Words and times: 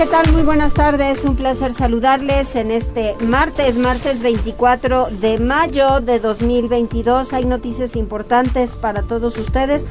¿Qué 0.00 0.06
tal? 0.06 0.32
Muy 0.32 0.44
buenas 0.44 0.72
tardes. 0.72 1.24
Un 1.24 1.36
placer 1.36 1.74
saludarles 1.74 2.56
en 2.56 2.70
este 2.70 3.16
martes, 3.20 3.76
martes 3.76 4.22
24 4.22 5.08
de 5.20 5.36
mayo 5.36 6.00
de 6.00 6.18
2022. 6.18 7.34
Hay 7.34 7.44
noticias 7.44 7.96
importantes 7.96 8.78
para 8.78 9.02
todos 9.02 9.36
ustedes. 9.36 9.84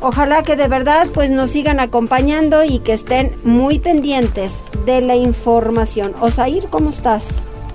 Ojalá 0.00 0.42
que 0.42 0.56
de 0.56 0.66
verdad 0.66 1.06
pues 1.14 1.30
nos 1.30 1.50
sigan 1.50 1.78
acompañando 1.78 2.64
y 2.64 2.80
que 2.80 2.92
estén 2.92 3.36
muy 3.44 3.78
pendientes 3.78 4.52
de 4.84 5.00
la 5.00 5.14
información. 5.14 6.12
Osair, 6.20 6.64
¿cómo 6.68 6.90
estás? 6.90 7.28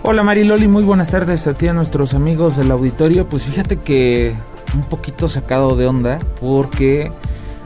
Hola 0.03 0.23
Mariloli, 0.23 0.67
muy 0.67 0.83
buenas 0.83 1.09
tardes 1.09 1.47
a 1.47 1.53
ti 1.53 1.69
a 1.69 1.73
nuestros 1.73 2.13
amigos 2.13 2.57
del 2.57 2.69
auditorio. 2.71 3.27
Pues 3.27 3.45
fíjate 3.45 3.77
que 3.77 4.35
un 4.73 4.83
poquito 4.83 5.29
sacado 5.29 5.77
de 5.77 5.87
onda 5.87 6.19
porque 6.41 7.13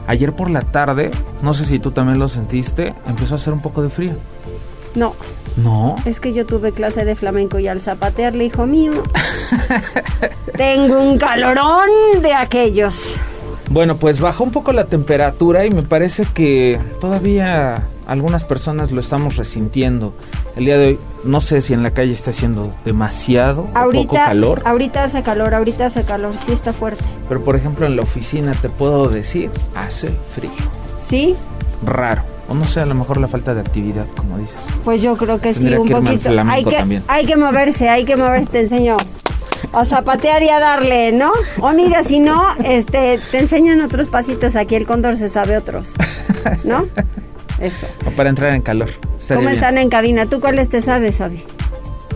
ayer 0.06 0.32
por 0.32 0.50
la 0.50 0.62
tarde, 0.62 1.10
no 1.42 1.54
sé 1.54 1.64
si 1.64 1.78
tú 1.78 1.90
también 1.90 2.18
lo 2.18 2.28
sentiste, 2.28 2.94
empezó 3.06 3.34
a 3.34 3.36
hacer 3.36 3.52
un 3.52 3.60
poco 3.60 3.82
de 3.82 3.90
frío. 3.90 4.12
No. 4.94 5.14
No. 5.56 5.96
Es 6.04 6.20
que 6.20 6.32
yo 6.32 6.46
tuve 6.46 6.72
clase 6.72 7.04
de 7.04 7.14
flamenco 7.14 7.58
y 7.58 7.68
al 7.68 7.80
zapatearle, 7.80 8.44
hijo 8.44 8.66
mío, 8.66 9.02
tengo 10.56 11.00
un 11.00 11.18
calorón 11.18 11.88
de 12.22 12.32
aquellos. 12.32 13.14
Bueno, 13.70 13.96
pues 13.96 14.20
bajó 14.20 14.44
un 14.44 14.50
poco 14.50 14.72
la 14.72 14.84
temperatura 14.84 15.64
y 15.66 15.70
me 15.70 15.82
parece 15.82 16.26
que 16.34 16.78
todavía 17.00 17.88
algunas 18.06 18.44
personas 18.44 18.90
lo 18.90 19.00
estamos 19.00 19.36
resintiendo. 19.36 20.14
El 20.56 20.64
día 20.66 20.78
de 20.78 20.86
hoy 20.86 20.98
no 21.24 21.40
sé 21.40 21.60
si 21.62 21.72
en 21.72 21.82
la 21.82 21.92
calle 21.92 22.12
está 22.12 22.30
haciendo 22.30 22.72
demasiado 22.84 23.68
ahorita, 23.74 24.02
poco 24.02 24.14
calor. 24.14 24.62
Ahorita 24.64 25.04
hace 25.04 25.22
calor, 25.22 25.54
ahorita 25.54 25.86
hace 25.86 26.04
calor, 26.04 26.34
sí 26.44 26.52
está 26.52 26.72
fuerte. 26.72 27.04
Pero 27.28 27.42
por 27.42 27.56
ejemplo 27.56 27.86
en 27.86 27.96
la 27.96 28.02
oficina 28.02 28.52
te 28.52 28.68
puedo 28.68 29.08
decir, 29.08 29.50
hace 29.74 30.10
frío. 30.34 30.50
¿Sí? 31.02 31.36
Raro. 31.84 32.22
O 32.48 32.54
no 32.54 32.66
sé, 32.66 32.80
a 32.80 32.86
lo 32.86 32.94
mejor 32.94 33.18
la 33.18 33.28
falta 33.28 33.54
de 33.54 33.60
actividad, 33.60 34.06
como 34.16 34.36
dices. 34.38 34.56
Pues 34.84 35.00
yo 35.00 35.16
creo 35.16 35.40
que 35.40 35.52
Tendría 35.52 35.76
sí, 35.76 35.82
un 35.82 35.88
que 35.88 35.94
poquito. 35.94 36.28
Hay 36.48 36.64
que, 36.64 36.76
también. 36.76 37.02
hay 37.08 37.24
que 37.24 37.36
moverse, 37.36 37.88
hay 37.88 38.04
que 38.04 38.16
moverse, 38.16 38.50
te 38.50 38.60
enseño. 38.60 38.94
A 39.72 39.84
zapatear 39.84 40.42
y 40.42 40.48
a 40.48 40.58
darle, 40.58 41.12
¿no? 41.12 41.30
O 41.60 41.72
mira, 41.72 42.02
si 42.02 42.18
no, 42.18 42.42
este, 42.64 43.20
te 43.30 43.38
enseñan 43.38 43.80
otros 43.80 44.08
pasitos, 44.08 44.56
aquí 44.56 44.74
el 44.74 44.86
cóndor 44.86 45.16
se 45.16 45.28
sabe 45.28 45.56
otros, 45.56 45.94
¿no? 46.64 46.84
Eso. 47.62 47.86
O 48.06 48.10
para 48.10 48.28
entrar 48.28 48.54
en 48.54 48.60
calor. 48.62 48.90
¿Cómo 49.28 49.40
bien. 49.40 49.52
están 49.52 49.78
en 49.78 49.88
cabina? 49.88 50.26
¿Tú 50.26 50.40
cuáles 50.40 50.68
te 50.68 50.80
sabes, 50.82 51.20
Avi? 51.20 51.42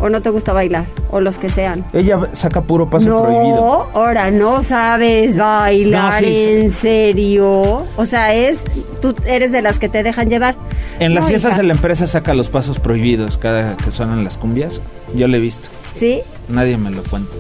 ¿O 0.01 0.11
no 0.11 0.21
te 0.21 0.29
gusta 0.29 0.53
bailar? 0.53 0.85
O 1.11 1.21
los 1.21 1.39
que 1.39 1.49
sean. 1.49 1.83
Ella 1.95 2.19
saca 2.35 2.61
puro 2.61 2.91
paso 2.91 3.07
no, 3.09 3.23
prohibido. 3.23 3.89
ahora 3.95 4.31
no 4.31 4.61
sabes 4.61 5.37
bailar, 5.39 6.13
No, 6.23 6.29
sí, 6.29 6.35
sí. 6.35 6.45
¿en 6.51 6.71
serio? 6.73 7.87
O 7.97 8.05
sea, 8.05 8.35
es, 8.35 8.65
tú 9.01 9.15
eres 9.27 9.53
de 9.53 9.63
las 9.63 9.79
que 9.79 9.89
te 9.89 10.03
dejan 10.03 10.29
llevar. 10.29 10.55
En 10.99 11.15
las 11.15 11.23
No, 11.25 11.29
fiestas 11.29 11.53
hija. 11.53 11.63
de 11.63 11.69
la 11.69 11.75
empresa 11.75 12.07
saca 12.07 12.35
los 12.35 12.51
pasos 12.51 12.79
prohibidos 12.79 13.39
cada 13.39 13.75
que 13.79 13.91
suenan 13.91 14.23
las 14.25 14.37
cumbias. 14.37 14.81
Yo 15.15 15.29
lo 15.29 15.37
he 15.39 15.41
visto. 15.41 15.69
¿Sí? 15.93 16.21
Nadie 16.49 16.77
me 16.77 16.91
lo 16.91 17.03
cuenta. 17.05 17.33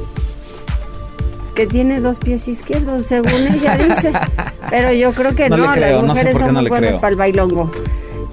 que 1.55 1.67
tiene 1.67 2.01
dos 2.01 2.19
pies 2.19 2.48
izquierdos, 2.48 3.05
según 3.07 3.31
ella 3.53 3.77
dice. 3.77 4.13
Pero 4.70 4.92
yo 4.92 5.13
creo 5.13 5.35
que 5.35 5.48
No 5.51 5.57
no, 5.59 5.67
le 5.75 5.79
creo, 5.80 5.97
las 6.03 6.07
no 6.07 6.14
sé 6.14 6.20
mujeres 6.20 6.33
por 6.33 6.41
qué 6.41 6.47
son 6.47 6.55
no 6.55 6.61
muy 6.61 6.69
buenas 6.70 6.89
creo. 6.89 7.01
para 7.01 7.11
el 7.11 7.17
bailongo. 7.17 7.70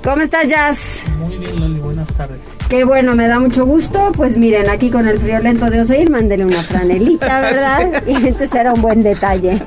¿Cómo 0.03 0.22
estás, 0.22 0.50
Jazz? 0.50 1.02
Muy 1.18 1.38
bien, 1.38 1.58
Loli, 1.62 1.80
buenas 1.80 2.08
tardes. 2.09 2.40
Qué 2.68 2.84
bueno, 2.84 3.16
me 3.16 3.25
da 3.28 3.40
mucho 3.40 3.66
gusto. 3.66 4.12
Pues 4.14 4.38
miren, 4.38 4.69
aquí 4.69 4.90
con 4.90 5.08
el 5.08 5.18
friolento 5.18 5.69
de 5.69 5.80
Oseir, 5.80 6.09
mándele 6.09 6.44
una 6.44 6.62
franelita, 6.62 7.40
¿verdad? 7.41 8.03
Y 8.06 8.16
entonces 8.16 8.53
era 8.53 8.74
un 8.74 8.81
buen 8.81 9.02
detalle. 9.02 9.62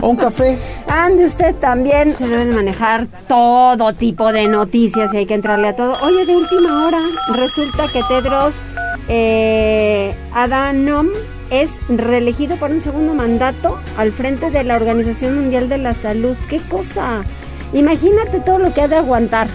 O 0.00 0.08
un 0.08 0.16
café. 0.16 0.56
Ande 0.88 1.26
usted 1.26 1.54
también. 1.56 2.16
Se 2.16 2.26
deben 2.26 2.54
manejar 2.54 3.06
todo 3.28 3.92
tipo 3.92 4.32
de 4.32 4.48
noticias 4.48 5.12
y 5.12 5.18
hay 5.18 5.26
que 5.26 5.34
entrarle 5.34 5.68
a 5.68 5.76
todo. 5.76 5.92
Oye, 6.04 6.24
de 6.24 6.36
última 6.36 6.86
hora, 6.86 7.02
resulta 7.34 7.86
que 7.92 8.00
Tedros 8.08 8.54
eh, 9.08 10.14
Adhanom 10.32 11.08
es 11.50 11.70
reelegido 11.88 12.56
por 12.56 12.70
un 12.70 12.80
segundo 12.80 13.12
mandato 13.12 13.78
al 13.98 14.12
frente 14.12 14.50
de 14.50 14.64
la 14.64 14.76
Organización 14.76 15.34
Mundial 15.38 15.68
de 15.68 15.76
la 15.76 15.92
Salud. 15.92 16.36
¡Qué 16.48 16.60
cosa! 16.60 17.24
Imagínate 17.72 18.40
todo 18.40 18.58
lo 18.58 18.72
que 18.74 18.82
ha 18.82 18.88
de 18.88 18.96
aguantar. 18.96 19.48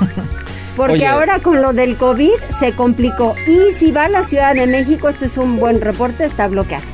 Porque 0.76 0.94
Oye. 0.94 1.06
ahora 1.06 1.40
con 1.40 1.60
lo 1.60 1.72
del 1.72 1.96
COVID 1.96 2.38
se 2.58 2.72
complicó. 2.72 3.34
Y 3.46 3.72
si 3.72 3.92
va 3.92 4.04
a 4.04 4.08
la 4.08 4.22
Ciudad 4.22 4.54
de 4.54 4.66
México, 4.66 5.08
esto 5.08 5.26
es 5.26 5.36
un 5.36 5.58
buen 5.58 5.80
reporte, 5.80 6.24
está 6.24 6.46
bloqueado. 6.48 6.84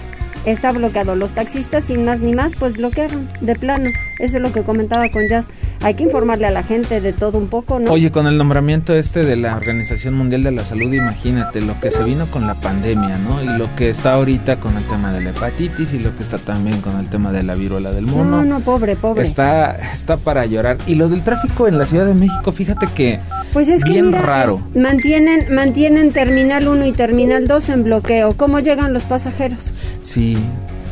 Está 0.45 0.73
bloqueado. 0.73 1.15
Los 1.15 1.33
taxistas, 1.33 1.85
sin 1.85 2.05
más 2.05 2.21
ni 2.21 2.33
más, 2.35 2.55
pues 2.59 2.77
bloquearon 2.77 3.29
de 3.41 3.55
plano. 3.55 3.91
Eso 4.19 4.39
es 4.39 4.43
lo 4.43 4.53
que 4.53 4.63
comentaba 4.63 5.09
con 5.11 5.29
Jazz. 5.29 5.49
Hay 5.83 5.95
que 5.95 6.03
informarle 6.03 6.47
a 6.47 6.51
la 6.51 6.63
gente 6.65 7.01
de 7.01 7.13
todo 7.13 7.39
un 7.39 7.49
poco, 7.49 7.79
¿no? 7.79 7.91
Oye, 7.93 8.11
con 8.11 8.27
el 8.27 8.37
nombramiento 8.39 8.95
este 8.95 9.25
de 9.25 9.37
la 9.37 9.55
Organización 9.57 10.15
Mundial 10.15 10.43
de 10.43 10.51
la 10.51 10.65
Salud, 10.65 10.93
imagínate 10.93 11.61
lo 11.61 11.79
que 11.81 11.91
se 11.91 12.03
vino 12.03 12.27
con 12.27 12.47
la 12.47 12.55
pandemia, 12.55 13.19
¿no? 13.19 13.43
Y 13.43 13.47
lo 13.59 13.75
que 13.77 13.91
está 13.91 14.15
ahorita 14.15 14.57
con 14.57 14.77
el 14.77 14.85
tema 14.85 15.13
de 15.13 15.21
la 15.21 15.31
hepatitis 15.31 15.93
y 15.93 15.99
lo 15.99 16.17
que 16.17 16.23
está 16.23 16.39
también 16.39 16.81
con 16.81 16.99
el 16.99 17.09
tema 17.09 17.31
de 17.31 17.43
la 17.43 17.55
viruela 17.55 17.93
del 17.93 18.07
mono. 18.07 18.25
no, 18.39 18.45
no, 18.45 18.61
pobre, 18.61 18.97
pobre. 18.97 19.23
Está, 19.23 19.77
está 19.77 20.17
para 20.17 20.45
llorar. 20.47 20.79
Y 20.87 20.95
lo 20.97 21.09
del 21.09 21.23
tráfico 21.23 21.69
en 21.69 21.79
la 21.79 21.87
Ciudad 21.87 22.07
de 22.07 22.15
México, 22.15 22.51
fíjate 22.53 22.87
que 22.95 23.21
Pues 23.53 23.69
es 23.69 23.85
que 23.85 23.91
bien 23.93 24.07
mira, 24.07 24.23
raro. 24.23 24.61
es- 24.75 24.81
mantienen, 24.83 25.55
mantienen 25.55 26.11
Terminal 26.11 26.67
1 26.67 26.87
y 26.87 26.93
Terminal 26.93 27.47
2 27.47 27.69
en 27.69 27.85
bloqueo. 27.85 28.33
¿Cómo 28.35 28.59
llegan 28.61 28.93
los 28.93 29.05
pasajeros? 29.05 29.73
Sí, 30.03 30.37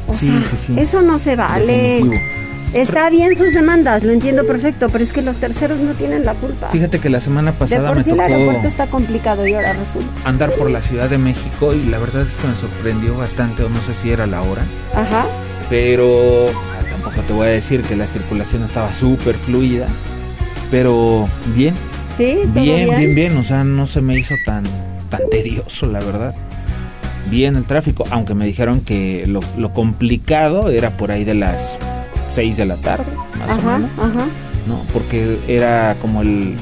O 0.06 0.14
sí, 0.14 0.26
sea, 0.28 0.42
sí, 0.42 0.56
sí. 0.66 0.74
Eso 0.78 1.02
no 1.02 1.18
se 1.18 1.34
vale. 1.34 1.94
Definitivo. 1.94 2.22
Está 2.74 3.08
bien 3.08 3.36
sus 3.36 3.54
demandas, 3.54 4.02
lo 4.02 4.12
entiendo 4.12 4.44
perfecto, 4.44 4.88
pero 4.88 5.04
es 5.04 5.12
que 5.12 5.22
los 5.22 5.36
terceros 5.36 5.78
no 5.78 5.92
tienen 5.92 6.24
la 6.24 6.34
culpa. 6.34 6.70
Fíjate 6.70 6.98
que 6.98 7.08
la 7.08 7.20
semana 7.20 7.52
de 7.52 7.58
pasada 7.58 7.86
por 7.86 7.98
me 7.98 8.02
sí 8.02 8.10
el 8.10 8.16
tocó 8.16 8.28
aeropuerto 8.28 8.66
está 8.66 8.86
complicado 8.88 9.46
y 9.46 9.54
ahora 9.54 9.74
resulta. 9.74 10.08
andar 10.28 10.50
por 10.52 10.68
la 10.68 10.82
Ciudad 10.82 11.08
de 11.08 11.16
México 11.16 11.72
y 11.72 11.84
la 11.84 11.98
verdad 11.98 12.22
es 12.26 12.36
que 12.36 12.48
me 12.48 12.56
sorprendió 12.56 13.16
bastante, 13.16 13.62
o 13.62 13.68
no 13.68 13.80
sé 13.80 13.94
si 13.94 14.10
era 14.10 14.26
la 14.26 14.42
hora, 14.42 14.62
Ajá. 14.92 15.26
pero 15.70 16.48
ah, 16.48 16.84
tampoco 16.90 17.20
te 17.24 17.32
voy 17.32 17.46
a 17.46 17.50
decir 17.50 17.82
que 17.82 17.94
la 17.94 18.08
circulación 18.08 18.64
estaba 18.64 18.92
súper 18.92 19.36
fluida, 19.36 19.86
pero 20.72 21.28
bien, 21.54 21.74
¿Sí? 22.16 22.38
¿Todo 22.52 22.60
bien, 22.60 22.90
bien, 22.96 23.14
bien, 23.14 23.36
o 23.36 23.44
sea, 23.44 23.62
no 23.62 23.86
se 23.86 24.00
me 24.00 24.18
hizo 24.18 24.34
tan, 24.44 24.64
tan 25.10 25.20
tedioso, 25.30 25.86
la 25.86 26.00
verdad. 26.00 26.34
Bien 27.30 27.54
el 27.56 27.64
tráfico, 27.64 28.04
aunque 28.10 28.34
me 28.34 28.44
dijeron 28.46 28.80
que 28.80 29.24
lo, 29.26 29.40
lo 29.56 29.72
complicado 29.72 30.70
era 30.70 30.90
por 30.90 31.10
ahí 31.12 31.24
de 31.24 31.34
las 31.34 31.78
6 32.34 32.56
de 32.56 32.64
la 32.66 32.76
tarde, 32.76 33.06
más 33.38 33.58
o 33.58 33.62
menos. 33.62 33.90
ajá. 33.98 34.26
¿no? 34.66 34.80
Porque 34.92 35.38
era 35.46 35.94
como 36.00 36.22
el 36.22 36.54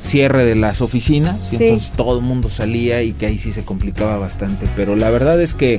cierre 0.00 0.44
de 0.46 0.54
las 0.54 0.80
oficinas 0.80 1.36
y 1.52 1.56
Sí. 1.56 1.64
entonces 1.64 1.92
todo 1.94 2.16
el 2.18 2.24
mundo 2.24 2.48
salía 2.48 3.02
y 3.02 3.12
que 3.12 3.26
ahí 3.26 3.38
sí 3.38 3.52
se 3.52 3.62
complicaba 3.64 4.16
bastante. 4.16 4.66
Pero 4.76 4.96
la 4.96 5.10
verdad 5.10 5.38
es 5.40 5.52
que, 5.54 5.78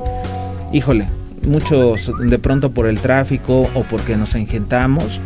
híjole, 0.71 1.07
muchos 1.47 2.11
de 2.19 2.37
pronto 2.37 2.69
por 2.71 2.85
el 2.85 2.99
tráfico 2.99 3.67
o 3.73 3.83
porque 3.89 4.15
nos 4.15 4.35
engentamos, 4.35 5.19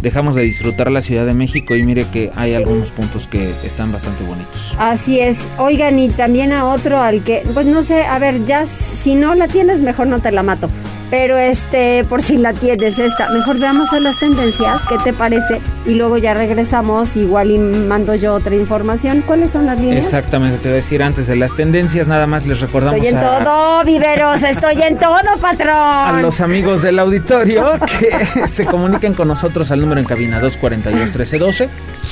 dejamos 0.00 0.34
de 0.34 0.44
disfrutar 0.44 0.90
la 0.90 1.02
Ciudad 1.02 1.26
de 1.26 1.34
México 1.34 1.76
y 1.76 1.82
mire 1.82 2.06
que 2.10 2.30
hay 2.36 2.54
algunos 2.54 2.90
puntos 2.90 3.26
que 3.26 3.50
están 3.64 3.92
bastante 3.92 4.24
bonitos. 4.24 4.74
Así 4.78 5.20
es. 5.20 5.46
Oigan, 5.58 5.98
y 5.98 6.08
también 6.08 6.52
a 6.52 6.64
otro 6.64 7.02
al 7.02 7.22
que, 7.22 7.42
pues 7.52 7.66
no 7.66 7.82
sé, 7.82 8.04
a 8.06 8.18
ver, 8.18 8.46
ya 8.46 8.64
si 8.64 9.14
no 9.14 9.34
la 9.34 9.46
tienes, 9.46 9.80
mejor 9.80 10.06
no 10.06 10.20
te 10.20 10.30
la 10.32 10.42
mato. 10.42 10.70
Pero 11.10 11.38
este, 11.38 12.04
por 12.04 12.22
si 12.22 12.36
la 12.36 12.52
tienes 12.52 12.98
esta, 12.98 13.30
mejor 13.30 13.58
veamos 13.58 13.92
a 13.94 14.00
las 14.00 14.18
tendencias, 14.18 14.82
¿qué 14.88 14.96
te 15.02 15.14
parece? 15.14 15.60
Y 15.86 15.94
luego 15.94 16.18
ya 16.18 16.34
regresamos, 16.34 17.16
igual 17.16 17.50
y 17.50 17.58
mando 17.58 18.14
yo 18.14 18.34
otra 18.34 18.54
información. 18.54 19.22
¿Cuáles 19.26 19.50
son 19.52 19.64
las 19.64 19.80
líneas? 19.80 20.04
Exactamente, 20.04 20.58
te 20.58 20.64
voy 20.64 20.72
a 20.72 20.76
decir 20.76 21.02
antes 21.02 21.26
de 21.26 21.36
las 21.36 21.56
tendencias, 21.56 22.08
nada 22.08 22.26
más 22.26 22.46
les 22.46 22.60
recordamos 22.60 22.96
Estoy 22.96 23.08
en 23.08 23.16
a, 23.16 23.38
todo, 23.38 23.84
viveros, 23.84 24.42
estoy 24.42 24.82
en 24.82 24.98
todo, 24.98 25.16
patrón. 25.40 25.68
a 25.76 26.20
los 26.20 26.42
amigos 26.42 26.82
del 26.82 26.98
auditorio 26.98 27.64
que 27.98 28.46
se 28.48 28.66
comuniquen 28.66 29.14
con 29.14 29.28
nosotros 29.28 29.70
al 29.70 29.80
número 29.80 30.00
en 30.00 30.06
cabina 30.06 30.42
242-1312, 30.42 31.68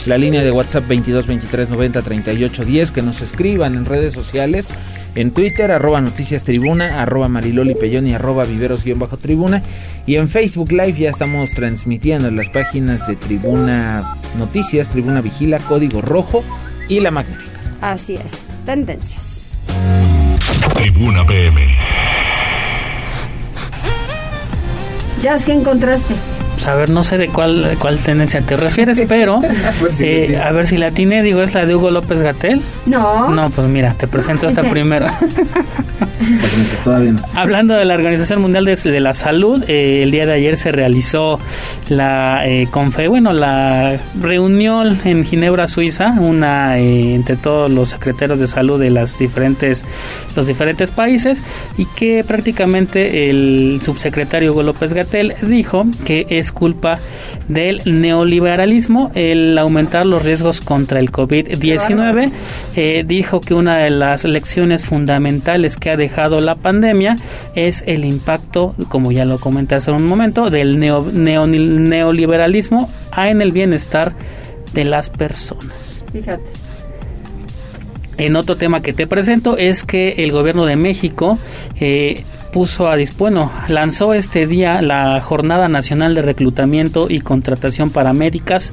la 0.07 0.17
línea 0.17 0.43
de 0.43 0.51
WhatsApp 0.51 0.87
22 0.89 1.27
23 1.27 1.69
90 1.69 2.01
38 2.01 2.65
10, 2.65 2.93
que 2.93 3.03
nos 3.03 3.21
escriban 3.21 3.75
en 3.75 3.85
redes 3.85 4.15
sociales, 4.15 4.69
en 5.17 5.33
Twitter, 5.33 5.73
arroba 5.73 6.01
noticias 6.01 6.45
tribuna, 6.45 7.03
arroba 7.03 7.29
mariloli 7.29 7.75
pellón 7.75 8.07
y 8.07 8.15
arroba 8.15 8.45
viveros 8.45 8.85
guion 8.85 8.99
bajo 8.99 9.17
tribuna, 9.17 9.63
y 10.07 10.17
en 10.17 10.29
Facebook 10.29 10.71
Live 10.71 10.99
ya 10.99 11.11
estamos 11.11 11.51
transmitiendo 11.51 12.29
en 12.29 12.37
las 12.37 12.51
páginas 12.51 13.09
de 13.09 13.17
Tribuna 13.17 14.17
Noticias, 14.39 14.89
Tribuna 14.91 15.23
Vigila, 15.23 15.59
Código 15.59 16.03
Rojo 16.03 16.45
y 16.89 17.01
La 17.01 17.11
Magnífica. 17.11 17.61
Así 17.81 18.15
es, 18.15 18.47
tendencias. 18.65 19.47
Tribuna 20.77 21.27
PM. 21.27 21.67
Jazz, 25.23 25.45
¿qué 25.45 25.53
encontraste? 25.53 26.15
A 26.67 26.75
ver, 26.75 26.91
no 26.91 27.05
sé 27.05 27.19
de 27.19 27.29
cuál, 27.29 27.77
cuál 27.79 27.99
tendencia 27.99 28.41
te 28.41 28.57
refieres, 28.57 29.01
pero 29.09 29.41
eh, 30.01 30.41
a 30.43 30.53
ver 30.53 30.67
si 30.67 30.77
la 30.77 30.91
tiene, 30.91 31.23
digo, 31.23 31.43
es 31.43 31.55
la 31.55 31.67
de 31.67 31.75
Hugo 31.75 31.91
López 31.91 32.23
Gatel. 32.23 32.61
No. 32.87 33.31
No, 33.31 33.51
pues 33.51 33.69
mira, 33.69 33.95
te 33.95 34.07
presento 34.07 34.47
esta 34.47 34.63
primero. 34.63 35.07
Hablando 37.35 37.75
de 37.75 37.85
la 37.85 37.95
Organización 37.95 38.41
Mundial 38.41 38.65
de, 38.65 39.01
la 39.01 39.15
Salud, 39.15 39.63
eh, 39.69 40.03
el 40.03 40.11
día 40.11 40.27
de 40.27 40.33
ayer 40.33 40.57
se 40.57 40.73
realizó 40.73 41.39
la 41.89 42.47
eh, 42.47 42.69
confe, 42.71 43.09
bueno, 43.09 43.33
la 43.33 43.99
reunión 44.21 44.99
en 45.05 45.25
Ginebra, 45.25 45.69
Suiza, 45.69 46.13
una 46.19 46.79
eh, 46.79 47.15
entre 47.15 47.37
todos 47.37 47.71
los 47.71 47.91
secretarios 47.91 48.41
de 48.41 48.47
salud 48.47 48.81
de 48.81 48.91
las 48.91 49.19
diferentes 49.19 49.85
los 50.35 50.47
diferentes 50.47 50.91
países 50.91 51.43
y 51.77 51.87
que 51.87 52.25
prácticamente 52.25 53.31
el 53.31 53.81
subsecretario 53.85 54.53
Hugo 54.53 54.63
López 54.63 54.93
Gatel 54.93 55.35
dijo 55.43 55.87
que 56.05 56.27
es 56.31 56.53
culpa 56.57 56.99
del 57.47 57.83
neoliberalismo 57.85 59.13
el 59.15 59.57
aumentar 59.57 60.05
los 60.07 60.25
riesgos 60.25 60.61
contra 60.61 60.99
el 60.99 61.13
COVID-19. 61.13 62.33
Eh, 62.75 63.05
dijo 63.07 63.41
que 63.41 63.55
una 63.55 63.79
de 63.79 63.91
las 63.91 64.25
lecciones 64.25 64.85
fundamentales 64.85 65.77
que 65.77 65.91
ha 65.91 65.97
dejado 65.97 66.41
la 66.41 66.57
pandemia 66.57 67.15
es 67.55 67.85
el 67.87 68.05
impacto, 68.05 68.75
como 68.89 69.13
ya 69.13 69.25
lo 69.25 69.39
comenté 69.39 69.77
hace 69.77 69.93
un 69.93 70.09
momento, 70.09 70.51
del 70.51 70.81
neoliberalismo 70.81 72.91
en 73.17 73.43
el 73.43 73.53
bienestar 73.53 74.15
de 74.73 74.85
las 74.85 75.11
personas. 75.11 76.03
Fíjate. 76.13 76.43
En 78.19 78.37
otro 78.37 78.57
tema 78.57 78.81
que 78.81 78.95
te 78.95 79.07
presento 79.07 79.59
es 79.59 79.85
que 79.85 80.25
el 80.25 80.33
gobierno 80.33 80.65
de 80.65 80.77
México 80.77 81.39
eh, 81.79 82.25
puso 82.57 82.89
a 82.89 82.97
bueno, 83.19 83.53
lanzó 83.69 84.15
este 84.15 84.47
día 84.47 84.81
la 84.81 85.21
Jornada 85.21 85.69
Nacional 85.69 86.15
de 86.15 86.23
Reclutamiento 86.23 87.07
y 87.11 87.21
Contratación 87.21 87.91
para 87.91 88.15
Médicas 88.15 88.73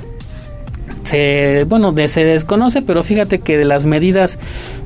Se, 1.05 1.65
bueno, 1.67 1.93
de, 1.93 2.07
se 2.07 2.23
desconoce, 2.23 2.83
pero 2.83 3.03
fíjate 3.03 3.39
que 3.39 3.57
de 3.57 3.65
las 3.65 3.87
medidas 3.87 4.39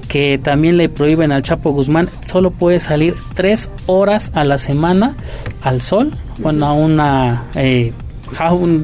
que 0.06 0.38
también 0.38 0.76
le 0.76 0.88
prohíben 0.88 1.32
al 1.32 1.42
Chapo 1.42 1.72
Guzmán, 1.72 2.08
solo 2.24 2.52
puede 2.52 2.78
salir 2.78 3.16
tres 3.34 3.72
horas 3.86 4.30
a 4.36 4.44
la 4.44 4.58
semana 4.58 5.16
al 5.62 5.82
sol, 5.82 6.12
bueno, 6.38 6.66
a 6.66 6.74
una... 6.74 7.46
Eh, 7.56 7.92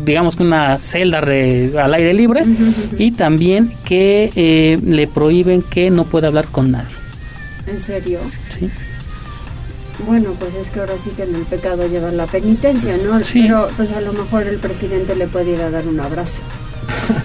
digamos 0.04 0.34
que 0.34 0.42
una 0.42 0.78
celda 0.78 1.18
al 1.20 1.94
aire 1.94 2.12
libre 2.12 2.42
y 2.98 3.12
también 3.12 3.72
que 3.84 4.32
eh, 4.34 4.80
le 4.84 5.06
prohíben 5.06 5.62
que 5.62 5.90
no 5.90 6.04
pueda 6.04 6.26
hablar 6.26 6.48
con 6.48 6.72
nadie. 6.72 6.94
¿En 7.68 7.78
serio? 7.78 8.18
Sí. 8.58 8.68
Bueno, 10.06 10.32
pues 10.38 10.54
es 10.54 10.70
que 10.70 10.80
ahora 10.80 10.94
sí 10.98 11.10
que 11.10 11.24
en 11.24 11.34
el 11.34 11.42
pecado 11.42 11.86
lleva 11.88 12.10
la 12.12 12.26
penitencia, 12.26 12.96
¿no? 12.96 13.20
Sí. 13.24 13.42
Pero 13.42 13.68
pues 13.76 13.90
a 13.92 14.00
lo 14.00 14.12
mejor 14.12 14.46
el 14.46 14.58
presidente 14.58 15.16
le 15.16 15.26
puede 15.26 15.52
ir 15.52 15.60
a 15.60 15.70
dar 15.70 15.86
un 15.86 16.00
abrazo. 16.00 16.40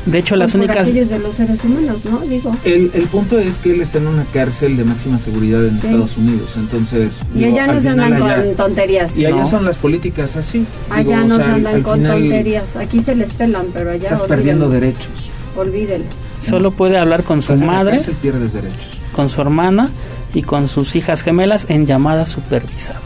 De 0.06 0.20
hecho, 0.20 0.36
las 0.36 0.54
únicas... 0.54 0.94
de 0.94 1.20
los 1.20 1.36
seres 1.36 1.64
humanos, 1.64 2.06
¿no? 2.06 2.20
Digo. 2.20 2.56
El, 2.64 2.92
el 2.94 3.04
punto 3.04 3.40
es 3.40 3.58
que 3.60 3.74
él 3.74 3.82
está 3.82 3.98
en 3.98 4.08
una 4.08 4.26
cárcel 4.26 4.78
de 4.78 4.84
máxima 4.84 5.20
seguridad 5.20 5.66
en 5.66 5.76
Estados 5.76 6.18
Unidos, 6.18 6.52
entonces... 6.56 7.20
Y 7.36 7.46
allá 7.46 7.68
no 7.68 7.80
se 7.80 7.90
andan 7.90 8.20
con 8.20 8.56
tonterías. 8.56 9.18
Y 9.18 9.26
allá 9.26 9.46
son 9.46 9.66
las 9.66 9.78
políticas 9.78 10.36
así. 10.36 10.66
Allá 10.90 11.24
no 11.24 11.38
se 11.38 11.50
andan 11.50 11.82
con 11.82 12.04
tonterías. 12.04 12.76
Aquí 12.76 13.02
se 13.02 13.16
les 13.16 13.34
pelan, 13.34 13.68
pero 13.74 13.92
allá... 13.92 14.10
Estás 14.10 14.24
perdiendo 14.24 14.70
derechos. 14.70 15.30
Olvídelo. 15.56 16.06
Solo 16.42 16.72
puede 16.72 16.98
hablar 16.98 17.24
con 17.24 17.42
su 17.42 17.56
madre. 17.56 18.02
pierdes 18.22 18.54
derechos. 18.54 18.93
Con 19.14 19.30
su 19.30 19.42
hermana 19.42 19.90
y 20.34 20.42
con 20.42 20.68
sus 20.68 20.96
hijas 20.96 21.22
gemelas 21.22 21.68
en 21.70 21.86
llamadas 21.86 22.30
supervisadas. 22.30 23.04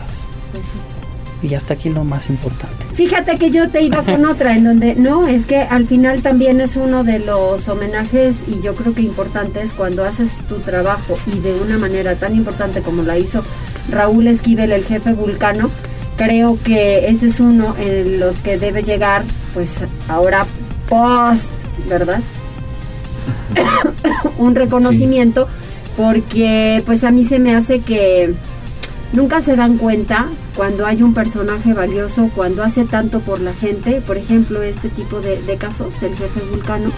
Y 1.43 1.53
hasta 1.53 1.75
aquí 1.75 1.89
lo 1.89 2.03
más 2.03 2.29
importante. 2.29 2.85
Fíjate 2.95 3.37
que 3.37 3.51
yo 3.51 3.69
te 3.69 3.83
iba 3.83 4.01
con 4.03 4.25
otra, 4.29 4.55
en 4.55 4.63
donde 4.63 4.95
no, 4.95 5.27
es 5.27 5.45
que 5.45 5.59
al 5.59 5.85
final 5.85 6.21
también 6.21 6.61
es 6.61 6.75
uno 6.75 7.03
de 7.03 7.19
los 7.19 7.67
homenajes 7.67 8.43
y 8.47 8.61
yo 8.61 8.73
creo 8.73 8.95
que 8.95 9.01
importantes 9.01 9.71
cuando 9.71 10.03
haces 10.03 10.31
tu 10.49 10.55
trabajo 10.55 11.17
y 11.27 11.39
de 11.39 11.53
una 11.61 11.77
manera 11.77 12.15
tan 12.15 12.35
importante 12.35 12.81
como 12.81 13.03
la 13.03 13.19
hizo 13.19 13.43
Raúl 13.91 14.27
Esquivel, 14.27 14.71
el 14.71 14.83
jefe 14.83 15.13
vulcano, 15.13 15.69
creo 16.15 16.57
que 16.63 17.07
ese 17.09 17.27
es 17.27 17.39
uno 17.39 17.75
en 17.77 18.19
los 18.19 18.37
que 18.37 18.57
debe 18.57 18.81
llegar, 18.81 19.23
pues 19.53 19.83
ahora 20.07 20.45
post, 20.89 21.45
¿verdad? 21.87 22.19
Un 24.37 24.55
reconocimiento, 24.55 25.47
porque 25.97 26.81
pues 26.85 27.03
a 27.03 27.11
mí 27.11 27.25
se 27.25 27.39
me 27.39 27.55
hace 27.55 27.79
que 27.79 28.33
nunca 29.13 29.41
se 29.41 29.55
dan 29.55 29.77
cuenta 29.77 30.27
cuando 30.55 30.85
hay 30.85 31.01
un 31.01 31.13
personaje 31.13 31.73
valioso, 31.73 32.29
cuando 32.35 32.63
hace 32.63 32.85
tanto 32.85 33.19
por 33.19 33.41
la 33.41 33.53
gente, 33.53 34.01
por 34.01 34.17
ejemplo, 34.17 34.61
este 34.61 34.89
tipo 34.89 35.19
de, 35.19 35.39
casos, 35.57 36.01
el 36.03 36.15
jefe 36.15 36.39
vulcano, 36.51 36.91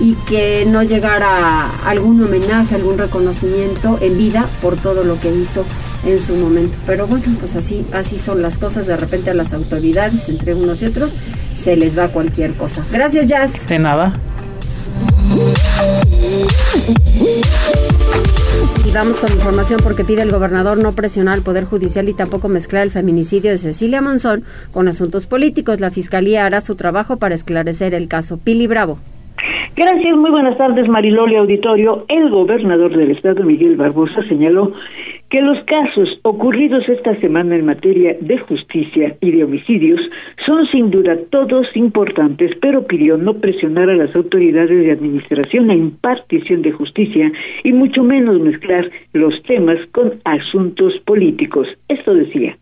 y 0.00 0.14
que 0.28 0.64
no 0.66 0.82
llegara 0.82 1.68
algún 1.84 2.22
homenaje, 2.22 2.74
algún 2.74 2.98
reconocimiento 2.98 3.98
en 4.00 4.16
vida 4.16 4.46
por 4.62 4.76
todo 4.76 5.04
lo 5.04 5.20
que 5.20 5.30
hizo 5.30 5.64
en 6.06 6.18
su 6.18 6.36
momento. 6.36 6.76
Pero 6.86 7.06
bueno, 7.06 7.24
pues 7.40 7.56
así, 7.56 7.84
así 7.92 8.18
son 8.18 8.40
las 8.40 8.58
cosas, 8.58 8.86
de 8.86 8.96
repente 8.96 9.30
a 9.30 9.34
las 9.34 9.52
autoridades, 9.52 10.28
entre 10.28 10.54
unos 10.54 10.82
y 10.82 10.86
otros, 10.86 11.12
se 11.54 11.76
les 11.76 11.98
va 11.98 12.08
cualquier 12.08 12.54
cosa. 12.54 12.84
Gracias, 12.92 13.26
Jazz. 13.26 13.66
De 13.66 13.78
nada. 13.78 14.12
Y 18.84 18.92
vamos 18.92 19.20
con 19.20 19.32
información 19.32 19.80
porque 19.82 20.04
pide 20.04 20.22
el 20.22 20.30
gobernador 20.30 20.78
no 20.78 20.92
presionar 20.92 21.34
al 21.34 21.42
Poder 21.42 21.64
Judicial 21.64 22.08
y 22.08 22.14
tampoco 22.14 22.48
mezclar 22.48 22.84
el 22.84 22.90
feminicidio 22.90 23.50
de 23.50 23.58
Cecilia 23.58 24.00
Monzón 24.00 24.44
con 24.72 24.88
asuntos 24.88 25.26
políticos. 25.26 25.80
La 25.80 25.90
Fiscalía 25.90 26.46
hará 26.46 26.60
su 26.60 26.74
trabajo 26.74 27.18
para 27.18 27.34
esclarecer 27.34 27.94
el 27.94 28.08
caso. 28.08 28.38
Pili 28.38 28.66
Bravo. 28.66 28.98
Gracias, 29.76 30.16
muy 30.16 30.30
buenas 30.30 30.58
tardes, 30.58 30.88
Mariloli 30.88 31.36
Auditorio. 31.36 32.04
El 32.08 32.30
gobernador 32.30 32.96
del 32.96 33.12
estado, 33.12 33.44
Miguel 33.44 33.76
Barbosa, 33.76 34.22
señaló 34.28 34.72
que 35.30 35.40
los 35.42 35.62
casos 35.64 36.08
ocurridos 36.22 36.88
esta 36.88 37.14
semana 37.20 37.56
en 37.56 37.66
materia 37.66 38.16
de 38.20 38.38
justicia 38.38 39.16
y 39.20 39.30
de 39.30 39.44
homicidios 39.44 40.00
son 40.46 40.66
sin 40.68 40.90
duda 40.90 41.18
todos 41.30 41.66
importantes, 41.74 42.52
pero 42.60 42.86
pidió 42.86 43.16
no 43.16 43.34
presionar 43.34 43.90
a 43.90 43.96
las 43.96 44.14
autoridades 44.16 44.84
de 44.84 44.92
administración 44.92 45.70
a 45.70 45.74
impartición 45.74 46.62
de 46.62 46.72
justicia 46.72 47.30
y 47.64 47.72
mucho 47.72 48.02
menos 48.02 48.40
mezclar 48.40 48.90
los 49.12 49.42
temas 49.42 49.78
con 49.92 50.14
asuntos 50.24 50.94
políticos. 51.04 51.68
Esto 51.88 52.14
decía. 52.14 52.56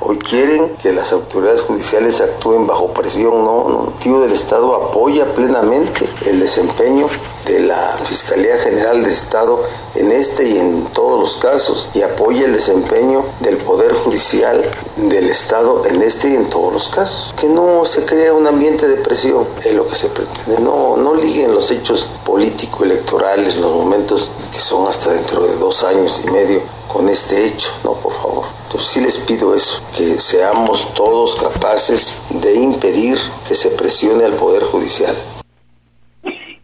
Hoy 0.00 0.18
quieren 0.18 0.76
que 0.76 0.92
las 0.92 1.12
autoridades 1.12 1.62
judiciales 1.62 2.20
actúen 2.20 2.66
bajo 2.66 2.88
presión, 2.88 3.44
no, 3.44 3.86
el 3.86 4.02
tío 4.02 4.20
del 4.20 4.32
Estado 4.32 4.74
apoya 4.74 5.24
plenamente 5.34 6.08
el 6.26 6.40
desempeño 6.40 7.06
de 7.46 7.60
la 7.60 7.96
Fiscalía 8.04 8.56
General 8.58 9.02
del 9.02 9.12
Estado 9.12 9.60
en 9.94 10.10
este 10.10 10.48
y 10.48 10.58
en 10.58 10.84
todos 10.86 11.20
los 11.20 11.36
casos 11.36 11.90
y 11.94 12.02
apoya 12.02 12.46
el 12.46 12.52
desempeño 12.52 13.24
del 13.40 13.58
Poder 13.58 13.92
Judicial 13.92 14.68
del 14.96 15.30
Estado 15.30 15.86
en 15.86 16.02
este 16.02 16.30
y 16.30 16.34
en 16.34 16.50
todos 16.50 16.72
los 16.72 16.88
casos. 16.88 17.32
Que 17.40 17.46
no 17.46 17.84
se 17.84 18.04
crea 18.04 18.32
un 18.32 18.46
ambiente 18.46 18.88
de 18.88 18.96
presión, 18.96 19.46
es 19.64 19.74
lo 19.74 19.86
que 19.86 19.94
se 19.94 20.08
pretende. 20.08 20.60
No, 20.60 20.96
no 20.96 21.14
liguen 21.14 21.54
los 21.54 21.70
hechos 21.70 22.10
político-electorales, 22.24 23.56
los 23.56 23.72
momentos 23.72 24.30
que 24.52 24.58
son 24.58 24.88
hasta 24.88 25.12
dentro 25.12 25.46
de 25.46 25.54
dos 25.56 25.84
años 25.84 26.20
y 26.26 26.30
medio 26.30 26.60
con 26.94 27.08
este 27.08 27.48
hecho, 27.48 27.70
no, 27.82 27.94
por 28.00 28.12
favor. 28.12 28.44
Entonces 28.66 28.88
sí 28.88 29.00
les 29.00 29.18
pido 29.26 29.52
eso, 29.52 29.82
que 29.96 30.18
seamos 30.20 30.94
todos 30.94 31.34
capaces 31.34 32.24
de 32.30 32.54
impedir 32.54 33.18
que 33.46 33.54
se 33.54 33.70
presione 33.70 34.24
al 34.24 34.34
Poder 34.34 34.62
Judicial. 34.62 35.14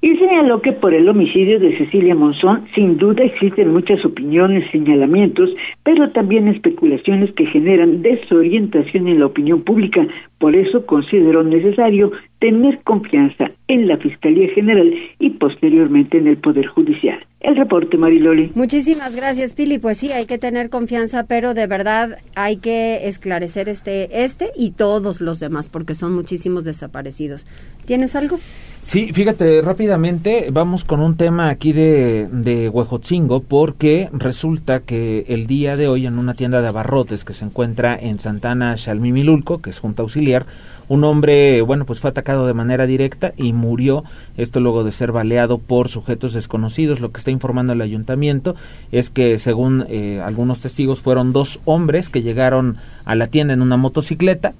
Y 0.02 0.16
señaló 0.16 0.62
que 0.62 0.72
por 0.72 0.94
el 0.94 1.08
homicidio 1.08 1.58
de 1.58 1.76
Cecilia 1.76 2.14
Monzón, 2.14 2.66
sin 2.75 2.96
duda 2.96 3.25
existen 3.25 3.72
muchas 3.72 4.02
opiniones, 4.04 4.70
señalamientos, 4.70 5.50
pero 5.82 6.10
también 6.12 6.49
especulaciones 6.49 7.32
que 7.34 7.46
generan 7.46 8.00
desorientación 8.00 9.08
en 9.08 9.18
la 9.18 9.26
opinión 9.26 9.62
pública. 9.62 10.06
Por 10.38 10.56
eso 10.56 10.87
consideró 10.87 11.42
necesario 11.42 12.12
tener 12.38 12.80
confianza 12.84 13.50
en 13.68 13.88
la 13.88 13.99
Fiscalía 13.99 14.49
General 14.54 14.94
y 15.18 15.30
posteriormente 15.30 16.16
en 16.16 16.28
el 16.28 16.38
Poder 16.38 16.66
Judicial. 16.68 17.18
El 17.40 17.56
reporte, 17.56 17.97
Mariloli. 17.97 18.52
Muchísimas 18.54 19.16
gracias, 19.16 19.54
Pili. 19.54 19.78
Pues 19.78 19.97
sí, 19.97 20.12
hay 20.12 20.26
que 20.26 20.37
tener 20.37 20.68
confianza, 20.68 21.25
pero 21.25 21.54
de 21.54 21.66
verdad 21.66 22.18
hay 22.35 22.59
que 22.59 23.09
esclarecer 23.09 23.70
este, 23.70 24.25
este 24.25 24.50
y 24.54 24.73
todos 24.73 25.23
los 25.23 25.40
demás, 25.40 25.70
porque 25.70 25.94
son 25.94 26.14
muchísimos 26.14 26.64
desaparecidos. 26.64 27.47
¿Tienes 27.87 28.14
algo? 28.14 28.38
Sí, 28.82 29.12
fíjate, 29.12 29.62
rápidamente 29.62 30.49
vamos 30.52 30.85
con 30.85 31.00
un 31.00 31.16
tema 31.16 31.49
aquí 31.50 31.73
de, 31.73 32.28
de 32.30 32.68
Huejotzingo, 32.68 33.40
porque 33.40 34.11
resulta 34.12 34.80
que 34.80 35.25
el 35.28 35.47
día 35.47 35.76
de 35.76 35.88
hoy 35.88 36.06
en 36.06 36.18
una 36.18 36.35
tienda 36.35 36.61
de 36.61 36.68
abarrotes 36.68 37.25
que 37.25 37.32
se 37.32 37.44
encuentra 37.44 37.97
en 37.99 38.18
Santana 38.18 38.76
Xalmimilulco, 38.76 39.61
que 39.61 39.70
es 39.70 39.78
Junta 39.78 40.02
Auxiliar, 40.02 40.47
un 40.88 41.04
hombre, 41.04 41.62
bueno, 41.62 41.85
pues 41.87 42.00
fue 42.00 42.11
atacado 42.11 42.47
de 42.47 42.54
manera 42.54 42.85
directa 42.85 43.32
y 43.37 43.52
murió, 43.52 44.02
esto 44.37 44.59
luego 44.59 44.82
de 44.82 44.90
ser 44.90 45.12
baleado 45.12 45.59
por 45.59 45.88
sujetos 45.88 46.32
desconocidos. 46.32 47.00
Lo 47.00 47.12
que 47.12 47.18
está 47.18 47.29
informando 47.30 47.72
el 47.72 47.80
ayuntamiento 47.80 48.56
es 48.92 49.10
que, 49.10 49.38
según 49.38 49.87
eh, 49.88 50.20
algunos 50.25 50.60
testigos, 50.60 51.00
fueron 51.00 51.32
dos 51.32 51.60
hombres 51.64 52.08
que 52.08 52.22
llegaron 52.22 52.76
a 53.04 53.14
la 53.14 53.26
tienda 53.28 53.54
en 53.54 53.62
una 53.62 53.76
motocicleta. 53.76 54.54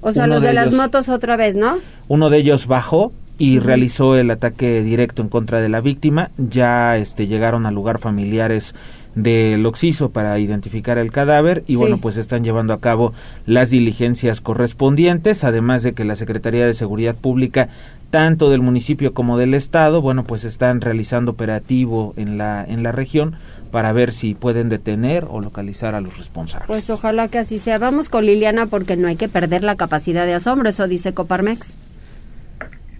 O 0.00 0.12
sea, 0.12 0.26
los 0.26 0.42
de, 0.42 0.52
las 0.52 0.72
motos 0.72 1.08
otra 1.08 1.36
vez, 1.36 1.56
¿no? 1.56 1.78
Uno 2.08 2.28
de 2.30 2.38
ellos 2.38 2.66
bajó 2.66 3.12
y 3.38 3.58
realizó 3.58 4.16
el 4.16 4.30
ataque 4.30 4.82
directo 4.82 5.22
en 5.22 5.28
contra 5.28 5.60
de 5.60 5.68
la 5.68 5.80
víctima. 5.80 6.30
Ya 6.36 6.96
este, 6.96 7.26
llegaron 7.26 7.66
al 7.66 7.74
lugar 7.74 7.98
familiares 7.98 8.74
del 9.14 9.64
Oxiso 9.64 10.10
para 10.10 10.38
identificar 10.38 10.98
el 10.98 11.12
cadáver 11.12 11.62
y 11.66 11.76
bueno, 11.76 11.98
pues 11.98 12.16
están 12.16 12.42
llevando 12.42 12.72
a 12.72 12.80
cabo 12.80 13.12
las 13.46 13.70
diligencias 13.70 14.40
correspondientes, 14.40 15.44
además 15.44 15.82
de 15.82 15.92
que 15.92 16.04
la 16.04 16.16
Secretaría 16.16 16.66
de 16.66 16.74
Seguridad 16.74 17.14
Pública 17.14 17.68
tanto 18.14 18.48
del 18.48 18.60
municipio 18.60 19.12
como 19.12 19.38
del 19.38 19.54
estado, 19.54 20.00
bueno, 20.00 20.22
pues 20.22 20.44
están 20.44 20.80
realizando 20.80 21.32
operativo 21.32 22.14
en 22.16 22.38
la 22.38 22.64
en 22.64 22.84
la 22.84 22.92
región 22.92 23.34
para 23.72 23.92
ver 23.92 24.12
si 24.12 24.36
pueden 24.36 24.68
detener 24.68 25.24
o 25.28 25.40
localizar 25.40 25.96
a 25.96 26.00
los 26.00 26.16
responsables. 26.16 26.68
Pues 26.68 26.88
ojalá 26.90 27.26
que 27.26 27.38
así 27.38 27.58
sea. 27.58 27.76
Vamos 27.78 28.08
con 28.08 28.24
Liliana 28.24 28.66
porque 28.66 28.96
no 28.96 29.08
hay 29.08 29.16
que 29.16 29.28
perder 29.28 29.64
la 29.64 29.74
capacidad 29.74 30.26
de 30.26 30.34
asombro, 30.34 30.68
eso 30.68 30.86
dice 30.86 31.12
Coparmex. 31.12 31.76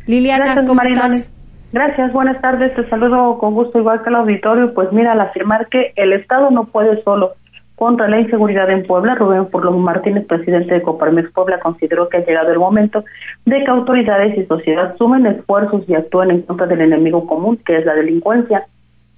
Liliana, 0.09 0.65
¿cómo 0.65 0.83
estás? 0.83 1.31
Gracias, 1.73 2.13
buenas 2.13 2.41
tardes. 2.41 2.75
Te 2.75 2.89
saludo 2.89 3.39
con 3.39 3.55
gusto, 3.55 3.79
igual 3.79 4.03
que 4.03 4.09
el 4.09 4.17
auditorio. 4.17 4.75
Pues 4.75 4.91
mira, 4.91 5.13
al 5.13 5.21
afirmar 5.21 5.69
que 5.69 5.93
el 5.95 6.13
Estado 6.13 6.51
no 6.51 6.65
puede 6.65 7.05
solo 7.05 7.35
contra 7.77 8.09
la 8.09 8.21
inseguridad 8.21 8.71
en 8.71 8.87
Puebla, 8.87 9.15
Rubén 9.15 9.49
Furlón 9.49 9.81
Martínez, 9.83 10.27
presidente 10.27 10.75
de 10.75 10.83
Coparmex 10.83 11.31
Puebla, 11.33 11.59
consideró 11.61 12.09
que 12.09 12.19
ha 12.19 12.25
llegado 12.25 12.53
el 12.53 12.59
momento 12.59 13.05
de 13.45 13.65
que 13.65 13.71
autoridades 13.71 14.39
y 14.39 14.47
sociedad 14.47 14.97
sumen 14.97 15.27
esfuerzos 15.27 15.83
y 15.89 15.95
actúen 15.95 16.31
en 16.31 16.43
contra 16.43 16.67
del 16.67 16.83
enemigo 16.83 17.27
común, 17.27 17.59
que 17.65 17.79
es 17.79 17.85
la 17.85 17.95
delincuencia. 17.95 18.67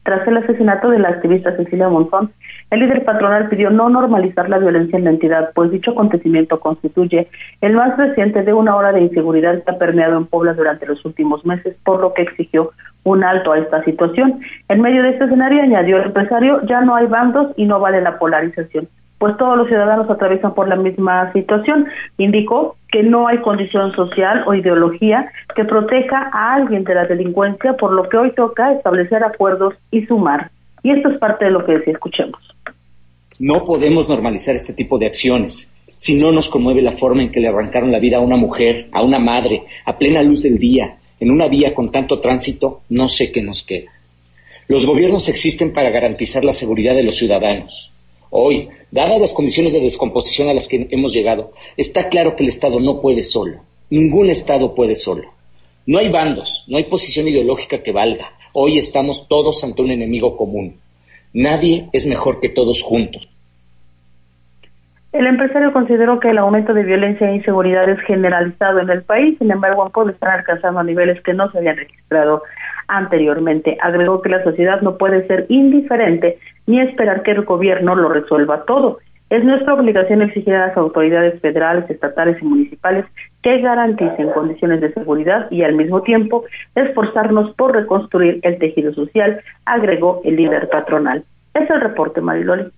Tras 0.07 0.25
el 0.29 0.37
asesinato 0.37 0.89
de 0.91 1.01
la 1.01 1.09
activista 1.09 1.57
Cecilia 1.57 1.89
Monzón, 1.89 2.31
el 2.71 2.79
líder 2.79 3.05
patronal 3.05 3.49
pidió 3.49 3.71
no 3.71 3.89
normalizar 3.89 4.49
la 4.49 4.59
violencia 4.59 4.97
en 4.97 5.05
la 5.05 5.11
entidad, 5.11 5.51
pues 5.53 5.73
dicho 5.73 5.91
acontecimiento 5.91 6.61
constituye 6.61 7.27
el 7.61 7.73
más 7.73 7.97
reciente 7.97 8.45
de 8.45 8.53
una 8.53 8.77
hora 8.77 8.93
de 8.93 9.01
inseguridad 9.01 9.65
que 9.65 9.71
ha 9.73 9.79
permeado 9.79 10.17
en 10.17 10.27
Puebla 10.27 10.55
durante 10.55 10.87
los 10.87 11.05
últimos 11.05 11.45
meses, 11.45 11.77
por 11.85 12.01
lo 12.01 12.15
que 12.15 12.23
exigió 12.23 12.71
un 13.03 13.25
alto 13.25 13.51
a 13.51 13.59
esta 13.59 13.83
situación. 13.83 14.39
En 14.69 14.81
medio 14.81 15.03
de 15.03 15.11
este 15.11 15.25
escenario, 15.25 15.61
añadió 15.61 15.97
el 15.97 16.05
empresario, 16.05 16.61
ya 16.67 16.83
no 16.83 16.95
hay 16.95 17.07
bandos 17.07 17.53
y 17.57 17.65
no 17.65 17.81
vale 17.81 18.01
la 18.01 18.17
polarización 18.17 18.87
pues 19.19 19.37
todos 19.37 19.57
los 19.57 19.69
ciudadanos 19.69 20.11
atraviesan 20.11 20.55
por 20.55 20.69
la 20.69 20.77
misma 20.77 21.33
situación. 21.33 21.87
Indicó 22.19 22.77
que 22.91 23.03
no 23.03 23.29
hay 23.29 23.39
condición 23.39 23.93
social 23.95 24.45
o 24.47 24.55
ideología 24.55 25.31
que 25.55 25.65
proteja 25.65 26.31
a 26.33 26.55
alguien 26.55 26.85
de 26.85 26.95
la 26.95 27.07
delincuencia, 27.07 27.75
por 27.75 27.93
lo 27.93 28.09
que 28.09 28.17
hoy 28.17 28.33
toca 28.35 28.73
establecer 28.73 29.25
acuerdos 29.25 29.75
y 29.91 30.05
sumar. 30.07 30.51
Y 30.83 30.91
esto 30.91 31.09
es 31.09 31.19
parte 31.19 31.47
de 31.47 31.51
lo 31.51 31.65
que 31.65 31.73
decía, 31.73 31.95
escuchemos. 31.95 32.41
No 33.39 33.65
podemos 33.65 34.09
normalizar 34.09 34.55
este 34.55 34.73
tipo 34.73 34.99
de 34.99 35.07
acciones. 35.07 35.75
Si 35.99 36.21
no 36.21 36.31
nos 36.31 36.49
conmueve 36.49 36.83
la 36.83 36.93
forma 36.93 37.23
en 37.23 37.33
que 37.33 37.41
le 37.41 37.49
arrancaron 37.49 37.91
la 37.91 37.99
vida 37.99 38.19
a 38.19 38.21
una 38.21 38.37
mujer, 38.37 38.89
a 38.93 39.03
una 39.03 39.19
madre, 39.19 39.63
a 39.85 39.97
plena 39.97 40.23
luz 40.23 40.43
del 40.43 40.59
día, 40.59 40.97
en 41.19 41.31
una 41.31 41.49
vía 41.49 41.75
con 41.75 41.91
tanto 41.91 42.21
tránsito, 42.21 42.83
no 42.91 43.09
sé 43.09 43.33
qué 43.33 43.43
nos 43.43 43.63
queda. 43.63 43.91
Los 44.69 44.85
gobiernos 44.85 45.29
existen 45.29 45.73
para 45.73 45.91
garantizar 45.91 46.45
la 46.45 46.53
seguridad 46.53 46.95
de 46.95 47.05
los 47.05 47.17
ciudadanos. 47.17 47.93
Hoy, 48.39 48.69
dadas 48.91 49.19
las 49.19 49.33
condiciones 49.33 49.73
de 49.73 49.81
descomposición 49.81 50.51
a 50.51 50.53
las 50.53 50.69
que 50.69 50.87
hemos 50.91 51.15
llegado, 51.15 51.53
está 51.79 52.11
claro 52.11 52.37
que 52.37 52.43
el 52.43 52.51
Estado 52.51 52.79
no 52.81 53.01
puede 53.01 53.23
solo. 53.23 53.63
Ningún 53.89 54.29
Estado 54.29 54.75
puede 54.75 54.95
solo. 54.95 55.33
No 55.87 55.97
hay 55.97 56.11
bandos, 56.11 56.67
no 56.69 56.77
hay 56.77 56.85
posición 56.85 57.27
ideológica 57.29 57.83
que 57.83 57.93
valga. 57.93 58.33
Hoy 58.53 58.77
estamos 58.77 59.27
todos 59.27 59.65
ante 59.65 59.81
un 59.81 59.91
enemigo 59.91 60.37
común. 60.37 60.77
Nadie 61.33 61.89
es 61.95 62.07
mejor 62.07 62.39
que 62.41 62.51
todos 62.51 62.83
juntos. 62.83 63.27
El 65.13 65.27
empresario 65.27 65.73
consideró 65.73 66.21
que 66.21 66.29
el 66.29 66.37
aumento 66.37 66.75
de 66.75 66.83
violencia 66.83 67.31
e 67.31 67.37
inseguridad 67.37 67.89
es 67.89 68.01
generalizado 68.01 68.81
en 68.81 68.91
el 68.91 69.03
país, 69.03 69.39
sin 69.39 69.51
embargo, 69.51 69.89
puede 69.89 70.13
estar 70.13 70.29
alcanzando 70.29 70.83
niveles 70.83 71.23
que 71.23 71.33
no 71.33 71.51
se 71.53 71.57
habían 71.57 71.79
registrado 71.79 72.43
anteriormente. 72.89 73.77
Agregó 73.81 74.23
que 74.23 74.29
la 74.29 74.45
sociedad 74.45 74.81
no 74.81 74.97
puede 74.97 75.27
ser 75.27 75.47
indiferente 75.49 76.39
ni 76.67 76.81
esperar 76.81 77.23
que 77.23 77.33
el 77.33 77.45
gobierno 77.45 77.95
lo 77.95 78.09
resuelva 78.09 78.65
todo. 78.65 78.99
Es 79.29 79.43
nuestra 79.43 79.75
obligación 79.75 80.23
exigir 80.23 80.55
a 80.55 80.69
las 80.69 80.77
autoridades 80.77 81.41
federales, 81.41 81.91
estatales 81.91 82.41
y 82.41 82.45
municipales 82.45 83.05
que 83.43 83.59
garanticen 83.61 84.31
condiciones 84.31 84.81
de 84.81 84.93
seguridad 84.93 85.51
y 85.51 85.63
al 85.63 85.75
mismo 85.75 86.03
tiempo 86.03 86.45
esforzarnos 86.77 87.53
por 87.57 87.75
reconstruir 87.75 88.39
el 88.43 88.59
tejido 88.59 88.93
social, 88.95 89.41
agregó 89.65 90.21
el 90.25 90.37
líder 90.37 90.69
patronal. 90.69 91.25
Es 91.55 91.69
el 91.69 91.81
reporte, 91.81 92.21
Mariloli. 92.21 92.71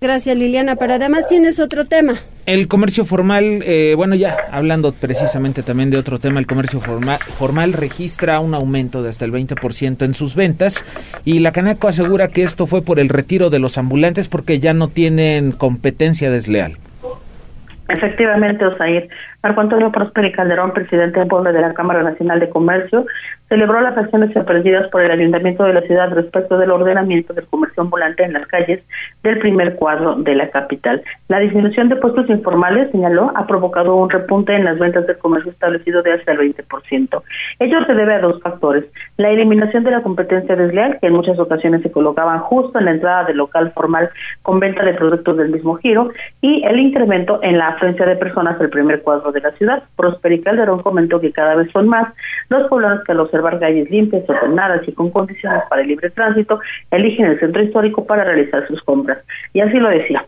Gracias 0.00 0.36
Liliana, 0.36 0.76
pero 0.76 0.94
además 0.94 1.26
tienes 1.26 1.58
otro 1.58 1.84
tema. 1.84 2.14
El 2.46 2.68
comercio 2.68 3.04
formal, 3.04 3.64
eh, 3.66 3.94
bueno 3.96 4.14
ya 4.14 4.36
hablando 4.52 4.92
precisamente 4.92 5.64
también 5.64 5.90
de 5.90 5.96
otro 5.96 6.20
tema, 6.20 6.38
el 6.38 6.46
comercio 6.46 6.78
formal, 6.78 7.18
formal 7.18 7.72
registra 7.72 8.38
un 8.38 8.54
aumento 8.54 9.02
de 9.02 9.08
hasta 9.08 9.24
el 9.24 9.32
20% 9.32 10.04
en 10.04 10.14
sus 10.14 10.36
ventas 10.36 10.84
y 11.24 11.40
la 11.40 11.50
Canaco 11.50 11.88
asegura 11.88 12.28
que 12.28 12.44
esto 12.44 12.66
fue 12.66 12.82
por 12.82 13.00
el 13.00 13.08
retiro 13.08 13.50
de 13.50 13.58
los 13.58 13.76
ambulantes 13.76 14.28
porque 14.28 14.60
ya 14.60 14.72
no 14.72 14.86
tienen 14.86 15.50
competencia 15.50 16.30
desleal. 16.30 16.78
Efectivamente, 17.88 18.66
Osair. 18.66 19.08
Marco 19.40 19.60
Antonio 19.60 19.92
Prosperi 19.92 20.32
Calderón, 20.32 20.72
presidente 20.72 21.20
del 21.20 21.28
Pueblo 21.28 21.52
de 21.52 21.60
la 21.60 21.72
Cámara 21.72 22.02
Nacional 22.02 22.40
de 22.40 22.48
Comercio, 22.48 23.06
celebró 23.48 23.80
las 23.80 23.96
acciones 23.96 24.34
emprendidas 24.34 24.88
por 24.90 25.00
el 25.00 25.12
Ayuntamiento 25.12 25.62
de 25.64 25.74
la 25.74 25.80
ciudad 25.82 26.12
respecto 26.12 26.58
del 26.58 26.72
ordenamiento 26.72 27.32
del 27.32 27.46
comercio 27.46 27.82
ambulante 27.82 28.24
en 28.24 28.32
las 28.32 28.46
calles 28.48 28.82
del 29.22 29.38
primer 29.38 29.76
cuadro 29.76 30.16
de 30.16 30.34
la 30.34 30.50
capital. 30.50 31.02
La 31.28 31.38
disminución 31.38 31.88
de 31.88 31.96
puestos 31.96 32.28
informales, 32.28 32.90
señaló, 32.90 33.32
ha 33.36 33.46
provocado 33.46 33.94
un 33.94 34.10
repunte 34.10 34.54
en 34.54 34.64
las 34.64 34.78
ventas 34.78 35.06
del 35.06 35.18
comercio 35.18 35.52
establecido 35.52 36.02
de 36.02 36.14
hasta 36.14 36.32
el 36.32 36.38
20%. 36.38 37.22
Ello 37.60 37.84
se 37.86 37.94
debe 37.94 38.14
a 38.14 38.20
dos 38.20 38.42
factores. 38.42 38.84
La 39.16 39.30
eliminación 39.30 39.84
de 39.84 39.92
la 39.92 40.02
competencia 40.02 40.56
desleal, 40.56 40.98
que 41.00 41.06
en 41.06 41.14
muchas 41.14 41.38
ocasiones 41.38 41.82
se 41.82 41.92
colocaban 41.92 42.40
justo 42.40 42.78
en 42.78 42.86
la 42.86 42.90
entrada 42.90 43.24
del 43.24 43.36
local 43.36 43.72
formal 43.72 44.10
con 44.42 44.58
venta 44.58 44.84
de 44.84 44.94
productos 44.94 45.36
del 45.36 45.50
mismo 45.50 45.76
giro, 45.76 46.10
y 46.40 46.64
el 46.64 46.78
incremento 46.80 47.38
en 47.42 47.56
la 47.56 47.68
afluencia 47.68 48.04
de 48.04 48.16
personas 48.16 48.58
del 48.58 48.68
primer 48.68 49.00
cuadro 49.02 49.27
de 49.32 49.40
la 49.40 49.50
ciudad. 49.52 49.82
Prosperi 49.96 50.40
Calderón 50.40 50.82
comentó 50.82 51.20
que 51.20 51.32
cada 51.32 51.54
vez 51.54 51.70
son 51.72 51.88
más 51.88 52.12
los 52.48 52.68
poblanos 52.68 53.04
que 53.04 53.12
al 53.12 53.20
observar 53.20 53.58
calles 53.58 53.90
limpias, 53.90 54.28
ordenadas 54.28 54.86
y 54.86 54.92
con 54.92 55.10
condiciones 55.10 55.62
para 55.68 55.82
el 55.82 55.88
libre 55.88 56.10
tránsito, 56.10 56.60
eligen 56.90 57.26
el 57.26 57.40
centro 57.40 57.62
histórico 57.62 58.06
para 58.06 58.24
realizar 58.24 58.66
sus 58.66 58.82
compras. 58.82 59.18
Y 59.52 59.60
así 59.60 59.78
lo 59.78 59.88
decía. 59.88 60.24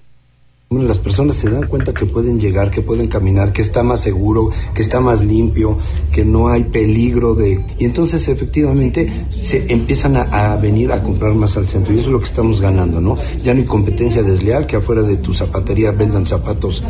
Las 0.72 1.00
personas 1.00 1.34
se 1.34 1.50
dan 1.50 1.66
cuenta 1.66 1.92
que 1.92 2.06
pueden 2.06 2.38
llegar, 2.38 2.70
que 2.70 2.80
pueden 2.80 3.08
caminar, 3.08 3.52
que 3.52 3.60
está 3.60 3.82
más 3.82 4.02
seguro, 4.02 4.52
que 4.72 4.82
está 4.82 5.00
más 5.00 5.20
limpio, 5.20 5.78
que 6.12 6.24
no 6.24 6.48
hay 6.48 6.62
peligro 6.62 7.34
de... 7.34 7.64
Y 7.76 7.86
entonces 7.86 8.28
efectivamente 8.28 9.26
se 9.30 9.72
empiezan 9.72 10.16
a, 10.16 10.54
venir 10.62 10.92
a 10.92 11.02
comprar 11.02 11.34
más 11.34 11.56
al 11.56 11.66
centro 11.66 11.92
y 11.92 11.98
eso 11.98 12.06
es 12.06 12.12
lo 12.12 12.20
que 12.20 12.26
estamos 12.26 12.60
ganando, 12.60 13.00
¿no? 13.00 13.16
Ya 13.42 13.52
no 13.52 13.58
hay 13.58 13.66
competencia 13.66 14.22
desleal, 14.22 14.68
que 14.68 14.76
afuera 14.76 15.02
de 15.02 15.16
tu 15.16 15.34
zapatería 15.34 15.90
vendan 15.90 16.24
zapatos 16.24 16.84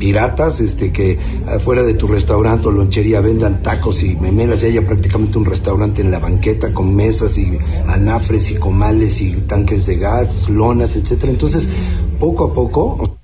piratas, 0.00 0.58
este, 0.58 0.90
que 0.90 1.16
afuera 1.46 1.84
de 1.84 1.94
tu 1.94 2.08
restaurante 2.08 2.66
o 2.66 2.72
lonchería 2.72 3.20
vendan 3.20 3.62
tacos 3.62 4.02
y 4.02 4.16
memelas, 4.16 4.62
ya 4.62 4.66
haya 4.66 4.84
prácticamente 4.84 5.38
un 5.38 5.44
restaurante 5.44 6.02
en 6.02 6.10
la 6.10 6.18
banqueta 6.18 6.72
con 6.72 6.92
mesas 6.92 7.38
y 7.38 7.56
anafres 7.86 8.50
y 8.50 8.56
comales 8.56 9.20
y 9.20 9.30
tanques 9.42 9.86
de 9.86 9.96
gas, 9.96 10.48
lonas, 10.48 10.96
etcétera. 10.96 11.30
Entonces, 11.30 11.68
poco 12.18 12.44
a 12.44 12.54
poco 12.54 13.18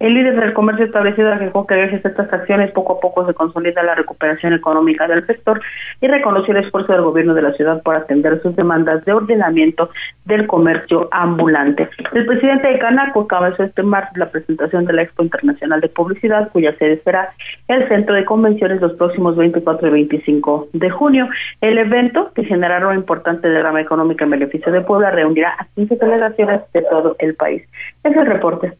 el 0.00 0.14
líder 0.14 0.40
del 0.40 0.54
comercio 0.54 0.86
establecido 0.86 1.30
agregó 1.30 1.66
que 1.66 1.76
gracias 1.76 2.04
a 2.04 2.08
estas 2.08 2.32
acciones 2.32 2.72
poco 2.72 2.94
a 2.94 3.00
poco 3.00 3.26
se 3.26 3.34
consolida 3.34 3.82
la 3.82 3.94
recuperación 3.94 4.54
económica 4.54 5.06
del 5.06 5.26
sector 5.26 5.60
y 6.00 6.08
reconoció 6.08 6.56
el 6.56 6.64
esfuerzo 6.64 6.92
del 6.92 7.02
gobierno 7.02 7.34
de 7.34 7.42
la 7.42 7.52
ciudad 7.52 7.82
por 7.82 7.94
atender 7.94 8.40
sus 8.42 8.56
demandas 8.56 9.04
de 9.04 9.12
ordenamiento 9.12 9.90
del 10.24 10.46
comercio 10.46 11.08
ambulante. 11.12 11.86
El 12.14 12.24
presidente 12.24 12.68
de 12.68 12.78
Canaco 12.78 13.26
cabezó 13.26 13.62
este 13.62 13.82
martes 13.82 14.16
la 14.16 14.30
presentación 14.30 14.86
de 14.86 14.94
la 14.94 15.02
Expo 15.02 15.22
Internacional 15.22 15.82
de 15.82 15.88
Publicidad, 15.90 16.50
cuya 16.50 16.74
sede 16.78 17.02
será 17.04 17.34
el 17.68 17.86
centro 17.88 18.14
de 18.14 18.24
convenciones 18.24 18.80
los 18.80 18.94
próximos 18.94 19.36
24 19.36 19.86
y 19.88 19.90
25 19.90 20.68
de 20.72 20.88
junio. 20.88 21.28
El 21.60 21.76
evento, 21.76 22.32
que 22.34 22.44
generará 22.44 22.86
una 22.86 22.96
importante 22.96 23.48
derrama 23.48 23.82
económica 23.82 24.24
en 24.24 24.30
beneficio 24.30 24.72
de 24.72 24.80
Puebla, 24.80 25.10
reunirá 25.10 25.56
a 25.58 25.66
15 25.74 25.96
delegaciones 25.96 26.62
de 26.72 26.82
todo 26.82 27.16
el 27.18 27.34
país. 27.34 27.62
Es 28.02 28.16
el 28.16 28.24
reporte. 28.24 28.72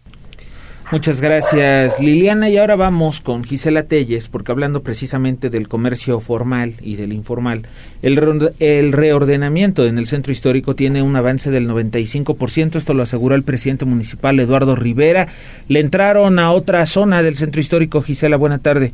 Muchas 0.93 1.21
gracias 1.21 2.01
Liliana 2.01 2.49
y 2.49 2.59
ahora 2.59 2.75
vamos 2.75 3.21
con 3.21 3.45
Gisela 3.45 3.85
Telles 3.85 4.29
porque 4.29 4.51
hablando 4.51 4.83
precisamente 4.83 5.49
del 5.49 5.69
comercio 5.69 6.19
formal 6.19 6.75
y 6.81 6.97
del 6.97 7.13
informal, 7.13 7.67
el, 8.03 8.19
el 8.59 8.91
reordenamiento 8.93 9.87
en 9.87 9.99
el 9.99 10.09
centro 10.09 10.33
histórico 10.33 10.75
tiene 10.75 11.01
un 11.01 11.15
avance 11.15 11.53
del 11.53 11.69
95%, 11.69 12.75
esto 12.75 12.93
lo 12.93 13.05
aseguró 13.05 13.37
el 13.37 13.45
presidente 13.45 13.85
municipal 13.85 14.41
Eduardo 14.41 14.75
Rivera. 14.75 15.29
Le 15.69 15.79
entraron 15.79 16.41
a 16.41 16.51
otra 16.51 16.85
zona 16.87 17.23
del 17.23 17.37
centro 17.37 17.61
histórico. 17.61 18.03
Gisela, 18.03 18.37
buena 18.37 18.59
tarde. 18.59 18.93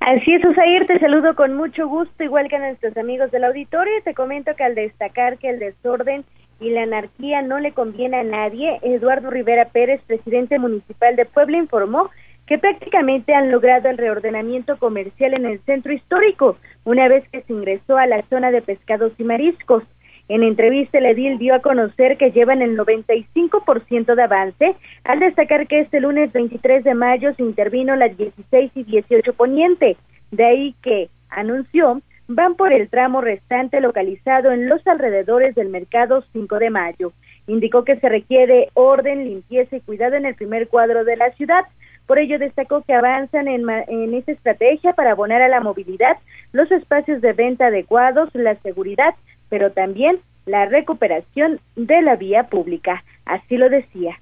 Así 0.00 0.32
es, 0.32 0.44
Usair, 0.44 0.86
te 0.86 0.98
saludo 0.98 1.34
con 1.36 1.54
mucho 1.54 1.86
gusto, 1.88 2.24
igual 2.24 2.48
que 2.48 2.56
a 2.56 2.58
nuestros 2.58 2.96
amigos 2.96 3.30
del 3.30 3.44
auditorio. 3.44 3.92
Te 4.04 4.12
comento 4.12 4.54
que 4.56 4.64
al 4.64 4.74
destacar 4.74 5.38
que 5.38 5.50
el 5.50 5.58
desorden 5.58 6.24
y 6.60 6.70
la 6.70 6.82
anarquía 6.82 7.42
no 7.42 7.58
le 7.58 7.72
conviene 7.72 8.18
a 8.18 8.24
nadie, 8.24 8.78
Eduardo 8.82 9.30
Rivera 9.30 9.66
Pérez, 9.66 10.00
presidente 10.06 10.58
municipal 10.58 11.16
de 11.16 11.26
Puebla, 11.26 11.58
informó 11.58 12.10
que 12.46 12.58
prácticamente 12.58 13.34
han 13.34 13.50
logrado 13.50 13.88
el 13.88 13.98
reordenamiento 13.98 14.78
comercial 14.78 15.34
en 15.34 15.46
el 15.46 15.60
centro 15.60 15.92
histórico, 15.92 16.56
una 16.84 17.08
vez 17.08 17.28
que 17.30 17.42
se 17.42 17.52
ingresó 17.52 17.96
a 17.98 18.06
la 18.06 18.22
zona 18.28 18.50
de 18.50 18.62
pescados 18.62 19.12
y 19.18 19.24
mariscos. 19.24 19.82
En 20.28 20.42
entrevista, 20.42 20.98
el 20.98 21.06
edil 21.06 21.38
dio 21.38 21.54
a 21.54 21.60
conocer 21.60 22.16
que 22.16 22.30
llevan 22.30 22.62
el 22.62 22.76
95% 22.76 24.14
de 24.14 24.22
avance, 24.22 24.76
al 25.04 25.20
destacar 25.20 25.66
que 25.66 25.80
este 25.80 26.00
lunes 26.00 26.32
23 26.32 26.84
de 26.84 26.94
mayo 26.94 27.34
se 27.34 27.42
intervino 27.42 27.94
las 27.94 28.16
16 28.16 28.72
y 28.74 28.84
18 28.84 29.32
poniente. 29.34 29.96
De 30.30 30.44
ahí 30.44 30.74
que 30.82 31.08
anunció 31.30 32.00
van 32.28 32.56
por 32.56 32.72
el 32.72 32.88
tramo 32.88 33.20
restante 33.20 33.80
localizado 33.80 34.52
en 34.52 34.68
los 34.68 34.86
alrededores 34.86 35.54
del 35.54 35.68
mercado 35.68 36.24
5 36.32 36.58
de 36.58 36.70
mayo. 36.70 37.12
Indicó 37.46 37.84
que 37.84 37.96
se 38.00 38.08
requiere 38.08 38.70
orden, 38.74 39.24
limpieza 39.24 39.76
y 39.76 39.80
cuidado 39.80 40.16
en 40.16 40.26
el 40.26 40.34
primer 40.34 40.68
cuadro 40.68 41.04
de 41.04 41.16
la 41.16 41.30
ciudad. 41.32 41.64
Por 42.06 42.18
ello 42.18 42.38
destacó 42.38 42.82
que 42.82 42.94
avanzan 42.94 43.48
en, 43.48 43.68
en 43.68 44.14
esta 44.14 44.32
estrategia 44.32 44.92
para 44.92 45.12
abonar 45.12 45.42
a 45.42 45.48
la 45.48 45.60
movilidad, 45.60 46.16
los 46.52 46.70
espacios 46.70 47.20
de 47.20 47.32
venta 47.32 47.66
adecuados, 47.66 48.30
la 48.34 48.54
seguridad, 48.56 49.14
pero 49.48 49.72
también 49.72 50.20
la 50.44 50.66
recuperación 50.66 51.60
de 51.74 52.02
la 52.02 52.16
vía 52.16 52.44
pública. 52.44 53.02
Así 53.24 53.56
lo 53.56 53.68
decía 53.68 54.18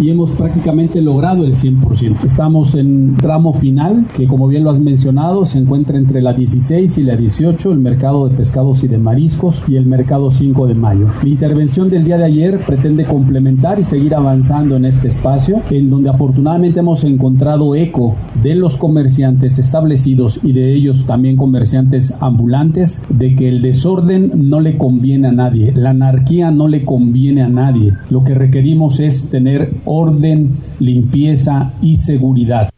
y 0.00 0.10
hemos 0.10 0.30
prácticamente 0.30 1.02
logrado 1.02 1.44
el 1.44 1.54
100%. 1.54 2.24
Estamos 2.24 2.74
en 2.74 3.16
tramo 3.16 3.52
final, 3.52 4.06
que 4.16 4.26
como 4.26 4.48
bien 4.48 4.64
lo 4.64 4.70
has 4.70 4.80
mencionado, 4.80 5.44
se 5.44 5.58
encuentra 5.58 5.98
entre 5.98 6.22
la 6.22 6.32
16 6.32 6.98
y 6.98 7.02
la 7.02 7.16
18, 7.16 7.72
el 7.72 7.78
mercado 7.78 8.28
de 8.28 8.34
pescados 8.34 8.82
y 8.82 8.88
de 8.88 8.98
mariscos 8.98 9.62
y 9.68 9.76
el 9.76 9.84
mercado 9.84 10.30
5 10.30 10.66
de 10.66 10.74
mayo. 10.74 11.06
Mi 11.22 11.32
intervención 11.32 11.90
del 11.90 12.04
día 12.04 12.16
de 12.16 12.24
ayer 12.24 12.58
pretende 12.60 13.04
complementar 13.04 13.78
y 13.78 13.84
seguir 13.84 14.14
avanzando 14.14 14.76
en 14.76 14.86
este 14.86 15.08
espacio, 15.08 15.58
en 15.70 15.90
donde 15.90 16.08
afortunadamente 16.08 16.80
hemos 16.80 17.04
encontrado 17.04 17.74
eco 17.74 18.16
de 18.42 18.54
los 18.54 18.78
comerciantes 18.78 19.58
establecidos 19.58 20.40
y 20.42 20.52
de 20.52 20.72
ellos 20.72 21.04
también 21.06 21.36
comerciantes 21.36 22.16
ambulantes, 22.20 23.04
de 23.10 23.34
que 23.34 23.48
el 23.48 23.60
desorden 23.60 24.32
no 24.48 24.60
le 24.60 24.78
conviene 24.78 25.28
a 25.28 25.32
nadie, 25.32 25.72
la 25.74 25.90
anarquía 25.90 26.50
no 26.50 26.68
le 26.68 26.84
conviene 26.84 27.42
a 27.42 27.48
nadie. 27.48 27.92
Lo 28.08 28.24
que 28.24 28.34
requerimos 28.34 29.00
es 29.00 29.28
tener 29.28 29.72
orden, 29.90 30.50
limpieza 30.78 31.72
y 31.82 31.96
seguridad. 31.96 32.70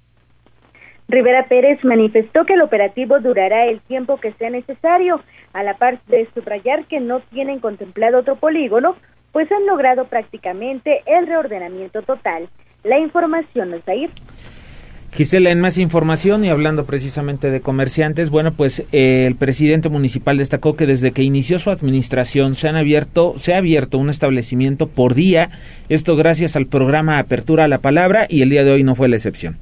Rivera 1.09 1.47
Pérez 1.47 1.85
manifestó 1.85 2.47
que 2.47 2.55
el 2.55 2.63
operativo 2.63 3.21
durará 3.21 3.67
el 3.67 3.83
tiempo 3.83 4.17
que 4.17 4.33
sea 4.33 4.49
necesario, 4.49 5.21
a 5.53 5.63
la 5.63 5.75
par 5.77 6.01
de 6.07 6.27
subrayar 6.35 6.87
que 6.87 7.01
no 7.01 7.21
tienen 7.21 7.61
contemplado 7.61 8.21
otro 8.21 8.37
polígono, 8.37 8.97
pues 9.31 9.53
han 9.53 9.67
logrado 9.67 10.07
prácticamente 10.07 11.03
el 11.05 11.27
reordenamiento 11.27 12.01
total. 12.01 12.49
La 12.83 12.99
información, 12.99 13.75
ir. 13.95 14.11
Gisela, 15.15 15.51
en 15.51 15.61
más 15.61 15.77
información 15.77 16.43
y 16.43 16.49
hablando 16.49 16.87
precisamente 16.87 17.51
de 17.51 17.61
comerciantes, 17.61 18.31
bueno, 18.31 18.51
pues 18.53 18.87
eh, 18.93 19.27
el 19.27 19.37
presidente 19.37 19.91
municipal 19.91 20.39
destacó 20.39 20.75
que 20.75 20.87
desde 20.87 21.13
que 21.13 21.23
inició 21.23 21.59
su 21.59 21.69
administración 21.69 22.55
se 22.55 22.69
han 22.69 22.77
abierto, 22.77 23.35
se 23.37 23.53
ha 23.53 23.59
abierto 23.59 23.99
un 23.99 24.09
establecimiento 24.09 24.87
por 24.87 25.13
día, 25.13 25.51
esto 25.91 26.17
gracias 26.17 26.57
al 26.57 26.65
programa 26.65 27.19
Apertura 27.19 27.65
a 27.65 27.69
la 27.69 27.77
Palabra 27.77 28.25
y 28.27 28.41
el 28.41 28.49
día 28.49 28.65
de 28.65 28.73
hoy 28.73 28.85
no 28.85 28.95
fue 28.95 29.09
la 29.09 29.17
excepción. 29.17 29.59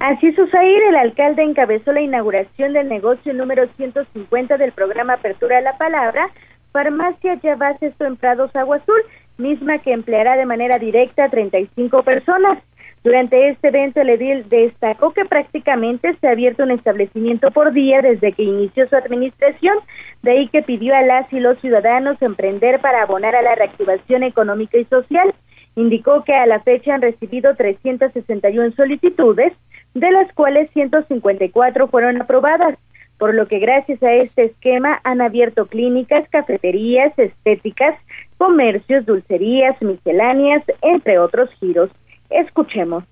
Así 0.00 0.26
es, 0.26 0.36
Usair, 0.36 0.82
el 0.88 0.96
alcalde 0.96 1.44
encabezó 1.44 1.92
la 1.92 2.00
inauguración 2.00 2.72
del 2.72 2.88
negocio 2.88 3.32
número 3.34 3.68
150 3.76 4.56
del 4.56 4.72
programa 4.72 5.14
Apertura 5.14 5.58
a 5.58 5.60
la 5.60 5.78
Palabra, 5.78 6.30
Farmacia 6.72 7.36
Yavas 7.42 7.80
Esto 7.80 8.06
en 8.06 8.16
Prados 8.16 8.54
Agua 8.56 8.78
Azul, 8.78 9.02
misma 9.38 9.78
que 9.78 9.92
empleará 9.92 10.36
de 10.36 10.46
manera 10.46 10.80
directa 10.80 11.24
a 11.26 11.30
35 11.30 12.02
personas. 12.02 12.58
Durante 13.04 13.48
este 13.48 13.68
evento, 13.68 14.00
el 14.00 14.48
destacó 14.48 15.12
que 15.12 15.24
prácticamente 15.24 16.14
se 16.20 16.26
ha 16.26 16.32
abierto 16.32 16.64
un 16.64 16.72
establecimiento 16.72 17.50
por 17.52 17.72
día 17.72 18.02
desde 18.02 18.32
que 18.32 18.42
inició 18.42 18.88
su 18.88 18.96
administración, 18.96 19.76
de 20.22 20.32
ahí 20.32 20.48
que 20.48 20.62
pidió 20.62 20.94
a 20.94 21.02
las 21.02 21.32
y 21.32 21.38
los 21.38 21.58
ciudadanos 21.60 22.20
emprender 22.20 22.80
para 22.80 23.02
abonar 23.02 23.36
a 23.36 23.42
la 23.42 23.54
reactivación 23.54 24.24
económica 24.24 24.78
y 24.78 24.84
social. 24.86 25.32
Indicó 25.76 26.24
que 26.24 26.34
a 26.34 26.46
la 26.46 26.60
fecha 26.60 26.94
han 26.94 27.02
recibido 27.02 27.54
361 27.54 28.72
solicitudes, 28.72 29.52
de 29.94 30.10
las 30.10 30.32
cuales 30.32 30.68
154 30.72 31.86
fueron 31.88 32.20
aprobadas, 32.20 32.76
por 33.16 33.34
lo 33.34 33.46
que 33.46 33.60
gracias 33.60 34.02
a 34.02 34.12
este 34.12 34.44
esquema 34.44 35.00
han 35.04 35.20
abierto 35.20 35.66
clínicas, 35.66 36.28
cafeterías, 36.30 37.16
estéticas, 37.16 37.96
comercios, 38.38 39.06
dulcerías, 39.06 39.80
misceláneas, 39.82 40.64
entre 40.82 41.18
otros 41.18 41.48
giros. 41.60 41.90
Escuchemos. 42.30 43.04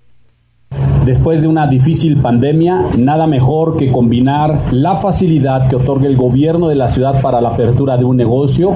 Después 1.05 1.41
de 1.41 1.47
una 1.47 1.67
difícil 1.67 2.17
pandemia, 2.17 2.81
nada 2.97 3.27
mejor 3.27 3.77
que 3.77 3.91
combinar 3.93 4.73
la 4.73 4.95
facilidad 4.95 5.69
que 5.69 5.77
otorga 5.77 6.05
el 6.05 6.17
gobierno 6.17 6.67
de 6.67 6.75
la 6.75 6.89
ciudad 6.89 7.21
para 7.21 7.39
la 7.39 7.49
apertura 7.49 7.95
de 7.95 8.03
un 8.03 8.17
negocio, 8.17 8.73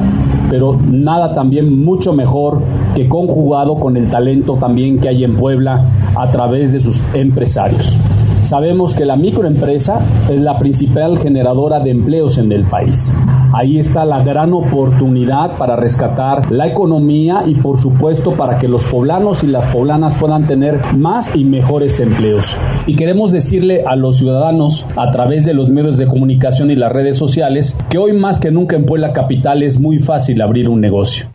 pero 0.49 0.79
nada 0.89 1.35
también 1.35 1.83
mucho 1.83 2.13
mejor 2.13 2.61
que 2.95 3.09
conjugado 3.09 3.75
con 3.75 3.97
el 3.97 4.09
talento 4.09 4.55
también 4.55 4.99
que 4.99 5.09
hay 5.09 5.25
en 5.25 5.35
Puebla 5.35 5.83
a 6.15 6.31
través 6.31 6.71
de 6.71 6.79
sus 6.79 7.03
empresarios. 7.13 7.97
Sabemos 8.43 8.95
que 8.95 9.05
la 9.05 9.15
microempresa 9.15 9.99
es 10.29 10.39
la 10.39 10.57
principal 10.57 11.17
generadora 11.19 11.79
de 11.79 11.91
empleos 11.91 12.37
en 12.37 12.51
el 12.51 12.65
país. 12.65 13.13
Ahí 13.53 13.77
está 13.77 14.05
la 14.05 14.23
gran 14.23 14.53
oportunidad 14.53 15.57
para 15.57 15.75
rescatar 15.75 16.51
la 16.51 16.67
economía 16.67 17.43
y 17.45 17.55
por 17.55 17.79
supuesto 17.79 18.33
para 18.33 18.57
que 18.57 18.67
los 18.67 18.85
poblanos 18.85 19.43
y 19.43 19.47
las 19.47 19.67
poblanas 19.67 20.15
puedan 20.15 20.47
tener 20.47 20.79
más 20.97 21.31
y 21.35 21.43
mejores 21.43 21.99
empleos. 21.99 22.57
Y 22.87 22.95
queremos 22.95 23.31
decirle 23.31 23.83
a 23.85 23.95
los 23.95 24.17
ciudadanos 24.17 24.87
a 24.95 25.11
través 25.11 25.45
de 25.45 25.53
los 25.53 25.69
medios 25.69 25.97
de 25.97 26.07
comunicación 26.07 26.71
y 26.71 26.75
las 26.75 26.91
redes 26.91 27.17
sociales 27.17 27.77
que 27.89 27.97
hoy 27.97 28.13
más 28.13 28.39
que 28.39 28.51
nunca 28.51 28.75
en 28.75 28.85
Puebla 28.85 29.13
Capital 29.13 29.63
es 29.63 29.79
muy 29.79 29.99
fácil 29.99 30.41
abrir 30.41 30.67
un 30.67 30.81
negocio. 30.81 31.27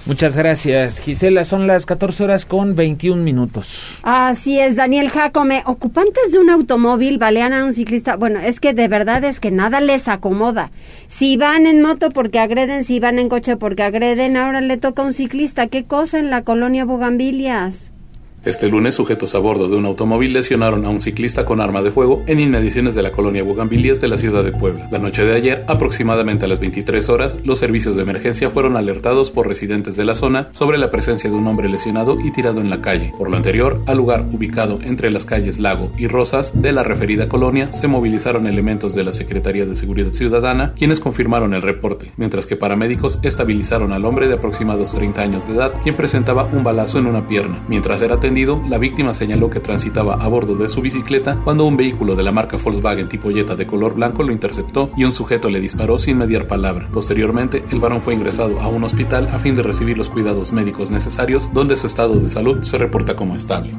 Muchas 0.07 0.35
gracias, 0.35 0.99
Gisela. 0.99 1.45
Son 1.45 1.67
las 1.67 1.85
14 1.85 2.25
horas 2.25 2.47
con 2.47 2.75
21 2.75 3.23
minutos. 3.23 3.99
Así 4.03 4.59
es, 4.59 4.77
Daniel 4.77 5.11
Jacome. 5.11 5.63
Ocupantes 5.67 6.33
de 6.33 6.39
un 6.39 6.51
automóvil 6.51 7.19
balean 7.19 7.53
a 7.53 7.65
un 7.65 7.73
ciclista. 7.73 8.17
Bueno, 8.17 8.41
es 8.41 8.61
que 8.61 8.73
de 8.73 8.89
verdad 8.89 9.23
es 9.25 9.41
que 9.41 9.51
nada 9.51 9.81
les 9.81 10.09
acomoda. 10.09 10.71
Si 11.07 11.37
van 11.37 11.67
en 11.67 11.83
moto 11.83 12.11
porque 12.11 12.39
agreden, 12.39 12.83
si 12.83 12.99
van 12.99 13.19
en 13.19 13.29
coche 13.29 13.57
porque 13.57 13.83
agreden, 13.83 14.37
ahora 14.37 14.61
le 14.63 14.79
toca 14.79 15.03
a 15.03 15.05
un 15.05 15.13
ciclista. 15.13 15.67
¿Qué 15.67 15.85
cosa 15.85 16.19
en 16.19 16.31
la 16.31 16.43
colonia 16.43 16.85
Bugambilias? 16.85 17.93
Este 18.43 18.71
lunes, 18.71 18.95
sujetos 18.95 19.35
a 19.35 19.39
bordo 19.39 19.69
de 19.69 19.77
un 19.77 19.85
automóvil 19.85 20.33
lesionaron 20.33 20.87
a 20.87 20.89
un 20.89 21.03
ciclista 21.03 21.45
con 21.45 21.61
arma 21.61 21.83
de 21.83 21.91
fuego 21.91 22.25
en 22.27 22.41
inmediaciones 22.41 22.95
de 22.95 23.03
la 23.03 23.13
colonia 23.13 23.43
Bugambilias 23.43 24.01
de 24.01 24.09
la 24.09 24.17
ciudad 24.17 24.43
de 24.43 24.53
Puebla. 24.53 24.89
La 24.91 24.99
noche 24.99 25.27
de 25.27 25.37
ayer, 25.37 25.63
aproximadamente 25.69 26.47
a 26.47 26.49
las 26.49 26.59
23 26.59 27.07
horas, 27.11 27.37
los 27.45 27.59
servicios 27.59 27.97
de 27.97 28.03
emergencia 28.03 28.49
fueron 28.49 28.79
alertados 28.79 29.31
por 29.31 29.47
residentes 29.47 29.97
de 29.97 30.07
la 30.07 30.15
zona 30.15 30.49
sobre 30.53 30.79
la 30.79 30.91
presencia 30.91 31.29
de 31.29 31.37
un 31.37 31.47
hombre 31.49 31.69
lesionado 31.69 32.17
y 32.19 32.33
tirado 32.33 32.63
en 32.63 32.71
la 32.71 32.81
calle. 32.81 33.13
Por 33.19 33.29
lo 33.29 33.37
anterior, 33.37 33.83
al 33.87 33.99
lugar 33.99 34.25
ubicado 34.33 34.79
entre 34.85 35.11
las 35.11 35.27
calles 35.27 35.59
Lago 35.59 35.93
y 35.99 36.07
Rosas 36.07 36.63
de 36.63 36.73
la 36.73 36.83
referida 36.83 37.29
colonia, 37.29 37.71
se 37.75 37.89
movilizaron 37.89 38.47
elementos 38.47 38.95
de 38.95 39.05
la 39.05 39.13
Secretaría 39.13 39.67
de 39.67 39.77
Seguridad 39.77 40.13
Ciudadana, 40.13 40.73
quienes 40.79 41.01
confirmaron 41.01 41.53
el 41.53 41.61
reporte, 41.61 42.13
mientras 42.17 42.47
que 42.47 42.57
paramédicos 42.57 43.19
estabilizaron 43.23 43.93
al 43.93 44.07
hombre 44.07 44.29
de 44.29 44.35
aproximados 44.37 44.95
30 44.95 45.21
años 45.21 45.47
de 45.47 45.57
edad, 45.57 45.75
quien 45.83 45.95
presentaba 45.95 46.45
un 46.45 46.65
balazo 46.65 46.99
en 46.99 47.07
una 47.07 47.27
pierna, 47.27 47.63
mientras 47.69 48.01
era 48.01 48.19
la 48.31 48.79
víctima 48.79 49.13
señaló 49.13 49.51
que 49.51 49.59
transitaba 49.59 50.15
a 50.15 50.29
bordo 50.29 50.55
de 50.55 50.69
su 50.69 50.81
bicicleta 50.81 51.41
cuando 51.43 51.67
un 51.67 51.77
vehículo 51.77 52.15
de 52.15 52.23
la 52.23 52.31
marca 52.31 52.59
Volkswagen 52.63 53.09
tipo 53.09 53.29
Jetta 53.31 53.57
de 53.57 53.67
color 53.67 53.95
blanco 53.95 54.23
lo 54.23 54.31
interceptó 54.31 54.93
y 54.97 55.03
un 55.03 55.11
sujeto 55.11 55.51
le 55.51 55.59
disparó 55.59 55.99
sin 55.99 56.17
mediar 56.17 56.47
palabra. 56.47 56.89
Posteriormente, 56.93 57.65
el 57.73 57.81
varón 57.81 58.01
fue 58.01 58.15
ingresado 58.15 58.61
a 58.61 58.69
un 58.69 58.85
hospital 58.85 59.27
a 59.33 59.41
fin 59.41 59.57
de 59.57 59.63
recibir 59.63 59.99
los 59.99 60.09
cuidados 60.09 60.53
médicos 60.53 60.93
necesarios, 60.93 61.53
donde 61.53 61.75
su 61.75 61.89
estado 61.89 62.15
de 62.15 62.29
salud 62.29 62.63
se 62.63 62.79
reporta 62.79 63.17
como 63.17 63.35
estable. 63.35 63.73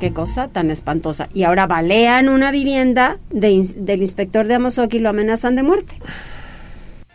Qué 0.00 0.12
cosa 0.12 0.48
tan 0.48 0.72
espantosa. 0.72 1.28
Y 1.32 1.44
ahora 1.44 1.68
balean 1.68 2.28
una 2.28 2.50
vivienda 2.50 3.20
del 3.30 4.02
inspector 4.02 4.48
de 4.48 4.54
Amozoc 4.54 4.92
y 4.94 4.98
lo 4.98 5.08
amenazan 5.08 5.54
de 5.54 5.62
muerte. 5.62 5.94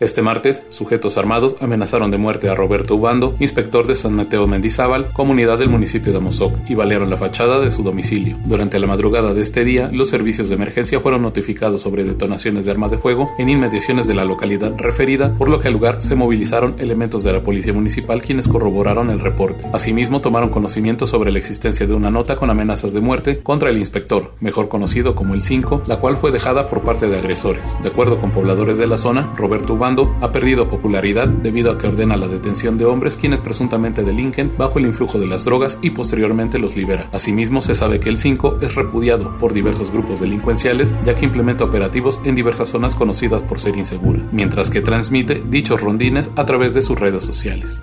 Este 0.00 0.22
martes, 0.22 0.64
sujetos 0.68 1.18
armados 1.18 1.56
amenazaron 1.60 2.08
de 2.08 2.18
muerte 2.18 2.48
a 2.48 2.54
Roberto 2.54 2.94
Ubando, 2.94 3.34
inspector 3.40 3.84
de 3.88 3.96
San 3.96 4.12
Mateo 4.12 4.46
Mendizábal, 4.46 5.12
comunidad 5.12 5.58
del 5.58 5.70
municipio 5.70 6.12
de 6.12 6.18
Amozoc, 6.18 6.54
y 6.68 6.76
balearon 6.76 7.10
la 7.10 7.16
fachada 7.16 7.58
de 7.58 7.72
su 7.72 7.82
domicilio. 7.82 8.38
Durante 8.44 8.78
la 8.78 8.86
madrugada 8.86 9.34
de 9.34 9.42
este 9.42 9.64
día, 9.64 9.90
los 9.92 10.08
servicios 10.08 10.48
de 10.48 10.54
emergencia 10.54 11.00
fueron 11.00 11.22
notificados 11.22 11.80
sobre 11.80 12.04
detonaciones 12.04 12.64
de 12.64 12.70
arma 12.70 12.88
de 12.88 12.96
fuego 12.98 13.32
en 13.38 13.48
inmediaciones 13.48 14.06
de 14.06 14.14
la 14.14 14.24
localidad 14.24 14.72
referida, 14.78 15.32
por 15.32 15.48
lo 15.48 15.58
que 15.58 15.66
al 15.66 15.74
lugar 15.74 16.00
se 16.00 16.14
movilizaron 16.14 16.76
elementos 16.78 17.24
de 17.24 17.32
la 17.32 17.42
policía 17.42 17.72
municipal 17.72 18.22
quienes 18.22 18.46
corroboraron 18.46 19.10
el 19.10 19.18
reporte. 19.18 19.64
Asimismo, 19.72 20.20
tomaron 20.20 20.50
conocimiento 20.50 21.08
sobre 21.08 21.32
la 21.32 21.40
existencia 21.40 21.88
de 21.88 21.94
una 21.94 22.12
nota 22.12 22.36
con 22.36 22.50
amenazas 22.50 22.92
de 22.92 23.00
muerte 23.00 23.38
contra 23.38 23.70
el 23.70 23.78
inspector, 23.78 24.32
mejor 24.38 24.68
conocido 24.68 25.16
como 25.16 25.34
el 25.34 25.42
5, 25.42 25.82
la 25.88 25.96
cual 25.96 26.16
fue 26.16 26.30
dejada 26.30 26.68
por 26.68 26.82
parte 26.82 27.08
de 27.08 27.18
agresores. 27.18 27.76
De 27.82 27.88
acuerdo 27.88 28.18
con 28.18 28.30
pobladores 28.30 28.78
de 28.78 28.86
la 28.86 28.96
zona, 28.96 29.34
Roberto 29.36 29.74
Ubando 29.74 29.87
ha 29.96 30.32
perdido 30.32 30.68
popularidad 30.68 31.28
debido 31.28 31.72
a 31.72 31.78
que 31.78 31.86
ordena 31.86 32.16
la 32.16 32.28
detención 32.28 32.76
de 32.76 32.84
hombres 32.84 33.16
quienes 33.16 33.40
presuntamente 33.40 34.04
delinquen 34.04 34.52
bajo 34.58 34.78
el 34.78 34.86
influjo 34.86 35.18
de 35.18 35.26
las 35.26 35.44
drogas 35.44 35.78
y 35.82 35.90
posteriormente 35.90 36.58
los 36.58 36.76
libera. 36.76 37.08
Asimismo, 37.12 37.62
se 37.62 37.74
sabe 37.74 38.00
que 38.00 38.08
el 38.08 38.16
5 38.16 38.58
es 38.60 38.74
repudiado 38.74 39.36
por 39.38 39.52
diversos 39.52 39.90
grupos 39.90 40.20
delincuenciales 40.20 40.94
ya 41.04 41.14
que 41.14 41.24
implementa 41.24 41.64
operativos 41.64 42.20
en 42.24 42.34
diversas 42.34 42.68
zonas 42.68 42.94
conocidas 42.94 43.42
por 43.42 43.60
ser 43.60 43.76
inseguras, 43.76 44.28
mientras 44.32 44.70
que 44.70 44.82
transmite 44.82 45.42
dichos 45.48 45.80
rondines 45.80 46.30
a 46.36 46.44
través 46.44 46.74
de 46.74 46.82
sus 46.82 46.98
redes 46.98 47.24
sociales. 47.24 47.82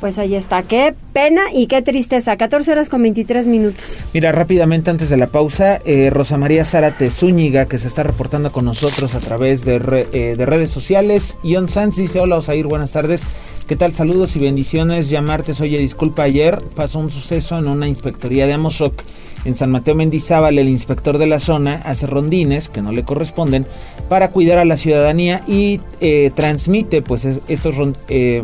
Pues 0.00 0.18
ahí 0.18 0.34
está, 0.34 0.62
qué 0.62 0.94
pena 1.12 1.42
y 1.52 1.68
qué 1.68 1.80
tristeza. 1.80 2.36
14 2.36 2.72
horas 2.72 2.88
con 2.88 3.02
23 3.02 3.46
minutos. 3.46 3.82
Mira, 4.12 4.30
rápidamente 4.30 4.90
antes 4.90 5.08
de 5.08 5.16
la 5.16 5.28
pausa, 5.28 5.80
eh, 5.84 6.10
Rosa 6.10 6.36
María 6.36 6.64
Zárate 6.64 7.10
Zúñiga, 7.10 7.66
que 7.66 7.78
se 7.78 7.88
está 7.88 8.02
reportando 8.02 8.52
con 8.52 8.66
nosotros 8.66 9.14
a 9.14 9.20
través 9.20 9.64
de, 9.64 9.76
eh, 10.12 10.34
de 10.36 10.46
redes 10.46 10.70
sociales. 10.70 11.38
Ion 11.42 11.68
Sanz 11.68 11.96
dice, 11.96 12.20
hola 12.20 12.36
Osair, 12.36 12.66
buenas 12.66 12.92
tardes. 12.92 13.22
¿Qué 13.66 13.74
tal? 13.74 13.92
Saludos 13.92 14.36
y 14.36 14.40
bendiciones. 14.40 15.08
Ya 15.08 15.22
martes, 15.22 15.60
oye, 15.60 15.78
disculpa, 15.78 16.22
ayer 16.24 16.56
pasó 16.74 16.98
un 16.98 17.10
suceso 17.10 17.58
en 17.58 17.66
una 17.66 17.88
inspectoría 17.88 18.46
de 18.46 18.52
Amozoc. 18.52 19.02
En 19.44 19.56
San 19.56 19.70
Mateo 19.70 19.94
Mendizábal, 19.94 20.58
el 20.58 20.68
inspector 20.68 21.18
de 21.18 21.26
la 21.26 21.38
zona 21.38 21.76
hace 21.84 22.06
rondines 22.06 22.68
que 22.68 22.82
no 22.82 22.92
le 22.92 23.04
corresponden 23.04 23.64
para 24.08 24.28
cuidar 24.30 24.58
a 24.58 24.64
la 24.64 24.76
ciudadanía 24.76 25.42
y 25.46 25.80
eh, 26.00 26.30
transmite 26.34 27.00
pues 27.00 27.24
estos 27.24 27.74
eh, 28.08 28.42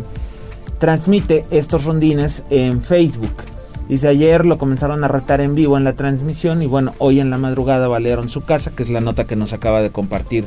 transmite 0.82 1.44
estos 1.52 1.84
rondines 1.84 2.42
en 2.50 2.82
Facebook. 2.82 3.36
Dice 3.88 4.08
ayer 4.08 4.44
lo 4.44 4.58
comenzaron 4.58 5.04
a 5.04 5.08
retar 5.08 5.40
en 5.40 5.54
vivo 5.54 5.76
en 5.76 5.84
la 5.84 5.92
transmisión 5.92 6.60
y 6.60 6.66
bueno, 6.66 6.92
hoy 6.98 7.20
en 7.20 7.30
la 7.30 7.38
madrugada 7.38 7.86
balearon 7.86 8.28
su 8.28 8.40
casa, 8.40 8.72
que 8.74 8.82
es 8.82 8.90
la 8.90 9.00
nota 9.00 9.22
que 9.22 9.36
nos 9.36 9.52
acaba 9.52 9.80
de 9.80 9.90
compartir 9.90 10.44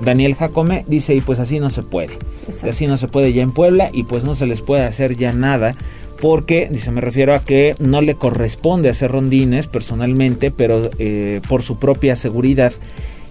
Daniel 0.00 0.36
Jacome. 0.36 0.84
Dice 0.86 1.16
y 1.16 1.20
pues 1.20 1.40
así 1.40 1.58
no 1.58 1.68
se 1.68 1.82
puede. 1.82 2.16
Así 2.62 2.86
no 2.86 2.96
se 2.96 3.08
puede 3.08 3.32
ya 3.32 3.42
en 3.42 3.50
Puebla 3.50 3.90
y 3.92 4.04
pues 4.04 4.22
no 4.22 4.36
se 4.36 4.46
les 4.46 4.62
puede 4.62 4.84
hacer 4.84 5.16
ya 5.16 5.32
nada 5.32 5.74
porque, 6.20 6.68
dice, 6.70 6.92
me 6.92 7.00
refiero 7.00 7.34
a 7.34 7.40
que 7.40 7.74
no 7.80 8.00
le 8.00 8.14
corresponde 8.14 8.88
hacer 8.88 9.10
rondines 9.10 9.66
personalmente, 9.66 10.52
pero 10.52 10.82
eh, 11.00 11.40
por 11.48 11.62
su 11.64 11.76
propia 11.76 12.14
seguridad 12.14 12.72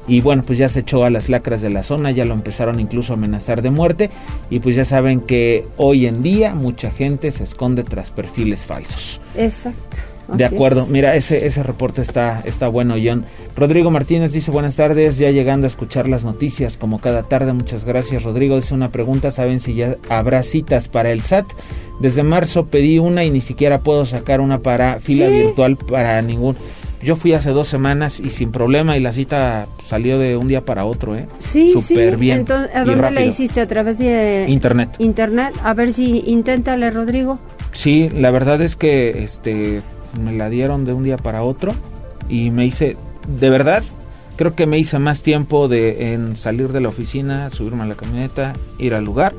y 0.08 0.22
bueno, 0.22 0.44
pues 0.46 0.58
ya 0.58 0.70
se 0.70 0.82
echó 0.82 1.06
a 1.06 1.10
las 1.10 1.30
lacras 1.30 1.62
de 1.62 1.70
la 1.70 1.84
zona, 1.84 2.12
ya 2.12 2.26
lo 2.26 2.34
empezaron 2.34 2.80
incluso 2.80 3.14
a 3.14 3.16
amenazar 3.16 3.62
de 3.62 3.70
muerte 3.70 4.10
y 4.50 4.60
pues 4.60 4.76
ya 4.76 4.86
saben 4.86 5.22
que 5.22 5.66
hoy 5.78 6.08
en 6.08 6.24
día 6.24 6.56
mucha 6.56 6.92
gente 6.92 7.32
se 7.32 7.44
esconde 7.44 7.84
tras 7.84 8.12
perfiles 8.12 8.66
falsos. 8.66 9.22
Exacto. 9.38 9.98
De 10.34 10.46
acuerdo, 10.46 10.88
mira, 10.88 11.16
ese, 11.16 11.46
ese 11.46 11.62
reporte 11.62 12.02
está, 12.02 12.42
está 12.46 12.70
bueno, 12.70 12.96
John. 13.04 13.26
Rodrigo 13.56 13.92
Martínez 13.92 14.32
dice 14.32 14.50
buenas 14.50 14.78
tardes, 14.78 15.18
ya 15.18 15.30
llegando 15.30 15.66
a 15.66 15.68
escuchar 15.68 16.08
las 16.08 16.24
noticias 16.24 16.78
como 16.78 17.02
cada 17.02 17.24
tarde, 17.24 17.52
muchas 17.52 17.84
gracias. 17.84 18.24
Rodrigo 18.24 18.56
dice 18.56 18.74
una 18.74 18.92
pregunta, 18.92 19.30
¿saben 19.32 19.60
si 19.60 19.74
ya 19.74 19.98
habrá 20.10 20.44
citas 20.44 20.88
para 20.88 21.12
el 21.12 21.22
SAT? 21.22 21.48
Desde 22.00 22.24
marzo 22.24 22.68
pedí 22.68 22.98
una 22.98 23.26
y 23.26 23.30
ni 23.30 23.42
siquiera 23.42 23.80
puedo 23.80 24.06
sacar 24.06 24.40
una 24.40 24.60
para 24.60 25.00
fila 25.00 25.28
virtual 25.28 25.78
para 25.78 26.22
ningún... 26.22 26.56
Yo 27.04 27.16
fui 27.16 27.34
hace 27.34 27.52
dos 27.52 27.68
semanas 27.68 28.20
y 28.20 28.30
sin 28.32 28.52
problema 28.52 28.98
y 28.98 29.00
la 29.00 29.12
cita 29.12 29.68
salió 29.84 30.20
de 30.20 30.38
un 30.38 30.48
día 30.48 30.64
para 30.64 30.86
otro, 30.86 31.16
¿eh? 31.16 31.28
Sí, 31.40 31.74
Súper 31.74 32.18
bien. 32.18 32.40
Entonces, 32.40 32.76
¿a 32.76 32.84
dónde 32.84 33.12
la 33.12 33.26
hiciste? 33.26 33.62
¿A 33.62 33.68
través 33.68 33.98
de 33.98 34.46
internet? 34.48 34.96
Internet. 35.00 35.54
A 35.64 35.74
ver 35.74 35.94
si 35.94 36.24
inténtale, 36.28 36.92
Rodrigo. 36.92 37.40
Sí, 37.72 38.10
la 38.10 38.32
verdad 38.32 38.62
es 38.62 38.76
que 38.76 39.24
este 39.24 39.82
me 40.24 40.34
la 40.34 40.50
dieron 40.50 40.86
de 40.86 40.94
un 40.94 41.04
día 41.04 41.18
para 41.18 41.44
otro 41.44 41.74
y 42.30 42.52
me 42.52 42.66
hice, 42.66 42.98
de 43.40 43.50
verdad, 43.50 43.84
Creo 44.38 44.56
que 44.56 44.66
me 44.66 44.80
hice 44.80 44.98
más 45.00 45.22
tiempo 45.22 45.68
de 45.68 46.14
en 46.14 46.36
salir 46.36 46.70
de 46.70 46.82
la 46.82 46.90
oficina, 46.90 47.50
subirme 47.50 47.84
a 47.84 47.86
la 47.86 47.96
camioneta, 47.96 48.54
ir 48.80 48.94
al 48.94 49.06
lugar 49.06 49.34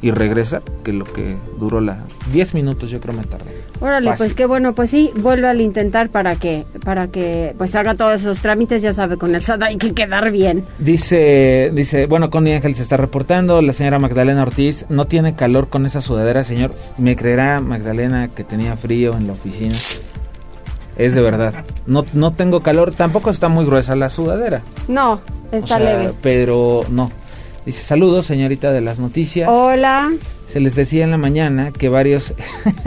y 0.00 0.10
regresar, 0.10 0.62
que 0.82 0.92
lo 0.92 1.04
que 1.04 1.36
duró 1.58 1.80
la 1.80 1.98
10 2.32 2.54
minutos 2.54 2.90
yo 2.90 3.00
creo 3.00 3.14
me 3.14 3.24
tardé. 3.24 3.58
Órale, 3.80 4.10
Fácil. 4.10 4.24
pues 4.24 4.34
qué 4.34 4.46
bueno, 4.46 4.74
pues 4.74 4.90
sí, 4.90 5.10
vuelvo 5.16 5.46
al 5.46 5.60
intentar 5.60 6.08
para 6.08 6.36
que, 6.36 6.64
para 6.84 7.08
que 7.08 7.54
pues 7.58 7.74
haga 7.76 7.94
todos 7.94 8.20
esos 8.20 8.38
trámites, 8.40 8.82
ya 8.82 8.92
sabe, 8.92 9.16
con 9.16 9.34
el 9.34 9.42
SAT 9.42 9.62
hay 9.62 9.76
que 9.76 9.92
quedar 9.92 10.30
bien. 10.30 10.64
Dice, 10.78 11.70
dice, 11.74 12.06
bueno, 12.06 12.30
Connie 12.30 12.54
Ángel 12.54 12.74
se 12.74 12.82
está 12.82 12.96
reportando, 12.96 13.60
la 13.62 13.72
señora 13.72 13.98
Magdalena 13.98 14.42
Ortiz, 14.42 14.86
no 14.88 15.06
tiene 15.06 15.34
calor 15.34 15.68
con 15.68 15.86
esa 15.86 16.00
sudadera, 16.00 16.42
señor. 16.44 16.72
¿Me 16.96 17.14
creerá 17.16 17.60
Magdalena 17.60 18.28
que 18.28 18.44
tenía 18.44 18.76
frío 18.76 19.16
en 19.16 19.26
la 19.26 19.34
oficina? 19.34 19.74
Es 20.98 21.14
de 21.14 21.22
verdad. 21.22 21.64
No, 21.86 22.04
no 22.12 22.32
tengo 22.32 22.60
calor, 22.60 22.92
tampoco 22.92 23.30
está 23.30 23.48
muy 23.48 23.64
gruesa 23.64 23.94
la 23.94 24.10
sudadera. 24.10 24.62
No, 24.88 25.20
está 25.52 25.76
O 25.76 25.78
sea, 25.78 25.78
leve. 25.78 26.12
Pero 26.20 26.80
no. 26.90 27.08
Dice, 27.64 27.82
saludos, 27.82 28.26
señorita 28.26 28.72
de 28.72 28.80
las 28.80 28.98
noticias. 28.98 29.48
Hola. 29.48 30.10
Se 30.46 30.58
les 30.60 30.74
decía 30.74 31.04
en 31.04 31.12
la 31.12 31.18
mañana 31.18 31.70
que 31.70 31.88
varios, 31.88 32.34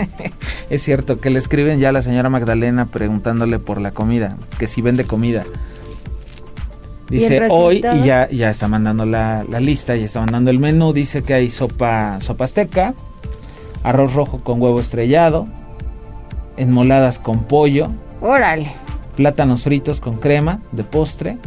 es 0.69 0.84
cierto, 0.84 1.21
que 1.21 1.30
le 1.30 1.39
escriben 1.39 1.80
ya 1.80 1.89
a 1.89 1.91
la 1.91 2.02
señora 2.02 2.30
Magdalena 2.30 2.88
preguntándole 2.88 3.60
por 3.60 3.80
la 3.80 3.91
comida, 3.91 4.36
que 4.60 4.67
si 4.67 4.82
vende 4.82 5.06
comida. 5.06 5.45
¿Y 7.10 7.24
el 7.24 7.30
Dice 7.30 7.47
hoy 7.50 7.78
y 7.78 8.06
ya, 8.06 8.30
ya 8.30 8.50
está 8.50 8.67
mandando 8.67 9.06
la, 9.06 9.45
la 9.47 9.60
lista, 9.60 9.95
ya 9.95 10.06
está 10.06 10.19
mandando 10.21 10.50
el 10.50 10.60
menú. 10.60 10.91
Dice 10.91 11.21
que 11.24 11.34
hay 11.34 11.50
sopa, 11.50 12.19
sopa 12.19 12.45
azteca, 12.45 12.93
arroz 13.84 14.13
rojo 14.13 14.39
con 14.43 14.62
huevo 14.62 14.80
estrellado, 14.80 15.45
enmoladas 16.62 17.19
con 17.19 17.43
pollo, 17.43 17.88
Órale. 18.21 18.71
plátanos 19.17 19.63
fritos 19.63 20.00
con 20.00 20.15
crema 20.17 20.60
de 20.71 20.84
postre 20.84 21.38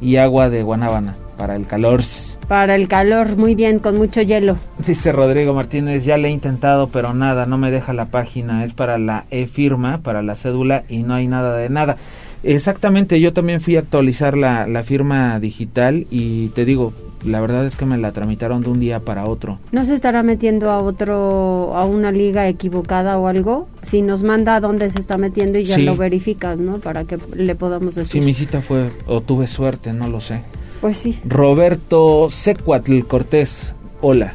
y 0.00 0.16
agua 0.16 0.50
de 0.50 0.62
guanábana 0.62 1.14
para 1.38 1.56
el 1.56 1.66
calor. 1.66 2.02
Para 2.48 2.74
el 2.74 2.86
calor, 2.86 3.36
muy 3.36 3.54
bien, 3.54 3.78
con 3.78 3.96
mucho 3.96 4.20
hielo. 4.20 4.56
Dice 4.86 5.10
Rodrigo 5.10 5.54
Martínez, 5.54 6.04
ya 6.04 6.18
le 6.18 6.28
he 6.28 6.30
intentado, 6.30 6.88
pero 6.88 7.14
nada, 7.14 7.46
no 7.46 7.56
me 7.56 7.70
deja 7.70 7.92
la 7.92 8.06
página, 8.06 8.62
es 8.62 8.74
para 8.74 8.98
la 8.98 9.24
e-firma, 9.30 9.98
para 9.98 10.22
la 10.22 10.34
cédula 10.34 10.84
y 10.88 11.02
no 11.02 11.14
hay 11.14 11.26
nada 11.28 11.56
de 11.56 11.70
nada. 11.70 11.96
Exactamente, 12.42 13.20
yo 13.20 13.32
también 13.32 13.60
fui 13.60 13.76
a 13.76 13.80
actualizar 13.80 14.36
la, 14.36 14.66
la 14.66 14.82
firma 14.82 15.38
digital 15.40 16.06
y 16.10 16.48
te 16.48 16.64
digo, 16.64 16.92
la 17.24 17.40
verdad 17.40 17.64
es 17.66 17.76
que 17.76 17.84
me 17.84 17.96
la 17.98 18.12
tramitaron 18.12 18.62
de 18.62 18.70
un 18.70 18.80
día 18.80 19.00
para 19.00 19.24
otro. 19.26 19.58
¿No 19.70 19.84
se 19.84 19.94
estará 19.94 20.22
metiendo 20.22 20.70
a 20.70 20.78
otro, 20.80 21.72
a 21.76 21.84
una 21.84 22.10
liga 22.12 22.48
equivocada 22.48 23.18
o 23.18 23.26
algo? 23.28 23.68
Si 23.82 24.02
nos 24.02 24.22
manda 24.22 24.56
a 24.56 24.60
dónde 24.60 24.90
se 24.90 24.98
está 24.98 25.18
metiendo 25.18 25.58
y 25.58 25.64
ya 25.64 25.76
Sí. 25.76 25.82
lo 25.82 25.96
verificas, 25.96 26.58
¿no? 26.60 26.78
Para 26.78 27.04
que 27.04 27.18
le 27.36 27.54
podamos 27.54 27.94
Si 27.94 28.00
decir. 28.00 28.22
mi 28.22 28.34
cita 28.34 28.60
fue, 28.60 28.90
o 29.06 29.20
tuve 29.20 29.46
suerte, 29.46 29.92
no 29.92 30.08
lo 30.08 30.20
sé. 30.20 30.42
Pues 30.80 30.98
sí. 30.98 31.20
Roberto 31.24 32.28
Secuatl 32.30 33.00
Cortés, 33.06 33.74
hola. 34.00 34.34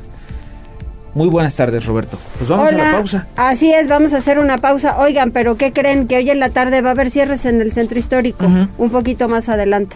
Muy 1.14 1.30
buenas 1.30 1.56
tardes, 1.56 1.86
Roberto. 1.88 2.18
Pues 2.38 2.48
vamos 2.48 2.70
Hola. 2.70 2.90
a 2.90 2.92
la 2.92 2.98
pausa. 3.00 3.28
Así 3.38 3.74
es, 3.74 3.88
vamos 3.88 4.14
a 4.14 4.18
hacer 4.18 4.38
una 4.38 4.60
pausa. 4.60 5.00
Oigan, 5.00 5.32
pero 5.32 5.58
¿qué 5.58 5.74
creen? 5.74 6.08
Que 6.08 6.18
hoy 6.18 6.30
en 6.30 6.40
la 6.40 6.50
tarde 6.50 6.82
va 6.82 6.90
a 6.90 6.92
haber 6.92 7.10
cierres 7.10 7.46
en 7.46 7.60
el 7.60 7.72
centro 7.72 7.98
histórico. 7.98 8.46
Un 8.78 8.90
poquito 8.92 9.28
más 9.28 9.50
adelante. 9.50 9.96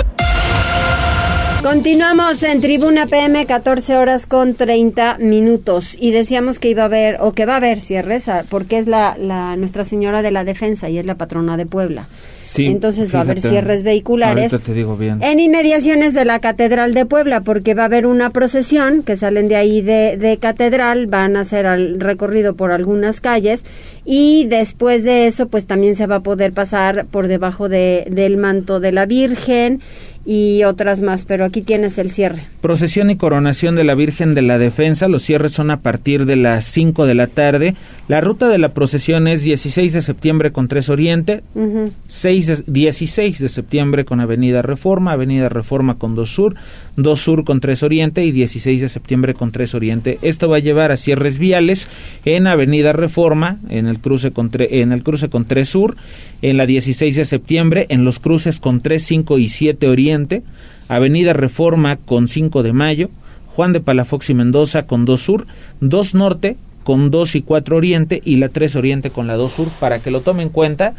Continuamos 1.63 2.41
en 2.41 2.59
Tribuna 2.59 3.05
PM, 3.05 3.45
14 3.45 3.95
horas 3.95 4.25
con 4.25 4.55
30 4.55 5.19
minutos. 5.19 5.95
Y 5.99 6.09
decíamos 6.09 6.57
que 6.57 6.69
iba 6.69 6.81
a 6.81 6.85
haber, 6.85 7.17
o 7.19 7.33
que 7.33 7.45
va 7.45 7.53
a 7.53 7.57
haber 7.57 7.79
cierres, 7.79 8.27
porque 8.49 8.79
es 8.79 8.87
la, 8.87 9.15
la 9.15 9.55
Nuestra 9.57 9.83
Señora 9.83 10.23
de 10.23 10.31
la 10.31 10.43
Defensa 10.43 10.89
y 10.89 10.97
es 10.97 11.05
la 11.05 11.15
patrona 11.15 11.57
de 11.57 11.67
Puebla. 11.67 12.07
Sí, 12.43 12.65
Entonces 12.65 13.13
va 13.13 13.19
a 13.19 13.21
haber 13.21 13.41
cierres 13.41 13.83
vehiculares. 13.83 14.57
Te 14.63 14.73
digo 14.73 14.97
bien. 14.97 15.21
En 15.21 15.39
inmediaciones 15.39 16.15
de 16.15 16.25
la 16.25 16.39
Catedral 16.39 16.95
de 16.95 17.05
Puebla, 17.05 17.41
porque 17.41 17.75
va 17.75 17.83
a 17.83 17.85
haber 17.85 18.07
una 18.07 18.31
procesión 18.31 19.03
que 19.03 19.15
salen 19.15 19.47
de 19.47 19.55
ahí 19.55 19.81
de, 19.81 20.17
de 20.17 20.37
Catedral, 20.37 21.05
van 21.05 21.37
a 21.37 21.41
hacer 21.41 21.67
el 21.67 21.99
recorrido 21.99 22.55
por 22.55 22.71
algunas 22.71 23.21
calles 23.21 23.63
y 24.03 24.45
después 24.47 25.03
de 25.03 25.27
eso, 25.27 25.47
pues 25.47 25.67
también 25.67 25.95
se 25.95 26.07
va 26.07 26.17
a 26.17 26.19
poder 26.21 26.53
pasar 26.53 27.05
por 27.05 27.27
debajo 27.27 27.69
de, 27.69 28.07
del 28.09 28.37
manto 28.37 28.79
de 28.79 28.91
la 28.91 29.05
Virgen 29.05 29.81
y 30.25 30.63
otras 30.63 31.01
más, 31.01 31.25
pero 31.25 31.45
aquí 31.45 31.61
tienes 31.61 31.97
el 31.97 32.09
cierre. 32.09 32.43
Procesión 32.61 33.09
y 33.09 33.15
coronación 33.15 33.75
de 33.75 33.83
la 33.83 33.95
Virgen 33.95 34.35
de 34.35 34.41
la 34.41 34.57
Defensa. 34.57 35.07
Los 35.07 35.23
cierres 35.23 35.51
son 35.51 35.71
a 35.71 35.81
partir 35.81 36.25
de 36.25 36.35
las 36.35 36.65
5 36.65 37.05
de 37.05 37.15
la 37.15 37.27
tarde. 37.27 37.75
La 38.11 38.19
ruta 38.19 38.49
de 38.49 38.57
la 38.57 38.73
procesión 38.73 39.25
es 39.29 39.41
16 39.41 39.93
de 39.93 40.01
septiembre 40.01 40.51
con 40.51 40.67
3 40.67 40.89
Oriente, 40.89 41.43
Ujú. 41.55 41.93
6 42.07 42.45
de- 42.45 42.63
16 42.67 43.39
de 43.39 43.47
septiembre 43.47 44.03
con 44.03 44.19
Avenida 44.19 44.61
Reforma, 44.61 45.13
Avenida 45.13 45.47
Reforma 45.47 45.95
con 45.97 46.13
2 46.13 46.29
Sur, 46.29 46.55
2 46.97 47.21
Sur 47.21 47.45
con 47.45 47.61
3 47.61 47.83
Oriente 47.83 48.25
y 48.25 48.33
16 48.33 48.81
de 48.81 48.89
septiembre 48.89 49.33
con 49.33 49.53
3 49.53 49.73
Oriente. 49.75 50.19
Esto 50.23 50.49
va 50.49 50.57
a 50.57 50.59
llevar 50.59 50.91
a 50.91 50.97
cierres 50.97 51.37
viales 51.39 51.87
en 52.25 52.47
Avenida 52.47 52.91
Reforma, 52.91 53.59
en 53.69 53.87
el 53.87 53.99
cruce 53.99 54.31
con, 54.31 54.51
tre- 54.51 54.67
en 54.69 54.91
el 54.91 55.03
cruce 55.03 55.29
con 55.29 55.45
3 55.45 55.69
Sur, 55.69 55.95
en 56.41 56.57
la 56.57 56.65
16 56.65 57.15
de 57.15 57.23
septiembre, 57.23 57.85
en 57.87 58.03
los 58.03 58.19
cruces 58.19 58.59
con 58.59 58.81
3, 58.81 59.01
5 59.05 59.37
y 59.39 59.47
7 59.47 59.87
Oriente, 59.87 60.43
Avenida 60.89 61.31
Reforma 61.31 61.95
con 61.95 62.27
5 62.27 62.61
de 62.61 62.73
Mayo, 62.73 63.09
Juan 63.55 63.71
de 63.71 63.79
Palafox 63.79 64.29
y 64.29 64.33
Mendoza 64.33 64.85
con 64.85 65.05
2 65.05 65.21
Sur, 65.21 65.45
2 65.79 66.13
Norte 66.13 66.57
con 66.83 67.11
2 67.11 67.35
y 67.35 67.41
4 67.41 67.77
Oriente 67.77 68.21
y 68.23 68.37
la 68.37 68.49
3 68.49 68.75
Oriente 68.75 69.09
con 69.09 69.27
la 69.27 69.35
2 69.35 69.51
Sur 69.51 69.67
para 69.79 69.99
que 69.99 70.11
lo 70.11 70.21
tome 70.21 70.43
en 70.43 70.49
cuenta 70.49 70.93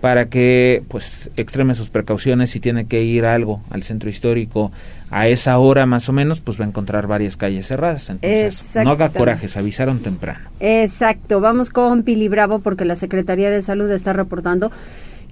para 0.00 0.28
que 0.28 0.82
pues 0.88 1.30
extreme 1.36 1.74
sus 1.74 1.88
precauciones 1.88 2.50
si 2.50 2.60
tiene 2.60 2.86
que 2.86 3.02
ir 3.02 3.24
algo 3.24 3.62
al 3.70 3.82
centro 3.82 4.10
histórico 4.10 4.70
a 5.10 5.28
esa 5.28 5.58
hora 5.58 5.86
más 5.86 6.08
o 6.08 6.12
menos 6.12 6.40
pues 6.40 6.60
va 6.60 6.64
a 6.64 6.68
encontrar 6.68 7.06
varias 7.06 7.36
calles 7.36 7.66
cerradas 7.66 8.10
entonces 8.10 8.76
no 8.84 8.90
haga 8.90 9.08
corajes 9.08 9.56
avisaron 9.56 10.00
temprano 10.00 10.50
Exacto, 10.60 11.40
vamos 11.40 11.70
con 11.70 12.02
Pili 12.02 12.28
Bravo 12.28 12.58
porque 12.58 12.84
la 12.84 12.96
Secretaría 12.96 13.50
de 13.50 13.62
Salud 13.62 13.90
está 13.90 14.12
reportando 14.12 14.70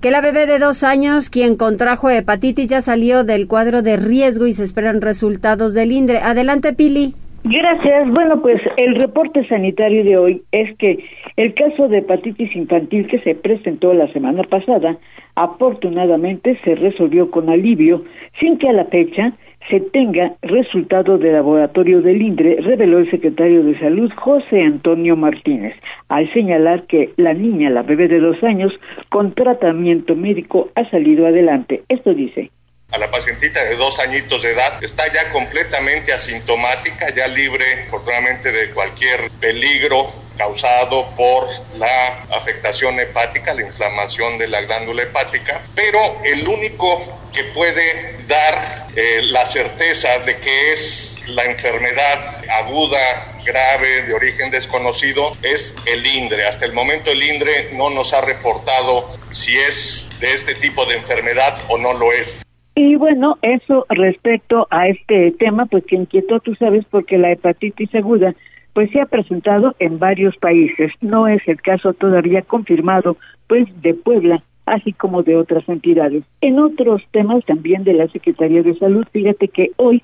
que 0.01 0.11
la 0.11 0.21
bebé 0.21 0.47
de 0.47 0.59
dos 0.59 0.83
años, 0.83 1.31
quien 1.31 1.57
contrajo 1.57 2.11
hepatitis, 2.11 2.67
ya 2.69 2.83
salió 2.83 3.25
del 3.25 3.47
cuadro 3.47 3.81
de 3.81 3.97
riesgo 3.97 4.47
y 4.47 4.53
se 4.53 4.63
esperan 4.63 5.01
resultados 5.01 5.73
del 5.73 5.93
INDRE. 5.93 6.19
Adelante, 6.19 6.75
Pili. 6.75 7.15
Gracias. 7.47 8.11
Bueno, 8.11 8.41
pues 8.41 8.59
el 8.79 8.95
reporte 8.95 9.47
sanitario 9.47 10.03
de 10.03 10.17
hoy 10.17 10.43
es 10.51 10.75
que 10.79 11.05
el 11.37 11.53
caso 11.53 11.89
de 11.89 11.99
hepatitis 11.99 12.57
infantil 12.57 13.07
que 13.07 13.19
se 13.19 13.35
presentó 13.35 13.93
la 13.93 14.11
semana 14.15 14.45
pasada, 14.45 14.97
afortunadamente 15.35 16.59
se 16.65 16.75
resolvió 16.75 17.31
con 17.31 17.51
alivio, 17.51 18.03
sin 18.41 18.57
que 18.57 18.71
a 18.71 18.73
la 18.73 18.87
fecha 18.87 19.35
se 19.69 19.81
tenga 19.81 20.33
resultado 20.41 21.19
de 21.19 21.33
laboratorio 21.33 22.01
del 22.01 22.23
INDRE, 22.23 22.63
reveló 22.63 22.99
el 22.99 23.11
secretario 23.11 23.63
de 23.63 23.79
Salud 23.79 24.11
José 24.17 24.63
Antonio 24.63 25.15
Martínez, 25.15 25.75
al 26.09 26.33
señalar 26.33 26.85
que 26.85 27.11
la 27.19 27.35
niña, 27.35 27.69
la 27.69 27.83
bebé 27.83 28.09
de 28.09 28.21
dos 28.21 28.43
años, 28.43 28.73
con 29.11 29.35
tratamiento 29.35 30.17
médico 30.17 30.71
ha 30.77 30.89
salido 30.89 31.27
adelante. 31.27 31.83
Esto 31.91 32.15
dice. 32.15 32.51
A 32.95 32.99
la 32.99 33.11
pacientita 33.11 33.65
de 33.65 33.75
dos 33.75 33.99
añitos 33.99 34.43
de 34.43 34.53
edad 34.53 34.85
está 34.85 35.13
ya 35.13 35.29
completamente 35.31 36.13
asintomática, 36.13 37.13
ya 37.13 37.27
libre, 37.27 37.87
afortunadamente, 37.89 38.53
de 38.53 38.71
cualquier 38.71 39.33
peligro 39.41 40.13
causado 40.39 41.11
por 41.17 41.49
la 41.77 42.23
afectación 42.31 43.01
hepática, 43.01 43.53
la 43.53 43.63
inflamación 43.63 44.39
de 44.39 44.47
la 44.47 44.61
glándula 44.61 45.03
hepática, 45.03 45.61
pero 45.75 46.21
el 46.23 46.47
único 46.47 47.21
que 47.33 47.43
puede 47.43 48.17
dar 48.29 48.87
eh, 48.95 49.23
la 49.23 49.45
certeza 49.45 50.21
de 50.21 50.37
que 50.37 50.73
es 50.73 51.19
la 51.27 51.47
enfermedad 51.47 52.45
aguda, 52.49 53.41
grave, 53.45 54.03
de 54.03 54.15
origen 54.15 54.53
desconocido, 54.53 55.37
es 55.43 55.75
el 55.87 56.07
INDRE. 56.07 56.47
Hasta 56.47 56.65
el 56.65 56.73
momento 56.73 57.11
el 57.11 57.25
INDRE 57.25 57.71
no 57.73 57.91
nos 57.91 58.13
ha 58.13 58.21
reportado 58.21 59.11
si 59.33 59.59
es 59.59 60.07
de 60.21 60.33
este 60.33 60.55
tipo 60.55 60.87
de 60.87 60.95
enfermedad 60.95 61.59
o 61.67 61.77
no 61.77 61.93
lo 61.93 62.13
es. 62.13 62.37
Y 62.75 62.97
bueno, 62.97 63.39
eso 63.43 63.87
respecto 63.89 64.67
a 64.71 64.89
este 64.89 65.31
tema, 65.33 65.67
pues 65.67 65.85
que 65.85 65.97
inquietó, 65.97 66.41
tú 66.41 66.55
sabes, 66.57 66.85
porque 66.91 67.19
la 67.19 67.31
hepatitis 67.31 67.95
aguda, 67.95 68.35
pues 68.73 68.91
se 68.91 69.01
ha 69.01 69.07
presentado 69.07 69.77
en 69.79 69.99
varios 70.01 70.37
países. 70.39 70.93
No 71.01 71.29
es 71.29 71.47
el 71.47 71.63
caso 71.63 71.93
todavía 71.93 72.43
confirmado, 72.43 73.17
pues, 73.47 73.67
de 73.81 73.95
Puebla, 73.95 74.43
así 74.67 74.93
como 74.93 75.23
de 75.23 75.37
otras 75.37 75.69
entidades. 75.69 76.25
En 76.41 76.59
otros 76.59 77.03
temas 77.13 77.45
también 77.45 77.85
de 77.85 77.95
la 77.95 78.09
Secretaría 78.09 78.63
de 78.63 78.77
Salud, 78.77 79.07
fíjate 79.13 79.49
que 79.49 79.71
hoy 79.77 80.03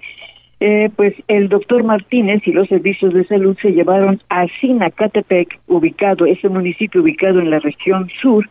eh, 0.62 0.90
pues 0.94 1.14
el 1.26 1.48
doctor 1.48 1.85
Martínez 1.85 2.42
y 2.46 2.52
los 2.52 2.68
servicios 2.68 3.14
de 3.14 3.24
salud 3.24 3.56
se 3.62 3.72
llevaron 3.72 4.20
a 4.28 4.46
Sinacatepec, 4.61 5.59
ubicado, 5.68 6.26
ese 6.26 6.50
municipio 6.50 7.00
ubicado 7.00 7.40
en 7.40 7.48
la 7.48 7.61
región 7.61 8.11
sur, 8.20 8.46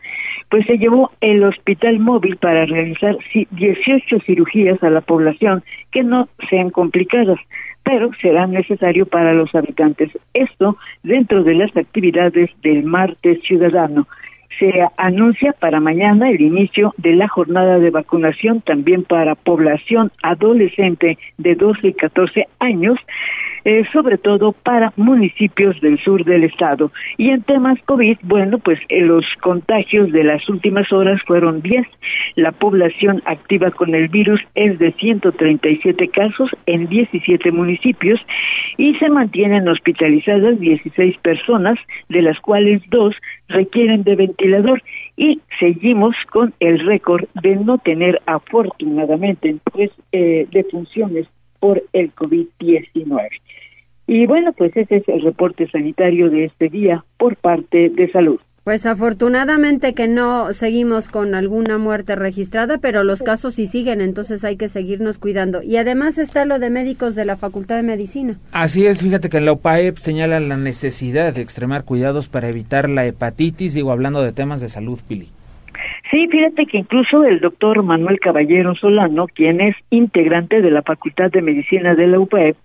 pues 0.50 0.66
se 0.66 0.78
llevó 0.78 1.12
el 1.20 1.44
hospital 1.44 2.00
móvil 2.00 2.36
para 2.36 2.66
realizar 2.66 3.16
18 3.50 4.20
cirugías 4.26 4.82
a 4.82 4.90
la 4.90 5.00
población 5.00 5.62
que 5.92 6.02
no 6.02 6.28
sean 6.50 6.70
complicadas, 6.70 7.38
pero 7.84 8.10
serán 8.20 8.52
necesarios 8.52 9.08
para 9.08 9.32
los 9.32 9.54
habitantes. 9.54 10.10
Esto 10.34 10.76
dentro 11.02 11.44
de 11.44 11.54
las 11.54 11.74
actividades 11.76 12.50
del 12.62 12.82
martes 12.82 13.40
ciudadano 13.42 14.06
se 14.58 14.72
anuncia 14.96 15.54
para 15.58 15.80
mañana 15.80 16.30
el 16.30 16.40
inicio 16.40 16.92
de 16.98 17.14
la 17.14 17.28
jornada 17.28 17.78
de 17.78 17.90
vacunación 17.90 18.60
también 18.60 19.04
para 19.04 19.34
población 19.34 20.12
adolescente 20.22 21.16
de 21.38 21.54
12 21.54 21.88
y 21.88 21.92
14 21.94 22.46
años 22.58 22.98
eh, 23.64 23.84
sobre 23.92 24.18
todo 24.18 24.52
para 24.52 24.92
municipios 24.96 25.80
del 25.80 25.98
sur 26.02 26.24
del 26.24 26.44
estado. 26.44 26.90
Y 27.18 27.30
en 27.30 27.42
temas 27.42 27.78
COVID, 27.86 28.18
bueno, 28.22 28.58
pues 28.58 28.78
eh, 28.88 29.00
los 29.02 29.24
contagios 29.42 30.12
de 30.12 30.24
las 30.24 30.48
últimas 30.48 30.90
horas 30.92 31.20
fueron 31.26 31.62
10. 31.62 31.86
La 32.36 32.52
población 32.52 33.22
activa 33.26 33.70
con 33.70 33.94
el 33.94 34.08
virus 34.08 34.40
es 34.54 34.78
de 34.78 34.92
137 34.92 36.08
casos 36.08 36.50
en 36.66 36.88
17 36.88 37.52
municipios 37.52 38.20
y 38.76 38.94
se 38.94 39.08
mantienen 39.08 39.68
hospitalizadas 39.68 40.58
16 40.58 41.16
personas, 41.18 41.78
de 42.08 42.22
las 42.22 42.38
cuales 42.40 42.82
dos 42.88 43.14
requieren 43.48 44.04
de 44.04 44.16
ventilador 44.16 44.82
y 45.16 45.40
seguimos 45.58 46.14
con 46.30 46.54
el 46.60 46.80
récord 46.86 47.24
de 47.42 47.56
no 47.56 47.78
tener 47.78 48.20
afortunadamente 48.26 49.56
pues, 49.72 49.90
eh, 50.12 50.46
defunciones 50.50 51.26
por 51.58 51.82
el 51.92 52.14
COVID-19. 52.14 53.28
Y 54.12 54.26
bueno, 54.26 54.52
pues 54.52 54.76
ese 54.76 54.96
es 54.96 55.08
el 55.08 55.22
reporte 55.22 55.70
sanitario 55.70 56.30
de 56.30 56.46
este 56.46 56.68
día 56.68 57.04
por 57.16 57.36
parte 57.36 57.90
de 57.90 58.10
salud. 58.10 58.40
Pues 58.64 58.84
afortunadamente 58.84 59.94
que 59.94 60.08
no 60.08 60.52
seguimos 60.52 61.08
con 61.08 61.36
alguna 61.36 61.78
muerte 61.78 62.16
registrada, 62.16 62.78
pero 62.78 63.04
los 63.04 63.22
casos 63.22 63.54
sí 63.54 63.66
siguen, 63.66 64.00
entonces 64.00 64.44
hay 64.44 64.56
que 64.56 64.66
seguirnos 64.66 65.18
cuidando. 65.18 65.62
Y 65.62 65.76
además 65.76 66.18
está 66.18 66.44
lo 66.44 66.58
de 66.58 66.70
médicos 66.70 67.14
de 67.14 67.24
la 67.24 67.36
Facultad 67.36 67.76
de 67.76 67.84
Medicina. 67.84 68.34
Así 68.50 68.84
es, 68.84 69.00
fíjate 69.00 69.28
que 69.28 69.36
en 69.36 69.44
la 69.44 69.52
UPAEP 69.52 69.96
señala 69.98 70.40
la 70.40 70.56
necesidad 70.56 71.32
de 71.32 71.42
extremar 71.42 71.84
cuidados 71.84 72.28
para 72.28 72.48
evitar 72.48 72.88
la 72.88 73.06
hepatitis, 73.06 73.74
digo, 73.74 73.92
hablando 73.92 74.24
de 74.24 74.32
temas 74.32 74.60
de 74.60 74.70
salud, 74.70 74.98
Pili. 75.06 75.28
Sí, 76.10 76.26
fíjate 76.26 76.66
que 76.66 76.78
incluso 76.78 77.24
el 77.24 77.38
doctor 77.38 77.84
Manuel 77.84 78.18
Caballero 78.18 78.74
Solano, 78.74 79.26
quien 79.28 79.60
es 79.60 79.76
integrante 79.90 80.60
de 80.60 80.70
la 80.70 80.82
Facultad 80.82 81.30
de 81.30 81.40
Medicina 81.40 81.94
de 81.94 82.08
la 82.08 82.18
UPAEP, 82.18 82.56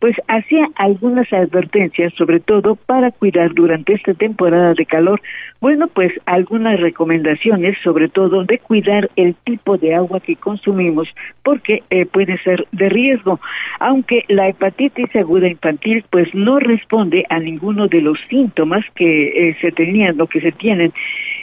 pues 0.00 0.16
hacía 0.28 0.66
algunas 0.76 1.30
advertencias, 1.32 2.12
sobre 2.14 2.40
todo 2.40 2.74
para 2.74 3.10
cuidar 3.10 3.52
durante 3.52 3.92
esta 3.92 4.14
temporada 4.14 4.72
de 4.74 4.86
calor, 4.86 5.20
bueno, 5.60 5.88
pues 5.88 6.10
algunas 6.24 6.80
recomendaciones, 6.80 7.76
sobre 7.84 8.08
todo 8.08 8.44
de 8.44 8.58
cuidar 8.58 9.10
el 9.16 9.34
tipo 9.44 9.76
de 9.76 9.94
agua 9.94 10.20
que 10.20 10.36
consumimos, 10.36 11.06
porque 11.42 11.82
eh, 11.90 12.06
puede 12.06 12.38
ser 12.38 12.66
de 12.72 12.88
riesgo, 12.88 13.40
aunque 13.78 14.24
la 14.28 14.48
hepatitis 14.48 15.14
aguda 15.14 15.48
infantil 15.48 16.02
pues 16.10 16.34
no 16.34 16.58
responde 16.58 17.26
a 17.28 17.38
ninguno 17.38 17.86
de 17.86 18.00
los 18.00 18.18
síntomas 18.30 18.84
que 18.94 19.50
eh, 19.50 19.56
se 19.60 19.70
tenían 19.70 20.18
o 20.18 20.26
que 20.26 20.40
se 20.40 20.52
tienen 20.52 20.94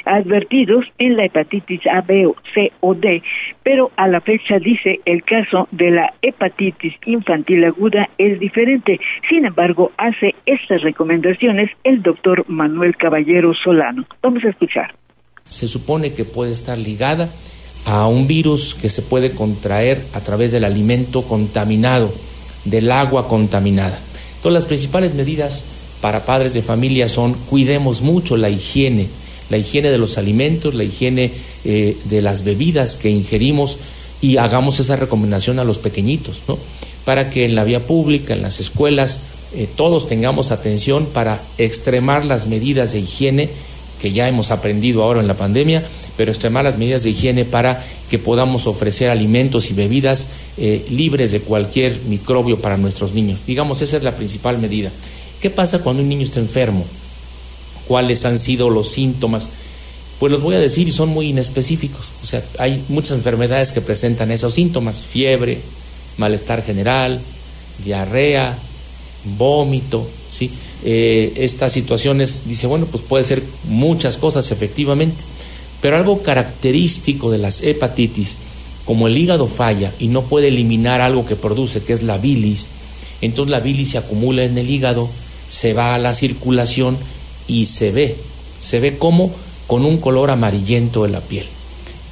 advertidos 0.07 0.85
en 0.97 1.17
la 1.17 1.25
hepatitis 1.25 1.81
A, 1.87 2.01
B, 2.01 2.31
C 2.53 2.71
o 2.81 2.95
D, 2.95 3.21
pero 3.63 3.91
a 3.97 4.07
la 4.07 4.21
fecha 4.21 4.59
dice 4.59 4.99
el 5.05 5.23
caso 5.23 5.67
de 5.71 5.91
la 5.91 6.13
hepatitis 6.21 6.93
infantil 7.05 7.65
aguda 7.65 8.09
es 8.17 8.39
diferente. 8.39 8.99
Sin 9.29 9.45
embargo, 9.45 9.91
hace 9.97 10.35
estas 10.45 10.81
recomendaciones 10.81 11.69
el 11.83 12.01
doctor 12.01 12.45
Manuel 12.47 12.95
Caballero 12.95 13.53
Solano. 13.53 14.05
Vamos 14.21 14.43
a 14.45 14.49
escuchar. 14.49 14.95
Se 15.43 15.67
supone 15.67 16.13
que 16.13 16.25
puede 16.25 16.51
estar 16.51 16.77
ligada 16.77 17.29
a 17.85 18.07
un 18.07 18.27
virus 18.27 18.75
que 18.75 18.89
se 18.89 19.03
puede 19.03 19.33
contraer 19.33 19.97
a 20.13 20.21
través 20.21 20.51
del 20.51 20.65
alimento 20.65 21.21
contaminado, 21.23 22.11
del 22.65 22.91
agua 22.91 23.29
contaminada. 23.29 23.97
Entonces, 24.35 24.53
las 24.53 24.65
principales 24.65 25.15
medidas 25.15 25.97
para 26.01 26.25
padres 26.25 26.53
de 26.53 26.61
familia 26.61 27.07
son 27.07 27.33
cuidemos 27.33 28.01
mucho 28.01 28.37
la 28.37 28.49
higiene, 28.49 29.07
la 29.49 29.57
higiene 29.57 29.89
de 29.89 29.97
los 29.97 30.17
alimentos, 30.17 30.73
la 30.73 30.83
higiene 30.83 31.31
eh, 31.65 31.97
de 32.05 32.21
las 32.21 32.43
bebidas 32.43 32.95
que 32.95 33.09
ingerimos 33.09 33.77
y 34.21 34.37
hagamos 34.37 34.79
esa 34.79 34.95
recomendación 34.95 35.59
a 35.59 35.63
los 35.63 35.79
pequeñitos, 35.79 36.41
¿no? 36.47 36.57
Para 37.05 37.29
que 37.29 37.45
en 37.45 37.55
la 37.55 37.63
vía 37.63 37.85
pública, 37.85 38.33
en 38.33 38.41
las 38.41 38.59
escuelas, 38.59 39.21
eh, 39.53 39.67
todos 39.75 40.07
tengamos 40.07 40.51
atención 40.51 41.05
para 41.05 41.41
extremar 41.57 42.25
las 42.25 42.47
medidas 42.47 42.91
de 42.91 42.99
higiene 42.99 43.49
que 44.01 44.11
ya 44.11 44.27
hemos 44.27 44.51
aprendido 44.51 45.03
ahora 45.03 45.21
en 45.21 45.27
la 45.27 45.33
pandemia, 45.33 45.83
pero 46.15 46.31
extremar 46.31 46.63
las 46.63 46.77
medidas 46.77 47.03
de 47.03 47.11
higiene 47.11 47.45
para 47.45 47.83
que 48.09 48.19
podamos 48.19 48.67
ofrecer 48.67 49.09
alimentos 49.09 49.71
y 49.71 49.73
bebidas 49.73 50.29
eh, 50.57 50.85
libres 50.89 51.31
de 51.31 51.41
cualquier 51.41 51.97
microbio 52.07 52.59
para 52.59 52.77
nuestros 52.77 53.13
niños. 53.13 53.41
Digamos, 53.47 53.81
esa 53.81 53.97
es 53.97 54.03
la 54.03 54.15
principal 54.15 54.59
medida. 54.59 54.91
¿Qué 55.41 55.49
pasa 55.49 55.79
cuando 55.79 56.03
un 56.03 56.09
niño 56.09 56.23
está 56.23 56.39
enfermo? 56.39 56.85
Cuáles 57.87 58.25
han 58.25 58.39
sido 58.39 58.69
los 58.69 58.89
síntomas. 58.89 59.49
Pues 60.19 60.31
los 60.31 60.41
voy 60.41 60.55
a 60.55 60.59
decir 60.59 60.87
y 60.87 60.91
son 60.91 61.09
muy 61.09 61.29
inespecíficos. 61.29 62.11
O 62.23 62.25
sea, 62.25 62.43
hay 62.57 62.83
muchas 62.89 63.17
enfermedades 63.17 63.71
que 63.71 63.81
presentan 63.81 64.31
esos 64.31 64.53
síntomas, 64.53 65.01
fiebre, 65.01 65.59
malestar 66.17 66.63
general, 66.63 67.21
diarrea, 67.83 68.57
vómito, 69.37 70.07
¿sí? 70.29 70.51
Eh, 70.83 71.33
estas 71.37 71.71
situaciones, 71.71 72.43
dice, 72.45 72.67
bueno, 72.67 72.85
pues 72.85 73.03
puede 73.03 73.23
ser 73.23 73.43
muchas 73.67 74.17
cosas 74.17 74.51
efectivamente, 74.51 75.23
pero 75.81 75.97
algo 75.97 76.21
característico 76.21 77.31
de 77.31 77.37
las 77.39 77.61
hepatitis, 77.61 78.37
como 78.85 79.07
el 79.07 79.17
hígado 79.17 79.47
falla 79.47 79.91
y 79.99 80.07
no 80.07 80.23
puede 80.23 80.47
eliminar 80.47 81.01
algo 81.01 81.25
que 81.25 81.35
produce, 81.35 81.83
que 81.83 81.93
es 81.93 82.03
la 82.03 82.17
bilis, 82.17 82.69
entonces 83.21 83.51
la 83.51 83.59
bilis 83.59 83.89
se 83.89 83.97
acumula 83.97 84.43
en 84.43 84.57
el 84.57 84.69
hígado, 84.69 85.09
se 85.47 85.73
va 85.73 85.95
a 85.95 85.99
la 85.99 86.13
circulación 86.13 86.97
y 87.47 87.65
se 87.65 87.91
ve, 87.91 88.15
se 88.59 88.79
ve 88.79 88.97
como 88.97 89.31
con 89.67 89.85
un 89.85 89.97
color 89.97 90.31
amarillento 90.31 91.05
en 91.05 91.11
la 91.11 91.21
piel, 91.21 91.45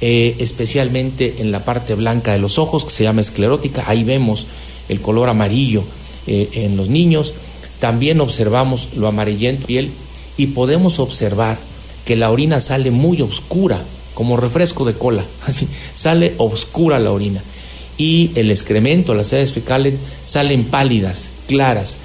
eh, 0.00 0.36
especialmente 0.38 1.36
en 1.38 1.52
la 1.52 1.64
parte 1.64 1.94
blanca 1.94 2.32
de 2.32 2.38
los 2.38 2.58
ojos, 2.58 2.84
que 2.84 2.90
se 2.90 3.04
llama 3.04 3.20
esclerótica, 3.20 3.84
ahí 3.86 4.04
vemos 4.04 4.46
el 4.88 5.00
color 5.00 5.28
amarillo 5.28 5.82
eh, 6.26 6.48
en 6.52 6.76
los 6.76 6.88
niños, 6.88 7.34
también 7.80 8.20
observamos 8.20 8.90
lo 8.96 9.06
amarillento 9.06 9.62
en 9.62 9.66
piel 9.66 9.90
y 10.36 10.48
podemos 10.48 10.98
observar 10.98 11.58
que 12.04 12.16
la 12.16 12.30
orina 12.30 12.60
sale 12.60 12.90
muy 12.90 13.20
oscura, 13.20 13.82
como 14.14 14.36
refresco 14.36 14.84
de 14.84 14.94
cola, 14.94 15.24
así, 15.46 15.68
sale 15.94 16.34
oscura 16.38 16.98
la 16.98 17.12
orina. 17.12 17.42
Y 17.98 18.30
el 18.34 18.50
excremento, 18.50 19.14
las 19.14 19.32
heces 19.32 19.54
fecales, 19.54 19.94
salen 20.24 20.64
pálidas, 20.64 21.30
claras. 21.48 21.96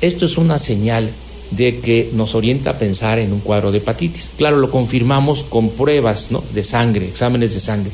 Esto 0.00 0.26
es 0.26 0.38
una 0.38 0.58
señal 0.58 1.08
de 1.50 1.80
que 1.80 2.10
nos 2.14 2.34
orienta 2.34 2.70
a 2.70 2.78
pensar 2.78 3.18
en 3.18 3.32
un 3.32 3.40
cuadro 3.40 3.72
de 3.72 3.78
hepatitis. 3.78 4.34
Claro, 4.36 4.56
lo 4.58 4.70
confirmamos 4.70 5.44
con 5.44 5.70
pruebas 5.70 6.32
¿no? 6.32 6.40
de 6.54 6.64
sangre, 6.64 7.06
exámenes 7.06 7.54
de 7.54 7.60
sangre. 7.60 7.90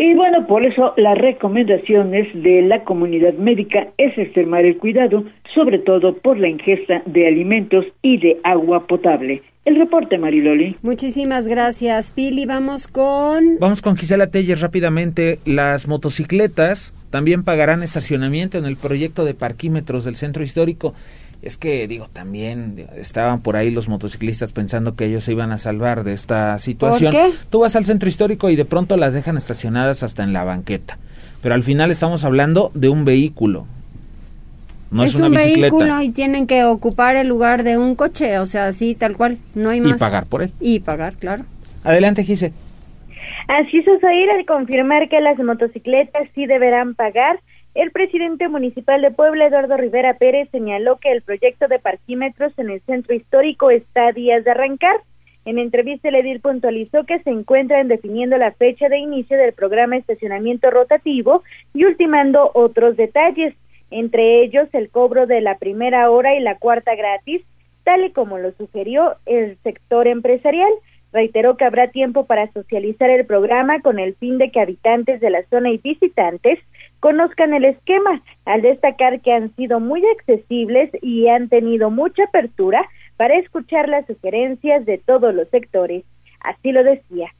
Y 0.00 0.14
bueno, 0.14 0.46
por 0.46 0.64
eso 0.64 0.94
las 0.96 1.18
recomendaciones 1.18 2.28
de 2.32 2.62
la 2.62 2.84
comunidad 2.84 3.34
médica 3.34 3.88
es 3.98 4.16
extremar 4.16 4.64
el 4.64 4.78
cuidado, 4.78 5.24
sobre 5.54 5.80
todo 5.80 6.16
por 6.18 6.38
la 6.38 6.48
ingesta 6.48 7.02
de 7.04 7.26
alimentos 7.26 7.84
y 8.00 8.18
de 8.18 8.38
agua 8.44 8.86
potable. 8.86 9.42
El 9.64 9.76
reporte, 9.76 10.16
Mariloli. 10.16 10.76
Muchísimas 10.80 11.46
gracias, 11.46 12.12
Pili. 12.12 12.46
Vamos 12.46 12.88
con... 12.88 13.58
Vamos 13.58 13.82
con 13.82 13.96
Gisela 13.96 14.28
Telles 14.28 14.62
rápidamente. 14.62 15.40
Las 15.44 15.88
motocicletas 15.88 16.94
también 17.10 17.42
pagarán 17.44 17.82
estacionamiento 17.82 18.56
en 18.56 18.64
el 18.64 18.76
proyecto 18.76 19.26
de 19.26 19.34
parquímetros 19.34 20.04
del 20.04 20.16
centro 20.16 20.42
histórico. 20.42 20.94
Es 21.40 21.56
que, 21.56 21.86
digo, 21.86 22.08
también 22.12 22.86
estaban 22.96 23.42
por 23.42 23.56
ahí 23.56 23.70
los 23.70 23.88
motociclistas 23.88 24.52
pensando 24.52 24.96
que 24.96 25.04
ellos 25.04 25.22
se 25.22 25.32
iban 25.32 25.52
a 25.52 25.58
salvar 25.58 26.02
de 26.02 26.12
esta 26.12 26.58
situación. 26.58 27.12
¿Por 27.12 27.30
qué? 27.30 27.36
Tú 27.48 27.60
vas 27.60 27.76
al 27.76 27.84
centro 27.84 28.08
histórico 28.08 28.50
y 28.50 28.56
de 28.56 28.64
pronto 28.64 28.96
las 28.96 29.14
dejan 29.14 29.36
estacionadas 29.36 30.02
hasta 30.02 30.24
en 30.24 30.32
la 30.32 30.42
banqueta. 30.44 30.98
Pero 31.40 31.54
al 31.54 31.62
final 31.62 31.92
estamos 31.92 32.24
hablando 32.24 32.72
de 32.74 32.88
un 32.88 33.04
vehículo. 33.04 33.66
No 34.90 35.04
es, 35.04 35.10
es 35.10 35.16
una 35.16 35.26
un 35.26 35.32
bicicleta. 35.34 35.60
vehículo 35.60 36.02
y 36.02 36.08
tienen 36.10 36.46
que 36.48 36.64
ocupar 36.64 37.14
el 37.14 37.28
lugar 37.28 37.62
de 37.62 37.78
un 37.78 37.94
coche, 37.94 38.38
o 38.40 38.46
sea, 38.46 38.66
así 38.66 38.94
tal 38.96 39.16
cual, 39.16 39.38
no 39.54 39.70
hay 39.70 39.78
Y 39.78 39.82
más. 39.82 40.00
pagar 40.00 40.26
por 40.26 40.42
él. 40.42 40.50
Y 40.60 40.80
pagar, 40.80 41.14
claro. 41.14 41.44
Adelante, 41.84 42.24
Gise. 42.24 42.52
Así 43.46 43.78
es, 43.78 43.86
Osair, 43.88 44.28
al 44.30 44.44
confirmar 44.44 45.08
que 45.08 45.20
las 45.20 45.38
motocicletas 45.38 46.22
sí 46.34 46.46
deberán 46.46 46.94
pagar, 46.94 47.38
el 47.78 47.92
presidente 47.92 48.48
municipal 48.48 49.00
de 49.02 49.12
Puebla, 49.12 49.46
Eduardo 49.46 49.76
Rivera 49.76 50.14
Pérez, 50.14 50.48
señaló 50.50 50.96
que 50.96 51.12
el 51.12 51.22
proyecto 51.22 51.68
de 51.68 51.78
parquímetros 51.78 52.52
en 52.58 52.70
el 52.70 52.80
centro 52.80 53.14
histórico 53.14 53.70
está 53.70 54.08
a 54.08 54.12
días 54.12 54.44
de 54.44 54.50
arrancar. 54.50 54.96
En 55.44 55.60
entrevista, 55.60 56.08
el 56.08 56.16
edil 56.16 56.40
puntualizó 56.40 57.04
que 57.04 57.20
se 57.20 57.30
encuentran 57.30 57.86
definiendo 57.86 58.36
la 58.36 58.50
fecha 58.50 58.88
de 58.88 58.98
inicio 58.98 59.36
del 59.36 59.52
programa 59.52 59.96
estacionamiento 59.96 60.72
rotativo 60.72 61.44
y 61.72 61.84
ultimando 61.84 62.50
otros 62.52 62.96
detalles, 62.96 63.54
entre 63.92 64.42
ellos 64.42 64.68
el 64.72 64.90
cobro 64.90 65.28
de 65.28 65.40
la 65.40 65.56
primera 65.58 66.10
hora 66.10 66.34
y 66.34 66.40
la 66.40 66.56
cuarta 66.56 66.96
gratis, 66.96 67.42
tal 67.84 68.04
y 68.04 68.10
como 68.10 68.38
lo 68.38 68.50
sugirió 68.54 69.14
el 69.24 69.56
sector 69.62 70.08
empresarial. 70.08 70.72
Reiteró 71.12 71.56
que 71.56 71.64
habrá 71.64 71.86
tiempo 71.92 72.26
para 72.26 72.52
socializar 72.52 73.08
el 73.08 73.24
programa 73.24 73.80
con 73.82 74.00
el 74.00 74.16
fin 74.16 74.36
de 74.36 74.50
que 74.50 74.60
habitantes 74.60 75.20
de 75.20 75.30
la 75.30 75.44
zona 75.44 75.70
y 75.70 75.78
visitantes 75.78 76.58
conozcan 77.00 77.54
el 77.54 77.64
esquema, 77.64 78.22
al 78.44 78.62
destacar 78.62 79.20
que 79.20 79.32
han 79.32 79.54
sido 79.56 79.80
muy 79.80 80.02
accesibles 80.16 80.90
y 81.02 81.28
han 81.28 81.48
tenido 81.48 81.90
mucha 81.90 82.24
apertura 82.24 82.84
para 83.16 83.36
escuchar 83.36 83.88
las 83.88 84.06
sugerencias 84.06 84.84
de 84.86 84.98
todos 84.98 85.34
los 85.34 85.48
sectores. 85.48 86.04
Así 86.40 86.72
lo 86.72 86.84
decía 86.84 87.32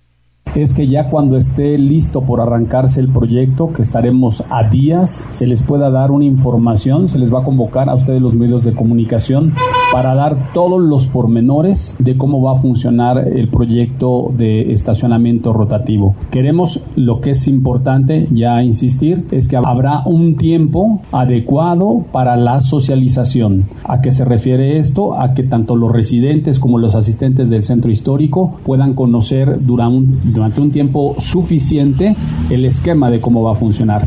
es 0.54 0.74
que 0.74 0.88
ya 0.88 1.08
cuando 1.08 1.36
esté 1.36 1.78
listo 1.78 2.22
por 2.22 2.40
arrancarse 2.40 3.00
el 3.00 3.08
proyecto, 3.08 3.72
que 3.72 3.82
estaremos 3.82 4.44
a 4.50 4.64
días, 4.64 5.26
se 5.30 5.46
les 5.46 5.62
pueda 5.62 5.90
dar 5.90 6.10
una 6.10 6.24
información, 6.24 7.08
se 7.08 7.18
les 7.18 7.32
va 7.32 7.40
a 7.40 7.44
convocar 7.44 7.88
a 7.88 7.94
ustedes 7.94 8.20
los 8.20 8.34
medios 8.34 8.64
de 8.64 8.72
comunicación 8.72 9.54
para 9.92 10.14
dar 10.14 10.52
todos 10.52 10.80
los 10.80 11.06
pormenores 11.06 11.96
de 11.98 12.16
cómo 12.16 12.42
va 12.42 12.52
a 12.52 12.56
funcionar 12.56 13.18
el 13.18 13.48
proyecto 13.48 14.32
de 14.36 14.72
estacionamiento 14.72 15.52
rotativo. 15.52 16.14
Queremos 16.30 16.82
lo 16.96 17.20
que 17.20 17.30
es 17.30 17.48
importante, 17.48 18.28
ya 18.32 18.62
insistir, 18.62 19.26
es 19.30 19.48
que 19.48 19.56
habrá 19.56 20.02
un 20.04 20.36
tiempo 20.36 21.00
adecuado 21.12 22.04
para 22.12 22.36
la 22.36 22.60
socialización. 22.60 23.64
¿A 23.84 24.00
qué 24.00 24.12
se 24.12 24.24
refiere 24.24 24.78
esto? 24.78 25.18
A 25.18 25.34
que 25.34 25.42
tanto 25.42 25.76
los 25.76 25.92
residentes 25.92 26.58
como 26.58 26.78
los 26.78 26.94
asistentes 26.94 27.48
del 27.50 27.62
centro 27.62 27.90
histórico 27.90 28.54
puedan 28.64 28.94
conocer 28.94 29.64
durante 29.64 29.88
un, 29.88 30.20
durante 30.38 30.60
un 30.60 30.70
tiempo 30.70 31.16
suficiente 31.18 32.14
el 32.48 32.64
esquema 32.64 33.10
de 33.10 33.20
cómo 33.20 33.42
va 33.42 33.52
a 33.52 33.54
funcionar. 33.56 34.02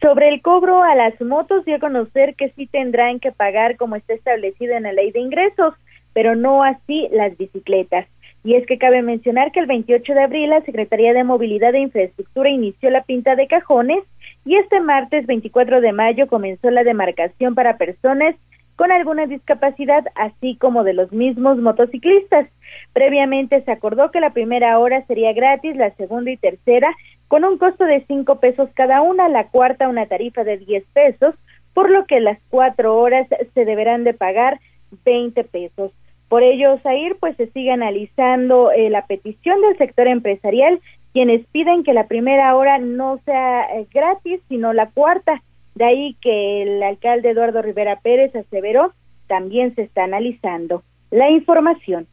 Sobre 0.00 0.28
el 0.28 0.42
cobro 0.42 0.82
a 0.82 0.96
las 0.96 1.20
motos, 1.20 1.64
dio 1.64 1.76
a 1.76 1.78
conocer 1.78 2.34
que 2.34 2.50
sí 2.50 2.66
tendrán 2.66 3.20
que 3.20 3.30
pagar 3.30 3.76
como 3.76 3.94
está 3.94 4.14
establecido 4.14 4.74
en 4.74 4.82
la 4.82 4.92
ley 4.92 5.12
de 5.12 5.20
ingresos, 5.20 5.74
pero 6.12 6.34
no 6.34 6.64
así 6.64 7.08
las 7.12 7.36
bicicletas. 7.36 8.06
Y 8.42 8.54
es 8.54 8.66
que 8.66 8.78
cabe 8.78 9.02
mencionar 9.02 9.52
que 9.52 9.60
el 9.60 9.66
28 9.66 10.14
de 10.14 10.22
abril 10.22 10.50
la 10.50 10.62
Secretaría 10.62 11.12
de 11.12 11.22
Movilidad 11.22 11.74
e 11.74 11.80
Infraestructura 11.80 12.50
inició 12.50 12.90
la 12.90 13.04
pinta 13.04 13.36
de 13.36 13.46
cajones 13.46 14.00
y 14.44 14.56
este 14.56 14.80
martes 14.80 15.26
24 15.26 15.80
de 15.80 15.92
mayo 15.92 16.26
comenzó 16.26 16.70
la 16.70 16.82
demarcación 16.82 17.54
para 17.54 17.76
personas 17.76 18.34
con 18.78 18.92
alguna 18.92 19.26
discapacidad, 19.26 20.04
así 20.14 20.54
como 20.54 20.84
de 20.84 20.94
los 20.94 21.10
mismos 21.10 21.58
motociclistas. 21.58 22.46
Previamente 22.92 23.60
se 23.64 23.72
acordó 23.72 24.12
que 24.12 24.20
la 24.20 24.30
primera 24.30 24.78
hora 24.78 25.04
sería 25.06 25.32
gratis, 25.32 25.74
la 25.74 25.90
segunda 25.96 26.30
y 26.30 26.36
tercera 26.36 26.94
con 27.26 27.44
un 27.44 27.58
costo 27.58 27.84
de 27.84 28.04
cinco 28.06 28.36
pesos 28.36 28.70
cada 28.74 29.02
una, 29.02 29.28
la 29.28 29.48
cuarta 29.48 29.88
una 29.88 30.06
tarifa 30.06 30.44
de 30.44 30.58
diez 30.58 30.84
pesos, 30.92 31.34
por 31.74 31.90
lo 31.90 32.06
que 32.06 32.20
las 32.20 32.38
cuatro 32.50 32.96
horas 32.96 33.26
se 33.52 33.64
deberán 33.64 34.04
de 34.04 34.14
pagar 34.14 34.60
veinte 35.04 35.42
pesos. 35.42 35.90
Por 36.28 36.44
ello, 36.44 36.78
Zair, 36.84 37.16
pues 37.18 37.36
se 37.36 37.48
sigue 37.48 37.72
analizando 37.72 38.70
eh, 38.70 38.90
la 38.90 39.06
petición 39.06 39.60
del 39.60 39.76
sector 39.76 40.06
empresarial, 40.06 40.78
quienes 41.12 41.44
piden 41.48 41.82
que 41.82 41.94
la 41.94 42.06
primera 42.06 42.54
hora 42.54 42.78
no 42.78 43.18
sea 43.24 43.64
eh, 43.74 43.88
gratis, 43.92 44.40
sino 44.48 44.72
la 44.72 44.86
cuarta, 44.86 45.42
de 45.78 45.84
ahí 45.84 46.16
que 46.20 46.62
el 46.62 46.82
alcalde 46.82 47.30
Eduardo 47.30 47.62
Rivera 47.62 48.00
Pérez 48.00 48.34
aseveró, 48.34 48.92
también 49.28 49.74
se 49.76 49.82
está 49.82 50.04
analizando 50.04 50.82
la 51.12 51.30
información. 51.30 52.08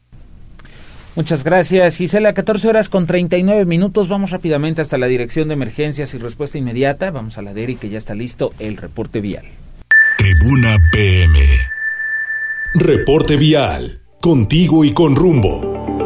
Muchas 1.16 1.43
gracias, 1.43 1.97
Gisela. 1.97 2.34
14 2.34 2.68
horas 2.68 2.89
con 2.89 3.07
39 3.07 3.66
minutos. 3.66 4.07
Vamos 4.07 4.32
rápidamente 4.32 4.82
hasta 4.82 4.97
la 4.97 5.07
Dirección 5.07 5.47
de 5.47 5.55
Emergencias 5.55 6.13
y 6.13 6.20
Respuesta 6.20 6.57
Inmediata. 6.57 7.09
Vamos 7.09 7.38
a 7.38 7.41
la 7.41 7.53
DERI 7.53 7.78
que 7.78 7.89
ya 7.89 7.97
está 7.97 8.13
listo 8.13 8.51
el 8.59 8.78
reporte 8.78 9.22
vial. 9.22 9.45
Tribuna 10.18 10.78
PM. 10.91 11.39
Reporte 12.76 13.38
vial. 13.38 14.01
Contigo 14.22 14.84
y 14.84 14.93
con 14.93 15.16
rumbo. 15.16 16.05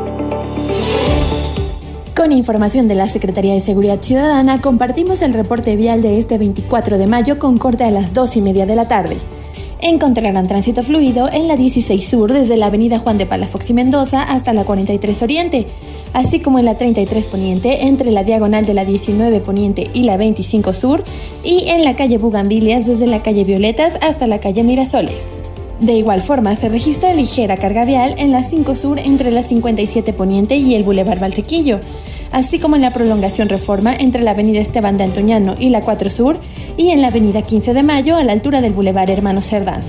Con 2.20 2.34
información 2.34 2.90
de 2.90 2.96
la 2.96 3.08
Secretaría 3.08 3.54
de 3.54 3.62
Seguridad 3.62 4.02
Ciudadana, 4.02 4.60
compartimos 4.60 5.22
el 5.22 5.32
reporte 5.32 5.78
vial 5.78 6.02
de 6.02 6.20
este 6.20 6.38
24 6.38 6.98
de 6.98 7.08
mayo 7.08 7.40
con 7.40 7.58
corte 7.58 7.86
a 7.86 7.92
las 7.92 8.14
2 8.14 8.36
y 8.36 8.42
media 8.42 8.66
de 8.66 8.76
la 8.76 8.90
tarde. 8.90 9.16
Encontrarán 9.80 10.46
tránsito 10.46 10.84
fluido 10.84 11.32
en 11.32 11.48
la 11.48 11.56
16 11.56 12.06
Sur 12.06 12.34
desde 12.34 12.58
la 12.58 12.66
avenida 12.66 13.00
Juan 13.00 13.18
de 13.18 13.26
Palafox 13.26 13.70
y 13.70 13.74
Mendoza 13.74 14.22
hasta 14.22 14.52
la 14.52 14.66
43 14.66 15.22
Oriente, 15.22 15.66
así 16.12 16.42
como 16.42 16.60
en 16.60 16.66
la 16.66 16.76
33 16.76 17.26
Poniente 17.26 17.88
entre 17.88 18.12
la 18.12 18.26
diagonal 18.26 18.66
de 18.66 18.74
la 18.74 18.84
19 18.84 19.40
Poniente 19.40 19.90
y 19.94 20.04
la 20.04 20.18
25 20.18 20.74
Sur 20.74 21.06
y 21.46 21.70
en 21.70 21.86
la 21.86 21.96
calle 21.96 22.18
Bugambilias 22.18 22.86
desde 22.86 23.08
la 23.08 23.24
calle 23.24 23.46
Violetas 23.46 23.94
hasta 24.02 24.28
la 24.28 24.42
calle 24.42 24.64
Mirasoles. 24.64 25.39
De 25.80 25.94
igual 25.94 26.22
forma, 26.22 26.56
se 26.56 26.68
registra 26.68 27.14
ligera 27.14 27.56
carga 27.56 27.86
vial 27.86 28.16
en 28.18 28.32
la 28.32 28.44
5 28.44 28.76
Sur 28.76 29.00
entre 29.00 29.32
la 29.32 29.44
57 29.44 30.12
Poniente 30.12 30.58
y 30.58 30.76
el 30.76 30.84
Boulevard 30.84 31.20
Valsequillo, 31.20 31.80
así 32.32 32.60
como 32.60 32.76
en 32.76 32.82
la 32.82 32.92
prolongación 32.92 33.48
Reforma 33.48 33.96
entre 33.96 34.24
la 34.24 34.32
avenida 34.32 34.60
Esteban 34.60 34.98
de 34.98 35.06
Antoñano 35.06 35.56
y 35.58 35.70
la 35.70 35.80
4 35.82 36.10
Sur 36.10 36.40
y 36.76 36.90
en 36.90 37.02
la 37.02 37.08
avenida 37.08 37.44
15 37.44 37.74
de 37.74 37.84
Mayo 37.84 38.18
a 38.18 38.26
la 38.26 38.34
altura 38.34 38.60
del 38.60 38.74
Boulevard 38.74 39.10
Hermano 39.10 39.42
Cerdán. 39.42 39.82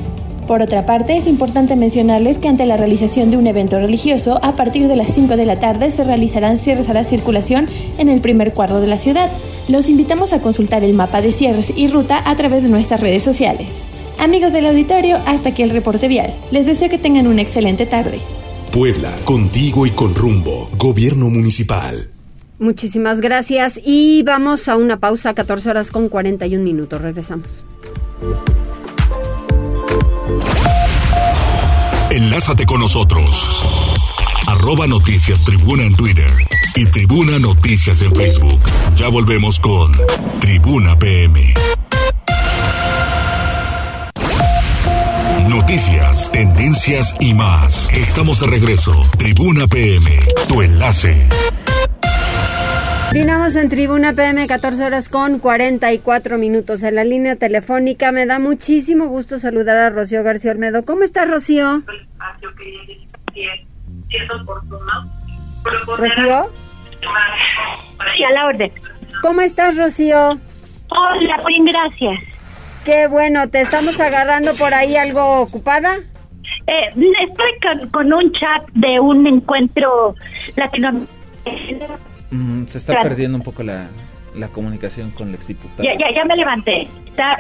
Por 0.47 0.63
otra 0.63 0.87
parte, 0.87 1.17
es 1.17 1.27
importante 1.27 1.75
mencionarles 1.75 2.39
que 2.39 2.49
ante 2.49 2.67
la 2.67 2.77
realización 2.77 3.31
de 3.31 3.37
un 3.37 3.47
evento 3.47 3.79
religioso, 3.79 4.39
a 4.43 4.55
partir 4.55 4.87
de 4.87 4.97
las 4.97 5.13
5 5.13 5.37
de 5.37 5.47
la 5.47 5.59
tarde 5.59 5.91
se 5.91 6.05
realizarán 6.05 6.59
cierres 6.59 6.89
a 6.89 6.95
la 6.95 7.05
circulación 7.05 7.69
en 7.99 8.09
el 8.09 8.21
primer 8.21 8.53
cuarto 8.53 8.81
de 8.81 8.87
la 8.87 8.99
ciudad. 8.99 9.29
Los 9.69 9.89
invitamos 9.89 10.33
a 10.33 10.41
consultar 10.41 10.85
el 10.85 10.95
mapa 10.95 11.21
de 11.21 11.33
cierres 11.33 11.73
y 11.75 11.89
ruta 11.89 12.23
a 12.25 12.35
través 12.37 12.63
de 12.63 12.69
nuestras 12.69 13.01
redes 13.01 13.23
sociales. 13.23 13.87
Amigos 14.19 14.53
del 14.53 14.67
auditorio, 14.67 15.17
hasta 15.27 15.51
aquí 15.51 15.63
el 15.63 15.71
reporte 15.71 16.09
vial. 16.09 16.35
Les 16.51 16.67
deseo 16.67 16.89
que 16.89 16.99
tengan 16.99 17.27
una 17.27 17.43
excelente 17.43 17.87
tarde. 17.87 18.21
Puebla, 18.73 19.17
contigo 19.25 19.87
y 19.87 19.91
con 19.91 20.15
rumbo. 20.15 20.71
Gobierno 20.77 21.29
Municipal. 21.29 22.11
Muchísimas 22.59 23.21
gracias 23.21 23.81
y 23.83 24.23
vamos 24.23 24.69
a 24.69 24.77
una 24.77 24.99
pausa, 24.99 25.33
14 25.33 25.71
horas 25.71 25.91
con 25.91 26.09
41 26.09 26.63
minutos. 26.63 27.01
Regresamos. 27.01 27.65
Enlázate 32.11 32.67
con 32.67 32.81
nosotros. 32.81 33.65
Arroba 34.47 34.87
Noticias 34.87 35.45
Tribuna 35.45 35.85
en 35.85 35.95
Twitter 35.95 36.31
y 36.75 36.85
Tribuna 36.85 37.39
Noticias 37.39 38.03
en 38.03 38.15
Facebook. 38.15 38.61
Ya 38.97 39.09
volvemos 39.09 39.59
con 39.59 39.93
Tribuna 40.41 40.99
PM. 40.99 41.55
Noticias, 45.61 46.33
tendencias 46.33 47.15
y 47.21 47.35
más. 47.35 47.93
Estamos 47.93 48.41
de 48.41 48.47
regreso. 48.47 48.93
Tribuna 49.19 49.67
PM, 49.67 50.19
tu 50.49 50.63
enlace. 50.63 51.29
Continuamos 53.11 53.55
en 53.57 53.69
Tribuna 53.69 54.15
PM, 54.15 54.47
14 54.47 54.83
horas 54.83 55.11
con 55.11 55.39
44 55.39 56.39
minutos 56.39 56.83
en 56.83 56.95
la 56.95 57.05
línea 57.05 57.37
telefónica. 57.37 58.11
Me 58.11 58.25
da 58.25 58.39
muchísimo 58.39 59.09
gusto 59.09 59.39
saludar 59.39 59.77
a 59.77 59.91
Rocío 59.91 60.23
García 60.23 60.53
Olmedo. 60.53 60.83
¿Cómo 60.87 61.03
estás, 61.03 61.31
Rocío? 61.31 61.83
¿Rocío? 65.99 66.51
Sí, 68.17 68.25
a 68.25 68.31
la 68.33 68.47
orden. 68.47 68.73
¿Cómo 69.21 69.43
estás, 69.43 69.77
Rocío? 69.77 70.41
Hola, 70.89 71.43
bien, 71.47 71.67
gracias. 71.67 72.40
Qué 72.85 73.07
bueno, 73.09 73.49
¿te 73.49 73.61
estamos 73.61 73.99
agarrando 74.01 74.55
por 74.55 74.75
ahí 74.75 74.97
algo 74.97 75.41
ocupada? 75.41 75.99
Eh, 76.67 76.89
estoy 77.29 77.91
con, 77.91 78.13
un 78.13 78.33
chat 78.33 78.69
de 78.75 79.01
un 79.01 79.27
encuentro 79.27 80.15
latinoamericano 80.57 81.21
Mm, 82.31 82.67
se 82.67 82.79
está 82.79 83.01
perdiendo 83.03 83.37
un 83.37 83.45
poco 83.45 83.63
la, 83.63 83.89
la 84.37 84.49
comunicación 84.49 85.11
con 85.11 85.29
el 85.29 85.35
exdiputado. 85.35 85.83
Ya, 85.83 85.93
ya, 85.99 86.15
ya 86.15 86.25
me 86.25 86.37
levanté. 86.37 86.89
¿Está, 87.07 87.37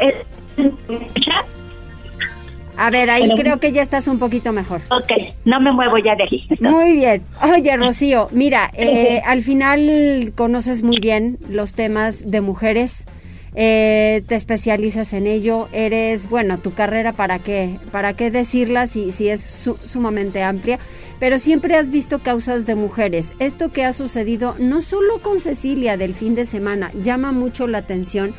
A 2.77 2.91
ver, 2.91 3.11
ahí 3.11 3.29
creo 3.37 3.61
que 3.61 3.73
ya 3.73 3.83
estás 3.83 4.09
un 4.09 4.19
poquito 4.19 4.53
mejor. 4.53 4.81
Ok, 4.91 5.13
no 5.45 5.61
me 5.61 5.71
muevo 5.73 5.99
ya 5.99 6.17
de 6.17 6.25
aquí. 6.25 6.45
Muy 6.61 6.95
bien. 6.95 7.23
Oye, 7.43 7.77
Rocío, 7.77 8.29
mira, 8.33 8.71
eh, 8.75 9.23
al 9.25 9.43
final 9.43 10.33
conoces 10.35 10.83
muy 10.83 10.99
bien 10.99 11.39
los 11.49 11.75
temas 11.75 12.29
de 12.29 12.41
mujeres, 12.41 13.07
eh, 13.55 14.23
te 14.27 14.35
especializas 14.35 15.13
en 15.13 15.27
ello, 15.27 15.69
eres, 15.73 16.29
bueno, 16.29 16.59
tu 16.59 16.73
carrera, 16.73 17.13
¿para 17.13 17.41
qué? 17.41 17.79
¿Para 17.91 18.15
qué 18.15 18.31
decirla 18.31 18.87
si, 18.87 19.13
si 19.13 19.29
es 19.29 19.41
sumamente 19.87 20.43
amplia? 20.43 20.79
pero 21.21 21.39
siempre 21.39 21.77
has 21.77 21.91
visto 21.91 22.21
causas 22.21 22.67
de 22.67 22.75
mujeres. 22.75 23.35
Esto 23.39 23.71
que 23.71 23.85
ha 23.85 23.93
sucedido 23.93 24.57
no 24.59 24.81
solo 24.81 25.21
con 25.21 25.39
Cecilia 25.39 25.97
del 25.97 26.15
fin 26.15 26.35
de 26.35 26.47
semana, 26.47 26.91
llama 27.01 27.31
mucho 27.31 27.67
la 27.67 27.79
atención 27.79 28.35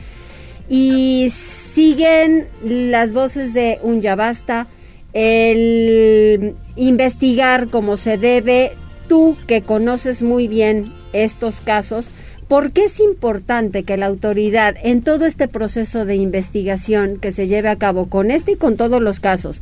y 0.67 1.29
siguen 1.29 2.47
las 2.63 3.13
voces 3.13 3.53
de 3.53 3.79
un 3.83 4.01
ya 4.01 4.15
basta. 4.15 4.67
el 5.13 6.55
investigar 6.77 7.67
como 7.67 7.97
se 7.97 8.17
debe, 8.17 8.71
tú 9.09 9.35
que 9.45 9.61
conoces 9.61 10.23
muy 10.23 10.47
bien 10.47 10.93
estos 11.11 11.59
casos, 11.59 12.07
¿por 12.51 12.73
qué 12.73 12.83
es 12.83 12.99
importante 12.99 13.83
que 13.85 13.95
la 13.95 14.07
autoridad 14.07 14.75
en 14.83 15.01
todo 15.01 15.25
este 15.25 15.47
proceso 15.47 16.03
de 16.03 16.17
investigación 16.17 17.17
que 17.17 17.31
se 17.31 17.47
lleve 17.47 17.69
a 17.69 17.77
cabo 17.77 18.09
con 18.09 18.29
este 18.29 18.51
y 18.51 18.55
con 18.57 18.75
todos 18.75 19.01
los 19.01 19.21
casos, 19.21 19.61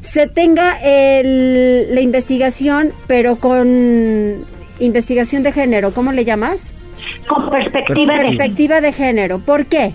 se 0.00 0.26
tenga 0.26 0.76
el, 0.82 1.94
la 1.94 2.00
investigación 2.00 2.90
pero 3.06 3.36
con 3.36 4.44
investigación 4.80 5.44
de 5.44 5.52
género, 5.52 5.94
¿cómo 5.94 6.10
le 6.10 6.24
llamas? 6.24 6.74
Con 7.28 7.48
perspectiva, 7.48 8.14
de, 8.14 8.20
perspectiva 8.20 8.80
de 8.80 8.92
género. 8.92 9.38
¿Por 9.38 9.66
qué? 9.66 9.92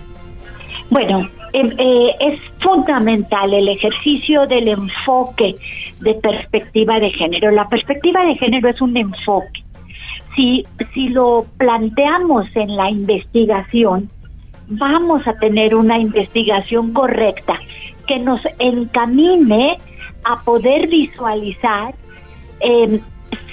Bueno, 0.88 1.28
em, 1.52 1.70
eh, 1.72 2.16
es 2.18 2.40
fundamental 2.62 3.52
el 3.52 3.68
ejercicio 3.68 4.46
del 4.46 4.68
enfoque 4.68 5.54
de 6.00 6.14
perspectiva 6.14 6.98
de 6.98 7.10
género. 7.10 7.50
La 7.50 7.68
perspectiva 7.68 8.24
de 8.24 8.36
género 8.36 8.70
es 8.70 8.80
un 8.80 8.96
enfoque. 8.96 9.62
Si, 10.34 10.64
si 10.94 11.08
lo 11.08 11.46
planteamos 11.58 12.46
en 12.54 12.76
la 12.76 12.90
investigación, 12.90 14.08
vamos 14.68 15.26
a 15.26 15.34
tener 15.34 15.74
una 15.74 15.98
investigación 15.98 16.92
correcta 16.92 17.58
que 18.06 18.18
nos 18.18 18.40
encamine 18.58 19.78
a 20.24 20.40
poder 20.40 20.88
visualizar 20.88 21.94
eh, 22.60 23.00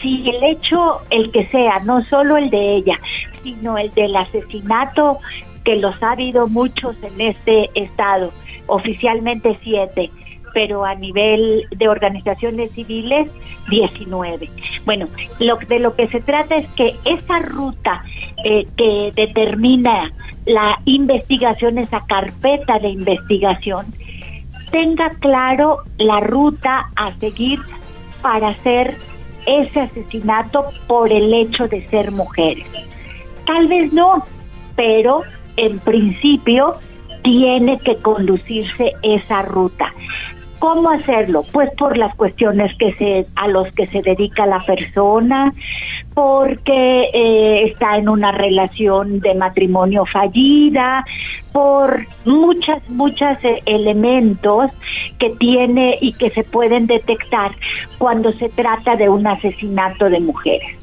si 0.02 0.30
el 0.30 0.44
hecho, 0.44 1.00
el 1.10 1.32
que 1.32 1.46
sea, 1.48 1.80
no 1.86 2.04
solo 2.06 2.38
el 2.38 2.50
de 2.50 2.76
ella, 2.76 3.00
sino 3.44 3.78
el 3.78 3.94
del 3.94 4.16
asesinato, 4.16 5.20
que 5.64 5.76
los 5.76 6.02
ha 6.02 6.12
habido 6.12 6.48
muchos 6.48 6.96
en 7.04 7.22
este 7.22 7.70
estado, 7.76 8.32
oficialmente 8.68 9.58
siete, 9.64 10.10
pero 10.54 10.86
a 10.86 10.96
nivel 10.96 11.66
de 11.72 11.88
organizaciones 11.88 12.72
civiles 12.72 13.30
19. 13.70 14.50
Bueno, 14.90 15.06
lo, 15.38 15.58
de 15.58 15.78
lo 15.78 15.96
que 15.96 16.08
se 16.08 16.20
trata 16.20 16.56
es 16.56 16.68
que 16.70 16.96
esa 17.06 17.38
ruta 17.42 18.04
eh, 18.44 18.66
que 18.76 19.12
determina 19.16 20.12
la 20.48 20.80
investigación, 20.86 21.78
esa 21.78 22.00
carpeta 22.08 22.80
de 22.80 22.90
investigación, 22.90 23.86
tenga 24.72 25.12
claro 25.20 25.82
la 26.00 26.22
ruta 26.22 26.90
a 26.96 27.12
seguir 27.20 27.60
para 28.24 28.48
hacer 28.48 28.98
ese 29.46 29.80
asesinato 29.80 30.72
por 30.88 31.14
el 31.14 31.36
hecho 31.36 31.68
de 31.68 31.88
ser 31.90 32.10
mujeres. 32.10 32.66
Tal 33.46 33.68
vez 33.68 33.94
no, 33.94 34.26
pero 34.76 35.22
en 35.56 35.78
principio 35.78 36.80
tiene 37.24 37.78
que 37.82 37.96
conducirse 37.98 38.94
esa 39.04 39.44
ruta. 39.44 39.94
¿Cómo 40.60 40.90
hacerlo? 40.90 41.44
Pues 41.54 41.70
por 41.78 41.98
las 41.98 42.14
cuestiones 42.16 42.76
que 42.78 42.94
se 42.96 43.26
a 43.36 43.48
los 43.48 43.74
que 43.74 43.88
se 43.88 44.02
dedica 44.02 44.46
la 44.46 44.60
persona, 44.60 45.54
porque 46.14 47.04
eh, 47.14 47.64
está 47.64 47.98
en 47.98 48.10
una 48.10 48.34
relación 48.34 49.22
de 49.22 49.36
matrimonio 49.36 50.06
fallida, 50.06 51.06
por 51.54 52.06
muchas 52.26 52.88
muchos 52.90 53.44
eh, 53.44 53.62
elementos 53.66 54.72
que 55.18 55.30
tiene 55.40 55.98
y 56.02 56.12
que 56.12 56.30
se 56.32 56.44
pueden 56.44 56.88
detectar 56.88 57.52
cuando 57.98 58.32
se 58.34 58.50
trata 58.50 58.98
de 58.98 59.08
un 59.08 59.26
asesinato 59.28 60.10
de 60.10 60.20
mujeres. 60.20 60.78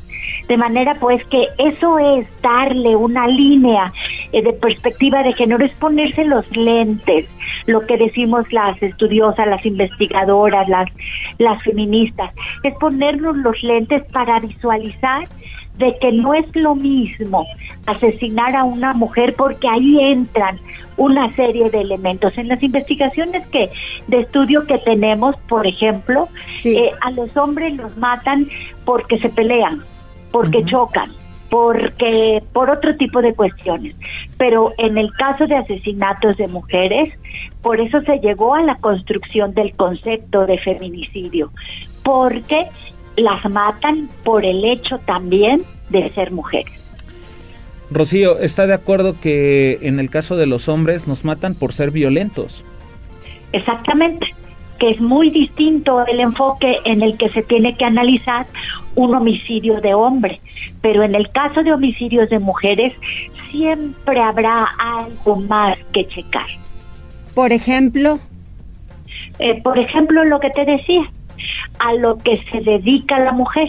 De 0.48 0.56
manera 0.56 0.94
pues 0.94 1.24
que 1.26 1.48
eso 1.58 1.98
es 1.98 2.26
darle 2.40 2.94
una 2.94 3.26
línea 3.26 3.92
eh, 4.32 4.42
de 4.42 4.52
perspectiva 4.52 5.22
de 5.22 5.32
género, 5.34 5.64
es 5.64 5.72
ponerse 5.72 6.24
los 6.24 6.48
lentes, 6.56 7.26
lo 7.66 7.86
que 7.86 7.96
decimos 7.96 8.50
las 8.52 8.80
estudiosas, 8.82 9.46
las 9.46 9.64
investigadoras, 9.66 10.68
las, 10.68 10.88
las 11.38 11.62
feministas, 11.62 12.32
es 12.62 12.74
ponernos 12.74 13.36
los 13.36 13.62
lentes 13.62 14.02
para 14.12 14.40
visualizar 14.40 15.26
de 15.78 15.96
que 16.00 16.12
no 16.12 16.34
es 16.34 16.46
lo 16.54 16.74
mismo 16.74 17.44
asesinar 17.86 18.56
a 18.56 18.64
una 18.64 18.94
mujer 18.94 19.34
porque 19.36 19.68
ahí 19.68 20.00
entran 20.00 20.58
una 20.96 21.34
serie 21.34 21.70
de 21.70 21.80
elementos. 21.80 22.36
En 22.38 22.48
las 22.48 22.62
investigaciones 22.62 23.46
que 23.48 23.70
de 24.06 24.20
estudio 24.20 24.66
que 24.66 24.78
tenemos, 24.78 25.36
por 25.48 25.66
ejemplo, 25.66 26.28
eh, 26.64 26.90
a 27.02 27.10
los 27.10 27.36
hombres 27.36 27.76
los 27.76 27.96
matan 27.98 28.48
porque 28.84 29.18
se 29.18 29.28
pelean, 29.28 29.82
porque 30.32 30.64
chocan, 30.64 31.12
porque 31.50 32.42
por 32.52 32.70
otro 32.70 32.96
tipo 32.96 33.20
de 33.20 33.34
cuestiones. 33.34 33.94
Pero 34.38 34.72
en 34.78 34.96
el 34.96 35.12
caso 35.12 35.46
de 35.46 35.56
asesinatos 35.56 36.36
de 36.38 36.48
mujeres, 36.48 37.12
por 37.62 37.80
eso 37.80 38.00
se 38.02 38.18
llegó 38.18 38.54
a 38.54 38.62
la 38.62 38.76
construcción 38.76 39.54
del 39.54 39.74
concepto 39.74 40.46
de 40.46 40.58
feminicidio, 40.58 41.50
porque 42.02 42.66
las 43.16 43.44
matan 43.50 44.08
por 44.24 44.44
el 44.44 44.64
hecho 44.64 44.98
también 44.98 45.64
de 45.90 46.08
ser 46.10 46.30
mujeres. 46.30 46.82
Rocío, 47.90 48.38
¿está 48.40 48.66
de 48.66 48.74
acuerdo 48.74 49.18
que 49.20 49.78
en 49.82 50.00
el 50.00 50.10
caso 50.10 50.36
de 50.36 50.46
los 50.46 50.68
hombres 50.68 51.06
nos 51.06 51.24
matan 51.24 51.54
por 51.54 51.72
ser 51.72 51.92
violentos? 51.92 52.64
Exactamente, 53.52 54.26
que 54.78 54.90
es 54.90 55.00
muy 55.00 55.30
distinto 55.30 56.04
el 56.06 56.20
enfoque 56.20 56.76
en 56.84 57.02
el 57.02 57.16
que 57.16 57.28
se 57.30 57.42
tiene 57.42 57.76
que 57.76 57.84
analizar 57.84 58.46
un 58.96 59.14
homicidio 59.14 59.80
de 59.80 59.94
hombre, 59.94 60.40
pero 60.82 61.04
en 61.04 61.14
el 61.14 61.30
caso 61.30 61.62
de 61.62 61.72
homicidios 61.72 62.28
de 62.28 62.38
mujeres 62.38 62.92
siempre 63.50 64.20
habrá 64.20 64.66
algo 64.78 65.36
más 65.36 65.78
que 65.92 66.06
checar. 66.08 66.46
Por 67.36 67.52
ejemplo, 67.52 68.18
eh, 69.38 69.60
por 69.62 69.78
ejemplo 69.78 70.24
lo 70.24 70.40
que 70.40 70.48
te 70.48 70.64
decía, 70.64 71.02
a 71.78 71.92
lo 71.92 72.16
que 72.16 72.42
se 72.50 72.62
dedica 72.62 73.18
la 73.18 73.32
mujer 73.32 73.68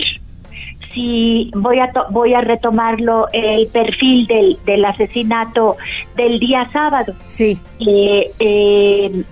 si 0.94 1.52
voy 1.54 1.80
a 1.80 1.92
voy 2.10 2.34
a 2.34 2.40
retomarlo 2.40 3.28
el 3.34 3.68
perfil 3.68 4.26
del, 4.28 4.58
del 4.66 4.86
asesinato 4.86 5.76
del 6.16 6.40
día 6.40 6.70
sábado. 6.72 7.14
Sí. 7.26 7.60
Eh, 7.86 8.32
eh, 8.40 9.24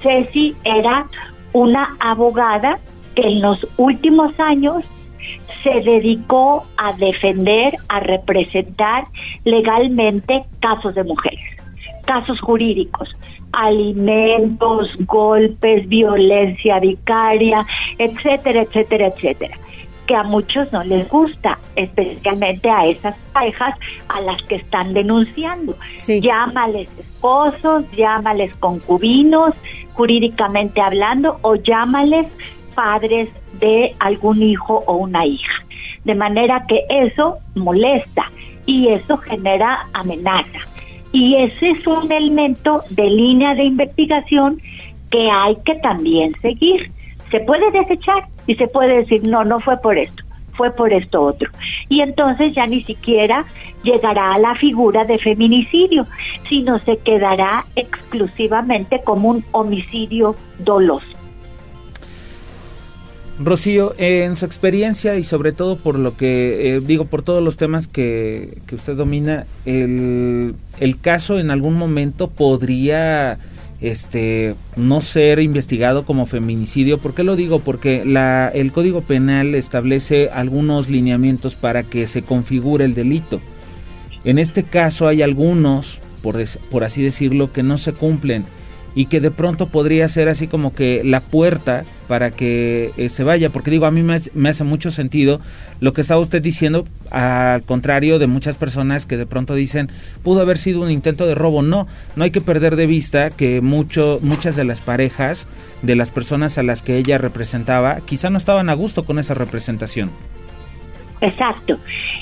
Ceci 0.00 0.54
era 0.62 1.08
una 1.52 1.96
abogada 1.98 2.78
que 3.16 3.22
en 3.22 3.40
los 3.40 3.58
últimos 3.78 4.38
años 4.38 4.84
se 5.64 5.80
dedicó 5.80 6.62
a 6.76 6.92
defender, 6.96 7.74
a 7.88 7.98
representar 7.98 9.02
legalmente 9.42 10.44
casos 10.60 10.94
de 10.94 11.02
mujeres, 11.02 11.44
casos 12.04 12.40
jurídicos, 12.40 13.08
alimentos, 13.56 14.94
golpes, 15.06 15.88
violencia 15.88 16.78
vicaria, 16.78 17.66
etcétera, 17.98 18.62
etcétera, 18.62 19.08
etcétera 19.08 19.56
que 20.06 20.14
a 20.14 20.22
muchos 20.22 20.72
no 20.72 20.84
les 20.84 21.08
gusta, 21.08 21.58
especialmente 21.74 22.70
a 22.70 22.86
esas 22.86 23.16
parejas 23.32 23.74
a 24.08 24.20
las 24.20 24.40
que 24.42 24.56
están 24.56 24.94
denunciando. 24.94 25.76
Llámales 26.22 26.88
esposos, 26.98 27.84
llámales 27.90 28.54
concubinos, 28.54 29.54
jurídicamente 29.94 30.80
hablando, 30.80 31.38
o 31.42 31.56
llámales 31.56 32.28
padres 32.74 33.28
de 33.58 33.94
algún 33.98 34.42
hijo 34.42 34.84
o 34.86 34.94
una 34.96 35.26
hija. 35.26 35.64
De 36.04 36.14
manera 36.14 36.64
que 36.68 36.84
eso 36.88 37.38
molesta 37.56 38.30
y 38.64 38.88
eso 38.88 39.16
genera 39.16 39.88
amenaza. 39.92 40.60
Y 41.12 41.36
ese 41.36 41.70
es 41.70 41.86
un 41.86 42.10
elemento 42.10 42.82
de 42.90 43.04
línea 43.04 43.54
de 43.54 43.64
investigación 43.64 44.60
que 45.10 45.30
hay 45.30 45.56
que 45.64 45.74
también 45.76 46.32
seguir. 46.42 46.90
Se 47.30 47.40
puede 47.40 47.70
desechar, 47.70 48.28
y 48.46 48.54
se 48.54 48.66
puede 48.68 48.98
decir, 48.98 49.26
no, 49.26 49.44
no 49.44 49.60
fue 49.60 49.76
por 49.78 49.98
esto, 49.98 50.22
fue 50.54 50.70
por 50.70 50.92
esto 50.92 51.22
otro. 51.22 51.50
Y 51.88 52.00
entonces 52.00 52.54
ya 52.54 52.66
ni 52.66 52.82
siquiera 52.82 53.44
llegará 53.82 54.34
a 54.34 54.38
la 54.38 54.54
figura 54.56 55.04
de 55.04 55.18
feminicidio, 55.18 56.06
sino 56.48 56.78
se 56.80 56.96
quedará 56.98 57.64
exclusivamente 57.76 59.00
como 59.04 59.30
un 59.30 59.44
homicidio 59.52 60.36
doloso. 60.58 61.15
Rocío, 63.38 63.94
en 63.98 64.34
su 64.34 64.46
experiencia 64.46 65.16
y 65.16 65.24
sobre 65.24 65.52
todo 65.52 65.76
por 65.76 65.98
lo 65.98 66.16
que, 66.16 66.76
eh, 66.76 66.80
digo, 66.80 67.04
por 67.04 67.22
todos 67.22 67.42
los 67.42 67.58
temas 67.58 67.86
que, 67.86 68.58
que 68.66 68.76
usted 68.76 68.96
domina, 68.96 69.46
el, 69.66 70.54
caso 71.02 71.38
en 71.38 71.50
algún 71.50 71.74
momento 71.74 72.28
podría 72.28 73.38
este 73.82 74.54
no 74.74 75.02
ser 75.02 75.38
investigado 75.40 76.04
como 76.06 76.24
feminicidio. 76.24 76.96
¿Por 76.96 77.12
qué 77.12 77.24
lo 77.24 77.36
digo? 77.36 77.58
Porque 77.60 78.06
la, 78.06 78.48
el 78.48 78.72
Código 78.72 79.02
Penal 79.02 79.54
establece 79.54 80.30
algunos 80.30 80.88
lineamientos 80.88 81.56
para 81.56 81.82
que 81.82 82.06
se 82.06 82.22
configure 82.22 82.86
el 82.86 82.94
delito. 82.94 83.42
En 84.24 84.38
este 84.38 84.62
caso 84.62 85.08
hay 85.08 85.20
algunos, 85.20 85.98
por 86.22 86.84
así 86.84 87.02
decirlo, 87.02 87.52
que 87.52 87.62
no 87.62 87.76
se 87.76 87.92
cumplen 87.92 88.46
y 88.94 89.06
que 89.06 89.20
de 89.20 89.30
pronto 89.30 89.68
podría 89.68 90.08
ser 90.08 90.30
así 90.30 90.48
como 90.48 90.74
que 90.74 91.02
la 91.04 91.20
puerta 91.20 91.84
para 92.08 92.30
que 92.30 92.92
eh, 92.96 93.08
se 93.08 93.24
vaya, 93.24 93.50
porque 93.50 93.70
digo, 93.70 93.86
a 93.86 93.90
mí 93.90 94.02
me, 94.02 94.20
me, 94.34 94.48
hace 94.48 94.64
mucho 94.64 94.90
sentido 94.90 95.40
lo 95.80 95.92
que 95.92 96.00
estaba 96.00 96.20
usted 96.20 96.42
diciendo, 96.42 96.86
al 97.10 97.62
contrario 97.62 98.18
de 98.18 98.26
muchas 98.26 98.58
personas 98.58 99.06
que 99.06 99.16
de 99.16 99.26
pronto 99.26 99.54
dicen, 99.54 99.90
pudo 100.22 100.40
haber 100.40 100.58
sido 100.58 100.82
un 100.82 100.90
intento 100.90 101.26
de 101.26 101.34
robo. 101.34 101.62
No, 101.62 101.86
no 102.14 102.24
hay 102.24 102.30
que 102.30 102.40
perder 102.40 102.76
de 102.76 102.86
vista 102.86 103.30
que 103.30 103.60
mucho, 103.60 104.18
muchas 104.22 104.56
de 104.56 104.64
las 104.64 104.80
parejas, 104.80 105.46
de 105.82 105.96
las 105.96 106.10
personas 106.10 106.58
a 106.58 106.62
las 106.62 106.82
que 106.82 106.96
ella 106.96 107.18
representaba, 107.18 108.00
quizá 108.06 108.30
no 108.30 108.38
estaban 108.38 108.70
a 108.70 108.74
gusto 108.74 109.04
con 109.04 109.18
esa 109.18 109.34
representación. 109.34 110.10
Exacto. 111.20 111.78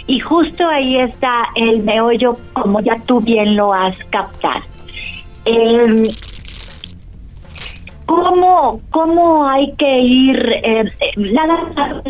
Y 0.07 0.21
justo 0.21 0.67
ahí 0.69 0.99
está 1.01 1.45
el 1.57 1.83
meollo, 1.83 2.37
como 2.53 2.81
ya 2.81 2.97
tú 3.07 3.21
bien 3.21 3.57
lo 3.57 3.73
has 3.73 3.97
captado. 4.11 4.65
Eh, 5.47 6.09
¿Cómo, 8.07 8.81
¿Cómo 8.91 9.49
hay 9.49 9.73
que 9.79 9.99
ir? 9.99 10.37
Eh, 10.63 10.85
nada, 11.33 11.57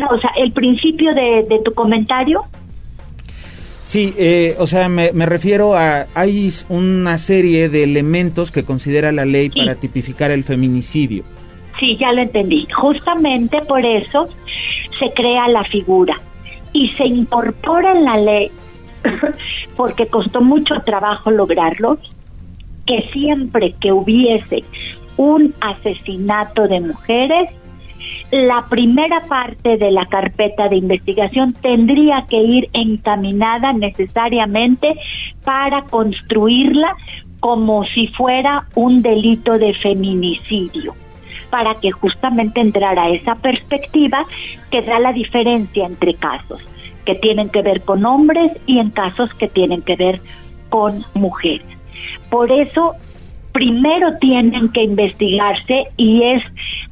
o 0.09 0.17
sea, 0.19 0.31
el 0.37 0.51
principio 0.51 1.13
de, 1.13 1.61
tu 1.63 1.71
comentario. 1.71 2.41
Sí, 3.83 4.13
eh, 4.17 4.55
o 4.59 4.65
sea, 4.65 4.89
me, 4.89 5.11
refiero 5.25 5.75
a, 5.75 6.07
hay 6.15 6.51
una 6.69 7.17
serie 7.17 7.69
de 7.69 7.83
elementos 7.83 8.51
que 8.51 8.63
considera 8.63 9.11
la 9.11 9.25
ley 9.25 9.49
para 9.49 9.75
tipificar 9.75 10.31
el 10.31 10.43
feminicidio. 10.43 11.23
Sí, 11.79 11.97
ya 11.97 12.11
lo 12.11 12.21
entendí. 12.21 12.67
Justamente 12.73 13.61
por 13.67 13.85
eso 13.85 14.27
se 14.99 15.11
crea 15.13 15.47
la 15.49 15.63
figura 15.65 16.15
y 16.73 16.89
se 16.89 17.05
incorpora 17.05 17.93
en 17.93 18.03
la 18.03 18.17
ley, 18.17 18.51
porque 19.77 20.07
costó 20.07 20.41
mucho 20.41 20.75
trabajo 20.85 21.31
lograrlo, 21.31 21.97
que 22.85 23.09
siempre 23.13 23.73
que 23.79 23.91
hubiese 23.91 24.63
un 25.17 25.53
asesinato 25.61 26.67
de 26.67 26.81
mujeres, 26.81 27.49
la 28.31 28.65
primera 28.69 29.21
parte 29.27 29.77
de 29.77 29.91
la 29.91 30.05
carpeta 30.07 30.67
de 30.67 30.77
investigación 30.77 31.53
tendría 31.53 32.25
que 32.29 32.37
ir 32.37 32.69
encaminada 32.73 33.73
necesariamente 33.73 34.95
para 35.43 35.83
construirla 35.83 36.95
como 37.39 37.83
si 37.83 38.07
fuera 38.07 38.65
un 38.75 39.01
delito 39.01 39.57
de 39.57 39.73
feminicidio, 39.75 40.95
para 41.49 41.75
que 41.75 41.91
justamente 41.91 42.59
entrara 42.59 43.09
esa 43.09 43.35
perspectiva 43.35 44.25
que 44.71 44.81
da 44.81 44.99
la 44.99 45.13
diferencia 45.13 45.85
entre 45.85 46.15
casos 46.15 46.61
que 47.05 47.15
tienen 47.15 47.49
que 47.49 47.61
ver 47.61 47.81
con 47.81 48.03
hombres 48.03 48.51
y 48.65 48.79
en 48.79 48.89
casos 48.89 49.31
que 49.35 49.47
tienen 49.47 49.83
que 49.83 49.95
ver 49.95 50.19
con 50.69 51.05
mujeres. 51.13 51.67
Por 52.29 52.51
eso 52.51 52.95
primero 53.55 54.17
tienen 54.17 54.67
que 54.67 54.83
investigarse 54.83 55.85
y 55.95 56.23
es 56.23 56.43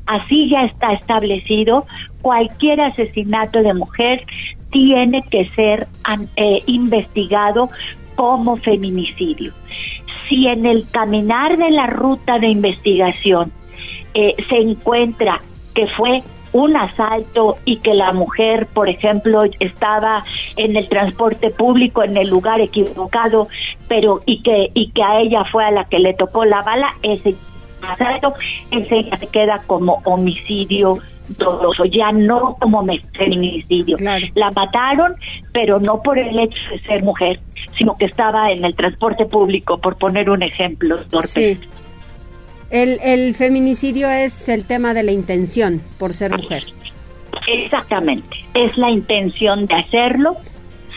así 0.05 0.49
ya 0.49 0.63
está 0.63 0.93
establecido 0.93 1.85
cualquier 2.21 2.79
asesinato 2.79 3.61
de 3.61 3.73
mujer 3.73 4.25
tiene 4.71 5.23
que 5.29 5.49
ser 5.49 5.87
eh, 6.37 6.63
investigado 6.67 7.69
como 8.15 8.55
feminicidio. 8.55 9.51
Si 10.29 10.47
en 10.47 10.65
el 10.65 10.89
caminar 10.89 11.57
de 11.57 11.69
la 11.69 11.87
ruta 11.87 12.39
de 12.39 12.47
investigación 12.47 13.51
eh, 14.13 14.33
se 14.47 14.55
encuentra 14.55 15.41
que 15.75 15.87
fue 15.87 16.23
un 16.53 16.75
asalto 16.77 17.57
y 17.65 17.77
que 17.77 17.93
la 17.93 18.13
mujer, 18.13 18.67
por 18.67 18.87
ejemplo, 18.87 19.43
estaba 19.59 20.23
en 20.55 20.75
el 20.75 20.87
transporte 20.87 21.49
público 21.49 22.03
en 22.03 22.15
el 22.15 22.29
lugar 22.29 22.61
equivocado, 22.61 23.47
pero 23.87 24.21
y 24.25 24.41
que 24.41 24.69
y 24.73 24.91
que 24.91 25.03
a 25.03 25.19
ella 25.19 25.43
fue 25.51 25.65
a 25.65 25.71
la 25.71 25.83
que 25.85 25.99
le 25.99 26.13
tocó 26.13 26.45
la 26.45 26.61
bala, 26.61 26.93
ese 27.01 27.35
asalto, 27.81 28.33
ese 28.71 29.09
se 29.19 29.27
queda 29.27 29.61
como 29.67 30.01
homicidio 30.05 30.99
doloso, 31.37 31.85
ya 31.85 32.11
no 32.11 32.55
como 32.59 32.85
feminicidio. 33.13 33.97
La 34.35 34.51
mataron, 34.51 35.13
pero 35.51 35.79
no 35.79 36.01
por 36.01 36.17
el 36.17 36.37
hecho 36.37 36.57
de 36.71 36.79
ser 36.81 37.03
mujer, 37.03 37.39
sino 37.77 37.95
que 37.97 38.05
estaba 38.05 38.51
en 38.51 38.63
el 38.63 38.75
transporte 38.75 39.25
público, 39.25 39.77
por 39.77 39.97
poner 39.97 40.29
un 40.29 40.43
ejemplo. 40.43 40.97
Sí. 41.23 41.59
El, 42.73 42.99
el 43.03 43.35
feminicidio 43.35 44.09
es 44.09 44.49
el 44.49 44.65
tema 44.65 44.95
de 44.95 45.03
la 45.03 45.11
intención 45.11 45.79
por 45.99 46.11
ser 46.13 46.35
mujer. 46.35 46.63
Exactamente, 47.47 48.35
es 48.55 48.75
la 48.79 48.89
intención 48.89 49.67
de 49.67 49.75
hacerlo 49.75 50.37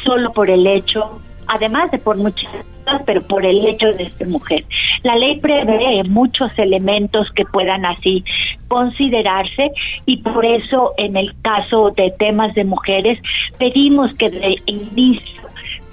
solo 0.02 0.32
por 0.32 0.48
el 0.48 0.66
hecho, 0.66 1.20
además 1.48 1.90
de 1.90 1.98
por 1.98 2.16
muchas 2.16 2.50
cosas, 2.82 3.02
pero 3.04 3.20
por 3.26 3.44
el 3.44 3.66
hecho 3.66 3.92
de 3.92 4.10
ser 4.10 4.26
mujer. 4.26 4.64
La 5.02 5.16
ley 5.16 5.38
prevé 5.38 6.02
muchos 6.04 6.50
elementos 6.56 7.30
que 7.32 7.44
puedan 7.44 7.84
así 7.84 8.24
considerarse 8.68 9.70
y 10.06 10.16
por 10.22 10.46
eso 10.46 10.94
en 10.96 11.14
el 11.14 11.34
caso 11.42 11.92
de 11.94 12.10
temas 12.18 12.54
de 12.54 12.64
mujeres 12.64 13.18
pedimos 13.58 14.16
que 14.16 14.30
de 14.30 14.56
inicio 14.64 15.42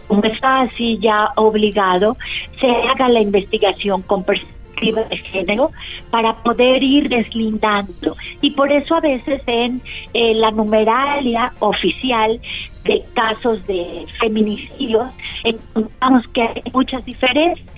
como 0.07 0.23
está 0.23 0.61
así 0.61 0.97
ya 1.01 1.29
obligado, 1.35 2.15
se 2.61 2.67
haga 2.67 3.09
la 3.09 3.19
investigación 3.19 4.01
con 4.03 4.23
personas 4.23 4.62
de 4.81 5.17
género 5.17 5.71
para 6.09 6.33
poder 6.33 6.83
ir 6.83 7.09
deslindando. 7.09 8.15
Y 8.41 8.51
por 8.51 8.71
eso 8.71 8.95
a 8.95 9.01
veces 9.01 9.41
en 9.45 9.81
la 10.13 10.51
numeralia 10.51 11.53
oficial 11.59 12.39
de 12.83 13.03
casos 13.13 13.65
de 13.65 14.05
feminicidios 14.19 15.07
encontramos 15.43 16.27
que 16.33 16.41
hay 16.41 16.63
muchas 16.73 17.05
diferencias 17.05 17.73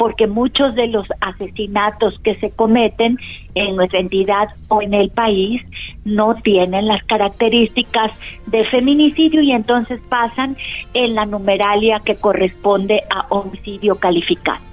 porque 0.00 0.26
muchos 0.26 0.74
de 0.76 0.86
los 0.86 1.06
asesinatos 1.20 2.18
que 2.24 2.34
se 2.36 2.50
cometen 2.52 3.18
en 3.54 3.76
nuestra 3.76 4.00
entidad 4.00 4.48
o 4.68 4.80
en 4.80 4.94
el 4.94 5.10
país 5.10 5.60
no 6.06 6.36
tienen 6.36 6.86
las 6.86 7.04
características 7.04 8.10
de 8.46 8.64
feminicidio 8.70 9.42
y 9.42 9.52
entonces 9.52 10.00
pasan 10.08 10.56
en 10.94 11.14
la 11.14 11.26
numeralia 11.26 12.00
que 12.02 12.14
corresponde 12.14 13.02
a 13.10 13.26
homicidio 13.28 13.96
calificado. 13.96 14.69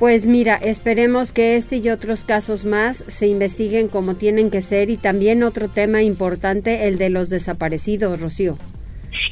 Pues 0.00 0.26
mira, 0.26 0.54
esperemos 0.56 1.30
que 1.30 1.56
este 1.56 1.76
y 1.76 1.90
otros 1.90 2.24
casos 2.24 2.64
más 2.64 3.04
se 3.06 3.28
investiguen 3.28 3.88
como 3.88 4.14
tienen 4.14 4.50
que 4.50 4.62
ser 4.62 4.88
y 4.88 4.96
también 4.96 5.42
otro 5.42 5.68
tema 5.68 6.00
importante, 6.02 6.88
el 6.88 6.96
de 6.96 7.10
los 7.10 7.28
desaparecidos, 7.28 8.18
Rocío. 8.18 8.54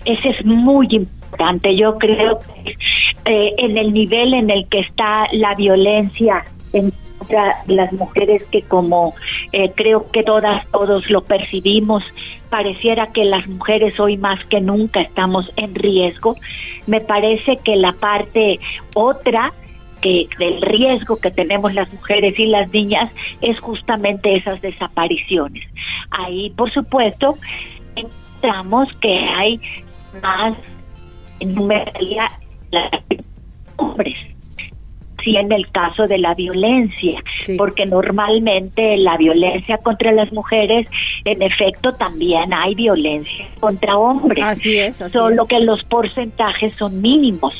Ese 0.04 0.28
es 0.28 0.44
muy 0.44 0.86
importante. 0.90 1.74
Yo 1.74 1.96
creo 1.96 2.40
que 2.40 2.72
eh, 3.24 3.54
en 3.56 3.78
el 3.78 3.94
nivel 3.94 4.34
en 4.34 4.50
el 4.50 4.68
que 4.68 4.80
está 4.80 5.26
la 5.32 5.54
violencia 5.54 6.44
contra 6.70 7.64
las 7.66 7.90
mujeres, 7.94 8.42
que 8.52 8.60
como 8.60 9.14
eh, 9.52 9.72
creo 9.74 10.10
que 10.10 10.22
todas, 10.22 10.70
todos 10.70 11.08
lo 11.08 11.22
percibimos, 11.22 12.04
pareciera 12.50 13.06
que 13.06 13.24
las 13.24 13.46
mujeres 13.48 13.98
hoy 13.98 14.18
más 14.18 14.44
que 14.44 14.60
nunca 14.60 15.00
estamos 15.00 15.50
en 15.56 15.74
riesgo. 15.74 16.36
Me 16.86 17.00
parece 17.00 17.56
que 17.64 17.74
la 17.76 17.92
parte 17.92 18.60
otra 18.94 19.50
que 20.00 20.28
del 20.38 20.60
riesgo 20.62 21.16
que 21.16 21.30
tenemos 21.30 21.74
las 21.74 21.92
mujeres 21.92 22.38
y 22.38 22.46
las 22.46 22.72
niñas 22.72 23.12
es 23.40 23.58
justamente 23.60 24.36
esas 24.36 24.60
desapariciones. 24.60 25.62
Ahí, 26.10 26.50
por 26.56 26.72
supuesto, 26.72 27.36
encontramos 27.96 28.88
que 29.00 29.12
hay 29.12 29.60
más 30.22 30.56
numeralidad 31.40 32.30
de 32.70 33.22
hombres 33.76 34.16
sí 35.24 35.36
en 35.36 35.50
el 35.52 35.68
caso 35.70 36.06
de 36.06 36.18
la 36.18 36.34
violencia, 36.34 37.22
porque 37.56 37.86
normalmente 37.86 38.96
la 38.98 39.16
violencia 39.16 39.78
contra 39.78 40.12
las 40.12 40.32
mujeres, 40.32 40.88
en 41.24 41.42
efecto, 41.42 41.92
también 41.92 42.52
hay 42.52 42.74
violencia 42.74 43.46
contra 43.60 43.96
hombres. 43.96 44.44
Así 44.44 44.78
es, 44.78 45.02
solo 45.08 45.46
que 45.46 45.60
los 45.60 45.82
porcentajes 45.84 46.74
son 46.76 47.00
mínimos. 47.00 47.52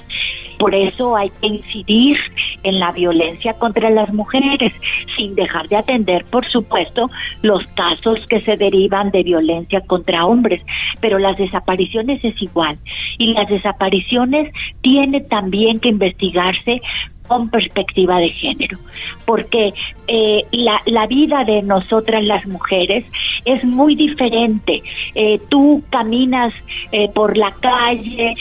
Por 0.59 0.74
eso 0.74 1.16
hay 1.16 1.30
que 1.40 1.46
incidir 1.46 2.16
en 2.62 2.80
la 2.80 2.92
violencia 2.92 3.54
contra 3.54 3.90
las 3.90 4.12
mujeres, 4.12 4.72
sin 5.16 5.34
dejar 5.34 5.68
de 5.68 5.76
atender, 5.76 6.24
por 6.26 6.48
supuesto, 6.50 7.11
los 7.42 7.64
casos 7.72 8.18
que 8.28 8.40
se 8.40 8.56
derivan 8.56 9.11
de 9.11 9.22
violencia 9.22 9.80
contra 9.82 10.26
hombres. 10.26 10.61
Pero 11.00 11.18
las 11.18 11.36
desapariciones 11.36 12.24
es 12.24 12.40
igual. 12.42 12.76
Y 13.18 13.32
las 13.32 13.48
desapariciones 13.48 14.52
tiene 14.82 15.20
también 15.20 15.80
que 15.80 15.88
investigarse 15.88 16.80
con 17.28 17.50
perspectiva 17.50 18.18
de 18.18 18.30
género, 18.30 18.78
porque 19.26 19.72
eh, 20.09 20.40
la, 20.50 21.06
vida 21.06 21.44
de 21.44 21.62
nosotras 21.62 22.24
las 22.24 22.44
mujeres 22.46 23.04
es 23.44 23.62
muy 23.64 23.94
diferente. 23.94 24.82
Eh, 25.14 25.38
tú 25.48 25.82
caminas 25.90 26.52
eh, 26.90 27.09
por 27.14 27.36
la 27.36 27.52
calle, 27.61 28.34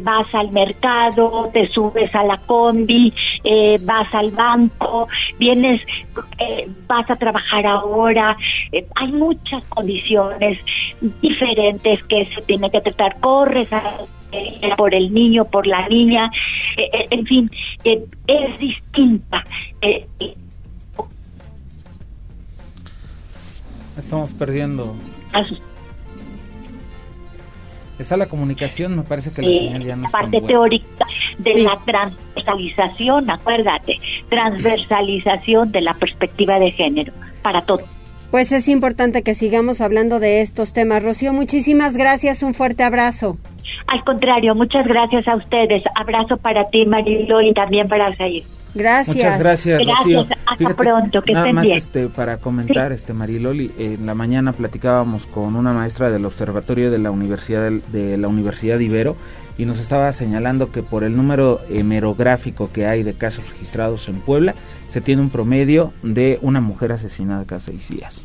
vas 0.00 0.34
al 0.34 0.50
mercado, 0.52 1.50
te 1.52 1.68
subes 1.68 2.14
a 2.14 2.24
la 2.24 2.38
combi, 2.38 3.12
vas 3.82 4.12
al 4.14 4.30
banco, 4.30 5.08
vienes, 5.38 5.80
vas 6.86 7.10
a 7.10 7.16
trabajar 7.16 7.66
ahora. 7.66 8.36
hay 8.96 9.12
muchas 9.12 9.64
condiciones 9.64 10.58
diferentes 11.20 12.02
que 12.04 12.26
se 12.34 12.42
tiene 12.42 12.70
que 12.70 12.80
tratar. 12.80 13.20
Corres 13.20 13.68
por 14.76 14.94
el 14.94 15.12
niño, 15.12 15.44
por 15.44 15.66
la 15.66 15.88
niña, 15.88 16.30
en 16.76 17.26
fin, 17.26 17.50
es 17.84 18.58
distinta. 18.58 19.44
estamos 23.96 24.34
perdiendo. 24.34 24.94
Está 28.02 28.16
la 28.16 28.26
comunicación, 28.26 28.96
me 28.96 29.02
parece 29.02 29.32
que 29.32 29.42
la 29.42 29.52
señal 29.52 29.82
ya 29.82 29.96
no 29.96 30.02
la 30.02 30.06
está 30.06 30.18
parte 30.18 30.40
teórica 30.42 31.06
de 31.38 31.62
la 31.62 31.80
transversalización, 31.84 33.30
acuérdate, 33.30 33.98
transversalización 34.28 35.72
de 35.72 35.80
la 35.80 35.94
perspectiva 35.94 36.58
de 36.58 36.72
género 36.72 37.12
para 37.42 37.60
todo. 37.62 37.82
Pues 38.30 38.52
es 38.52 38.68
importante 38.68 39.22
que 39.22 39.34
sigamos 39.34 39.80
hablando 39.80 40.18
de 40.18 40.40
estos 40.40 40.72
temas. 40.72 41.02
Rocío, 41.02 41.32
muchísimas 41.32 41.96
gracias, 41.96 42.42
un 42.42 42.54
fuerte 42.54 42.82
abrazo. 42.82 43.36
Al 43.86 44.02
contrario, 44.04 44.54
muchas 44.54 44.86
gracias 44.86 45.28
a 45.28 45.36
ustedes. 45.36 45.82
Abrazo 45.94 46.36
para 46.38 46.68
ti, 46.70 46.86
Marilo, 46.86 47.42
y 47.42 47.52
también 47.52 47.88
para 47.88 48.14
Zair. 48.16 48.44
Gracias. 48.74 49.16
Muchas 49.16 49.38
gracias, 49.38 49.78
Rocío. 49.86 50.24
Gracias, 50.24 50.38
hasta 50.46 50.56
Fíjate, 50.56 50.74
pronto, 50.74 51.22
que 51.22 51.32
nada 51.32 51.44
estén 51.46 51.54
más 51.54 51.64
bien. 51.64 51.76
este 51.76 52.08
para 52.08 52.38
comentar 52.38 52.90
este 52.92 53.12
Mariloli 53.12 53.70
en 53.78 54.06
la 54.06 54.14
mañana 54.14 54.52
platicábamos 54.52 55.26
con 55.26 55.56
una 55.56 55.72
maestra 55.74 56.10
del 56.10 56.24
observatorio 56.24 56.90
de 56.90 56.98
la 56.98 57.10
Universidad 57.10 57.62
del- 57.64 57.82
de 57.92 58.16
la 58.16 58.28
Universidad 58.28 58.78
Ibero 58.78 59.16
y 59.58 59.66
nos 59.66 59.78
estaba 59.78 60.10
señalando 60.14 60.72
que 60.72 60.82
por 60.82 61.04
el 61.04 61.14
número 61.16 61.60
hemerográfico 61.68 62.70
que 62.72 62.86
hay 62.86 63.02
de 63.02 63.12
casos 63.12 63.46
registrados 63.50 64.08
en 64.08 64.16
Puebla 64.20 64.54
se 64.86 65.02
tiene 65.02 65.20
un 65.20 65.28
promedio 65.28 65.92
de 66.02 66.38
una 66.40 66.62
mujer 66.62 66.92
asesinada 66.92 67.44
cada 67.44 67.60
seis 67.60 67.90
días 67.90 68.24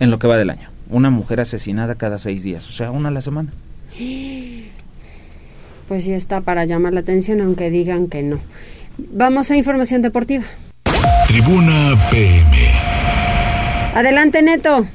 en 0.00 0.10
lo 0.10 0.18
que 0.18 0.26
va 0.26 0.36
del 0.36 0.50
año 0.50 0.68
una 0.90 1.08
mujer 1.10 1.40
asesinada 1.40 1.94
cada 1.94 2.18
seis 2.18 2.42
días 2.42 2.68
o 2.68 2.72
sea 2.72 2.90
una 2.90 3.08
a 3.08 3.12
la 3.12 3.22
semana 3.22 3.50
Pues 5.88 6.04
sí 6.04 6.12
está 6.12 6.42
para 6.42 6.66
llamar 6.66 6.92
la 6.92 7.00
atención, 7.00 7.40
aunque 7.40 7.70
digan 7.70 8.08
que 8.08 8.22
no. 8.22 8.38
Vamos 8.98 9.50
a 9.50 9.56
información 9.56 10.02
deportiva. 10.02 10.44
Tribuna 11.26 11.96
PM. 12.10 12.70
Adelante, 13.94 14.42
Neto. 14.42 14.86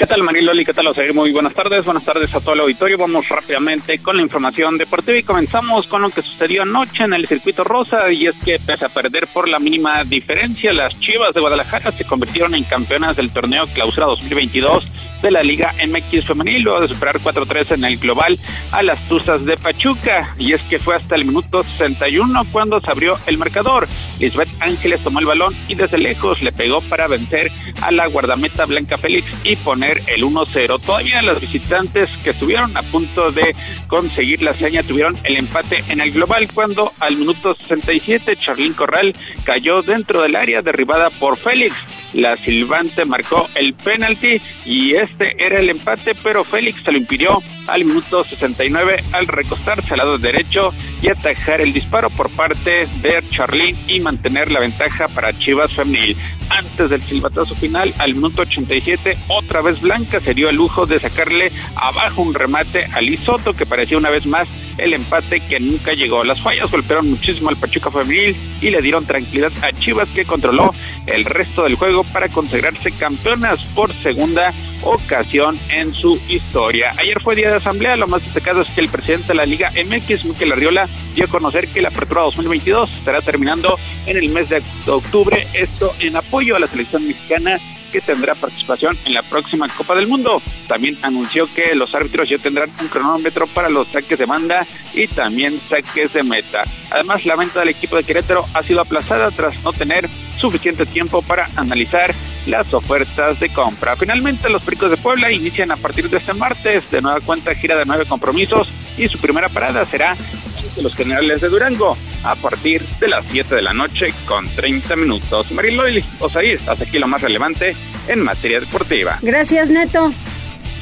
¿Qué 0.00 0.06
tal 0.06 0.22
Mariloli? 0.22 0.64
¿Qué 0.64 0.72
tal 0.72 0.88
Osair? 0.88 1.12
Muy 1.12 1.30
buenas 1.30 1.52
tardes, 1.52 1.84
buenas 1.84 2.06
tardes 2.06 2.34
a 2.34 2.40
todo 2.40 2.54
el 2.54 2.60
auditorio. 2.60 2.96
Vamos 2.96 3.28
rápidamente 3.28 3.98
con 3.98 4.16
la 4.16 4.22
información 4.22 4.78
deportiva 4.78 5.18
y 5.18 5.22
comenzamos 5.22 5.86
con 5.88 6.00
lo 6.00 6.08
que 6.08 6.22
sucedió 6.22 6.62
anoche 6.62 7.04
en 7.04 7.12
el 7.12 7.26
circuito 7.26 7.64
rosa 7.64 8.10
y 8.10 8.26
es 8.26 8.42
que 8.42 8.56
pese 8.58 8.86
a 8.86 8.88
perder 8.88 9.26
por 9.26 9.46
la 9.46 9.58
mínima 9.58 10.02
diferencia, 10.04 10.72
las 10.72 10.98
Chivas 10.98 11.34
de 11.34 11.42
Guadalajara 11.42 11.92
se 11.92 12.06
convirtieron 12.06 12.54
en 12.54 12.64
campeonas 12.64 13.14
del 13.14 13.30
torneo 13.30 13.66
Clausura 13.74 14.06
2022 14.06 14.90
de 15.20 15.30
la 15.30 15.42
Liga 15.42 15.74
MX 15.86 16.24
Femenil 16.24 16.62
luego 16.62 16.80
de 16.80 16.88
superar 16.88 17.18
4-3 17.18 17.74
en 17.74 17.84
el 17.84 17.98
global 17.98 18.38
a 18.72 18.82
las 18.82 19.06
Tuzas 19.06 19.44
de 19.44 19.58
Pachuca 19.58 20.34
y 20.38 20.54
es 20.54 20.62
que 20.62 20.78
fue 20.78 20.94
hasta 20.96 21.14
el 21.14 21.26
minuto 21.26 21.62
61 21.62 22.46
cuando 22.50 22.80
se 22.80 22.90
abrió 22.90 23.18
el 23.26 23.36
marcador. 23.36 23.86
Lisbeth 24.18 24.48
Ángeles 24.60 25.02
tomó 25.02 25.18
el 25.18 25.26
balón 25.26 25.54
y 25.68 25.74
desde 25.74 25.98
lejos 25.98 26.40
le 26.40 26.52
pegó 26.52 26.80
para 26.80 27.06
vencer 27.06 27.50
a 27.82 27.90
la 27.90 28.06
guardameta 28.06 28.64
Blanca 28.64 28.96
Félix 28.96 29.26
y 29.44 29.56
poner 29.56 29.89
el 30.06 30.22
1-0. 30.22 30.80
Todavía 30.80 31.22
los 31.22 31.40
visitantes 31.40 32.08
que 32.22 32.30
estuvieron 32.30 32.76
a 32.76 32.82
punto 32.82 33.30
de 33.30 33.54
conseguir 33.86 34.42
la 34.42 34.52
hazaña 34.52 34.82
tuvieron 34.82 35.16
el 35.24 35.38
empate 35.38 35.76
en 35.88 36.00
el 36.00 36.12
global 36.12 36.48
cuando 36.54 36.92
al 37.00 37.16
minuto 37.16 37.54
67 37.54 38.36
Charlín 38.36 38.74
Corral 38.74 39.12
cayó 39.44 39.82
dentro 39.82 40.22
del 40.22 40.36
área 40.36 40.62
derribada 40.62 41.10
por 41.10 41.36
Félix. 41.38 41.74
La 42.12 42.36
silbante 42.36 43.04
marcó 43.04 43.48
el 43.54 43.74
penalti 43.74 44.40
y 44.64 44.94
este 44.94 45.32
era 45.38 45.60
el 45.60 45.70
empate, 45.70 46.12
pero 46.22 46.42
Félix 46.42 46.82
se 46.82 46.90
lo 46.90 46.98
impidió 46.98 47.38
al 47.70 47.84
minuto 47.84 48.24
69 48.24 49.04
al 49.12 49.26
recostarse 49.26 49.94
al 49.94 49.98
lado 49.98 50.18
derecho 50.18 50.70
y 51.00 51.08
atajar 51.08 51.60
el 51.60 51.72
disparo 51.72 52.10
por 52.10 52.30
parte 52.30 52.86
de 53.00 53.22
Charlín 53.30 53.76
y 53.86 54.00
mantener 54.00 54.50
la 54.50 54.60
ventaja 54.60 55.08
para 55.08 55.32
Chivas 55.32 55.72
Femenil. 55.72 56.16
Antes 56.50 56.90
del 56.90 57.02
silbatazo 57.02 57.54
final, 57.54 57.94
al 57.98 58.14
minuto 58.14 58.42
87, 58.42 59.16
otra 59.28 59.62
vez 59.62 59.80
Blanca 59.80 60.18
se 60.20 60.34
dio 60.34 60.48
el 60.48 60.56
lujo 60.56 60.84
de 60.84 60.98
sacarle 60.98 61.52
abajo 61.76 62.22
un 62.22 62.34
remate 62.34 62.84
a 62.84 63.00
Lisoto 63.00 63.52
que 63.52 63.66
parecía 63.66 63.98
una 63.98 64.10
vez 64.10 64.26
más 64.26 64.48
el 64.76 64.92
empate 64.92 65.40
que 65.40 65.60
nunca 65.60 65.92
llegó. 65.92 66.24
Las 66.24 66.40
fallas 66.40 66.70
golpearon 66.70 67.08
muchísimo 67.08 67.50
al 67.50 67.56
Pachuca 67.56 67.90
Femenil 67.90 68.36
y 68.60 68.70
le 68.70 68.82
dieron 68.82 69.06
tranquilidad 69.06 69.52
a 69.62 69.78
Chivas 69.78 70.08
que 70.10 70.24
controló 70.24 70.74
el 71.06 71.24
resto 71.24 71.62
del 71.64 71.76
juego 71.76 72.02
para 72.04 72.28
consagrarse 72.28 72.90
campeonas 72.92 73.62
por 73.74 73.92
segunda 73.92 74.52
ocasión 74.82 75.58
en 75.70 75.92
su 75.92 76.18
historia. 76.28 76.94
Ayer 77.02 77.20
fue 77.22 77.36
día 77.36 77.52
de 77.52 77.59
asamblea, 77.60 77.96
lo 77.96 78.06
más 78.06 78.22
destacado 78.22 78.62
es 78.62 78.68
que 78.68 78.80
el 78.80 78.88
presidente 78.88 79.28
de 79.28 79.34
la 79.34 79.44
Liga 79.44 79.70
MX, 79.70 80.24
Miquel 80.24 80.52
Arriola, 80.52 80.88
dio 81.14 81.24
a 81.24 81.28
conocer 81.28 81.68
que 81.68 81.80
la 81.80 81.88
apertura 81.88 82.22
2022 82.22 82.92
estará 82.98 83.20
terminando 83.20 83.78
en 84.06 84.16
el 84.16 84.28
mes 84.30 84.48
de 84.48 84.62
octubre, 84.86 85.46
esto 85.54 85.92
en 86.00 86.16
apoyo 86.16 86.56
a 86.56 86.58
la 86.58 86.66
selección 86.66 87.06
mexicana 87.06 87.58
que 87.90 88.00
tendrá 88.00 88.34
participación 88.34 88.96
en 89.04 89.14
la 89.14 89.22
próxima 89.22 89.68
Copa 89.68 89.94
del 89.94 90.06
Mundo. 90.06 90.40
También 90.68 90.96
anunció 91.02 91.52
que 91.52 91.74
los 91.74 91.94
árbitros 91.94 92.28
ya 92.28 92.38
tendrán 92.38 92.70
un 92.80 92.88
cronómetro 92.88 93.46
para 93.48 93.68
los 93.68 93.88
saques 93.88 94.18
de 94.18 94.26
banda 94.26 94.66
y 94.94 95.06
también 95.08 95.60
saques 95.68 96.12
de 96.12 96.22
meta. 96.22 96.62
Además, 96.90 97.24
la 97.26 97.36
venta 97.36 97.60
del 97.60 97.70
equipo 97.70 97.96
de 97.96 98.04
Querétaro 98.04 98.44
ha 98.54 98.62
sido 98.62 98.80
aplazada 98.80 99.30
tras 99.30 99.60
no 99.62 99.72
tener 99.72 100.08
suficiente 100.38 100.86
tiempo 100.86 101.20
para 101.22 101.48
analizar 101.56 102.14
las 102.46 102.72
ofertas 102.72 103.40
de 103.40 103.48
compra. 103.50 103.96
Finalmente, 103.96 104.48
los 104.48 104.62
Pericos 104.62 104.90
de 104.90 104.96
Puebla 104.96 105.30
inician 105.30 105.70
a 105.70 105.76
partir 105.76 106.08
de 106.08 106.18
este 106.18 106.34
martes 106.34 106.90
de 106.90 107.00
nueva 107.00 107.20
cuenta 107.20 107.54
gira 107.54 107.76
de 107.76 107.84
nueve 107.84 108.04
compromisos 108.06 108.68
y 108.96 109.08
su 109.08 109.18
primera 109.18 109.48
parada 109.48 109.84
será 109.84 110.10
ante 110.10 110.82
los 110.82 110.94
generales 110.94 111.40
de 111.40 111.48
Durango 111.48 111.96
a 112.22 112.34
partir 112.34 112.82
de 113.00 113.08
las 113.08 113.24
7 113.30 113.54
de 113.54 113.62
la 113.62 113.72
noche 113.72 114.12
con 114.26 114.46
30 114.48 114.94
minutos. 114.96 115.50
Mariloy 115.52 116.04
Osair, 116.18 116.60
hasta 116.66 116.84
aquí 116.84 116.98
lo 116.98 117.08
más 117.08 117.22
relevante 117.22 117.74
en 118.08 118.22
materia 118.22 118.60
deportiva. 118.60 119.18
Gracias, 119.22 119.70
Neto. 119.70 120.12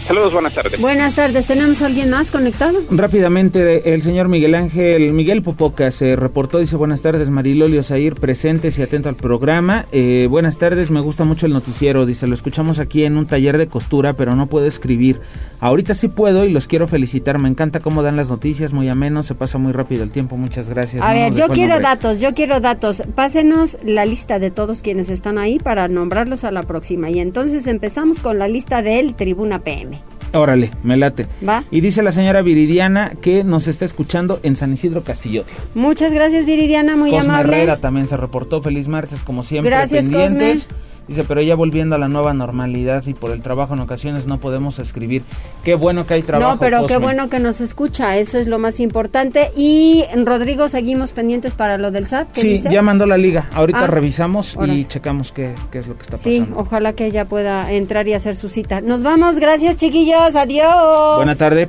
Saludos, 0.06 0.32
buenas 0.32 0.54
tardes. 0.54 0.80
Buenas 0.80 1.14
tardes. 1.14 1.44
¿Tenemos 1.46 1.82
a 1.82 1.86
alguien 1.86 2.08
más 2.08 2.30
conectado? 2.30 2.78
Rápidamente, 2.90 3.92
el 3.92 4.00
señor 4.00 4.28
Miguel 4.28 4.54
Ángel, 4.54 5.12
Miguel 5.12 5.42
Popoca 5.42 5.90
se 5.90 6.16
reportó, 6.16 6.58
dice 6.60 6.76
buenas 6.76 7.02
tardes 7.02 7.28
Mariloli 7.28 7.76
Osair, 7.76 8.14
presentes 8.14 8.78
y 8.78 8.82
atento 8.82 9.10
al 9.10 9.16
programa. 9.16 9.84
Eh, 9.92 10.26
buenas 10.30 10.56
tardes, 10.56 10.90
me 10.90 11.00
gusta 11.00 11.24
mucho 11.24 11.44
el 11.44 11.52
noticiero, 11.52 12.06
dice, 12.06 12.26
lo 12.26 12.32
escuchamos 12.32 12.78
aquí 12.78 13.04
en 13.04 13.18
un 13.18 13.26
taller 13.26 13.58
de 13.58 13.66
costura, 13.66 14.14
pero 14.14 14.34
no 14.34 14.46
puedo 14.46 14.64
escribir. 14.64 15.20
Ahorita 15.60 15.92
sí 15.92 16.08
puedo 16.08 16.46
y 16.46 16.52
los 16.52 16.68
quiero 16.68 16.88
felicitar, 16.88 17.38
me 17.38 17.50
encanta 17.50 17.80
cómo 17.80 18.02
dan 18.02 18.16
las 18.16 18.30
noticias, 18.30 18.72
muy 18.72 18.88
ameno, 18.88 19.22
se 19.22 19.34
pasa 19.34 19.58
muy 19.58 19.72
rápido 19.72 20.04
el 20.04 20.10
tiempo, 20.10 20.38
muchas 20.38 20.70
gracias. 20.70 21.02
A 21.02 21.08
No 21.08 21.14
ver, 21.20 21.34
yo 21.34 21.48
quiero 21.48 21.74
nombre. 21.74 21.86
datos, 21.86 22.18
yo 22.20 22.32
quiero 22.32 22.60
datos. 22.60 23.02
Pásenos 23.14 23.76
la 23.84 24.06
lista 24.06 24.38
de 24.38 24.50
todos 24.50 24.80
quienes 24.80 25.10
están 25.10 25.36
ahí 25.36 25.58
para 25.58 25.86
nombrarlos 25.88 26.44
a 26.44 26.50
la 26.50 26.62
próxima. 26.62 27.10
Y 27.10 27.18
entonces 27.18 27.66
empezamos 27.66 28.20
con 28.20 28.38
la 28.38 28.48
lista 28.48 28.80
del 28.80 29.12
Tribuna 29.14 29.58
PM. 29.58 29.97
Órale, 30.32 30.70
me 30.82 30.96
late. 30.96 31.26
Va. 31.46 31.64
Y 31.70 31.80
dice 31.80 32.02
la 32.02 32.12
señora 32.12 32.42
Viridiana 32.42 33.12
que 33.20 33.44
nos 33.44 33.66
está 33.66 33.84
escuchando 33.84 34.40
en 34.42 34.56
San 34.56 34.72
Isidro 34.72 35.02
Castillotla. 35.02 35.54
Muchas 35.74 36.12
gracias, 36.12 36.46
Viridiana, 36.46 36.96
muy 36.96 37.10
Cosme 37.10 37.30
amable. 37.30 37.56
Herrera 37.56 37.80
también 37.80 38.06
se 38.06 38.16
reportó. 38.16 38.62
Feliz 38.62 38.88
martes, 38.88 39.22
como 39.22 39.42
siempre. 39.42 39.70
Gracias. 39.70 40.08
Cosme. 40.08 40.58
Dice, 41.08 41.24
pero 41.24 41.40
ya 41.40 41.54
volviendo 41.54 41.94
a 41.94 41.98
la 41.98 42.06
nueva 42.08 42.34
normalidad 42.34 43.02
y 43.06 43.14
por 43.14 43.30
el 43.30 43.40
trabajo 43.42 43.72
en 43.74 43.80
ocasiones 43.80 44.26
no 44.26 44.38
podemos 44.38 44.78
escribir. 44.78 45.22
Qué 45.64 45.74
bueno 45.74 46.06
que 46.06 46.14
hay 46.14 46.22
trabajo. 46.22 46.52
no, 46.52 46.58
pero 46.60 46.86
qué 46.86 46.98
bueno 46.98 47.28
que 47.30 47.40
nos 47.40 47.60
escucha, 47.62 48.16
eso 48.18 48.36
es 48.38 48.46
lo 48.46 48.58
más 48.58 48.78
importante. 48.78 49.50
Y 49.56 50.04
Rodrigo, 50.24 50.68
seguimos 50.68 51.12
pendientes 51.12 51.54
para 51.54 51.78
lo 51.78 51.90
del 51.90 52.04
SAT. 52.06 52.28
¿qué 52.32 52.40
Sí, 52.42 52.48
dice? 52.48 52.70
ya 52.70 52.82
mandó 52.82 53.06
la 53.06 53.16
liga. 53.16 53.48
Ahorita 53.54 53.84
Ah, 53.84 53.86
revisamos 53.86 54.56
y 54.66 54.84
checamos 54.84 55.32
qué, 55.32 55.54
qué 55.72 55.78
es 55.78 55.86
lo 55.88 55.96
que 55.96 56.02
está 56.02 56.18
Sí, 56.18 56.40
pasando. 56.40 56.58
ojalá 56.60 56.92
que 56.92 57.06
ella 57.06 57.24
pueda 57.24 57.72
entrar 57.72 58.06
y 58.06 58.12
hacer 58.12 58.34
su 58.36 58.48
cita. 58.50 58.80
Nos 58.82 59.02
vamos, 59.02 59.38
gracias 59.38 59.76
chiquillos, 59.76 60.36
adiós. 60.36 61.16
Buena 61.16 61.34
tarde. 61.34 61.68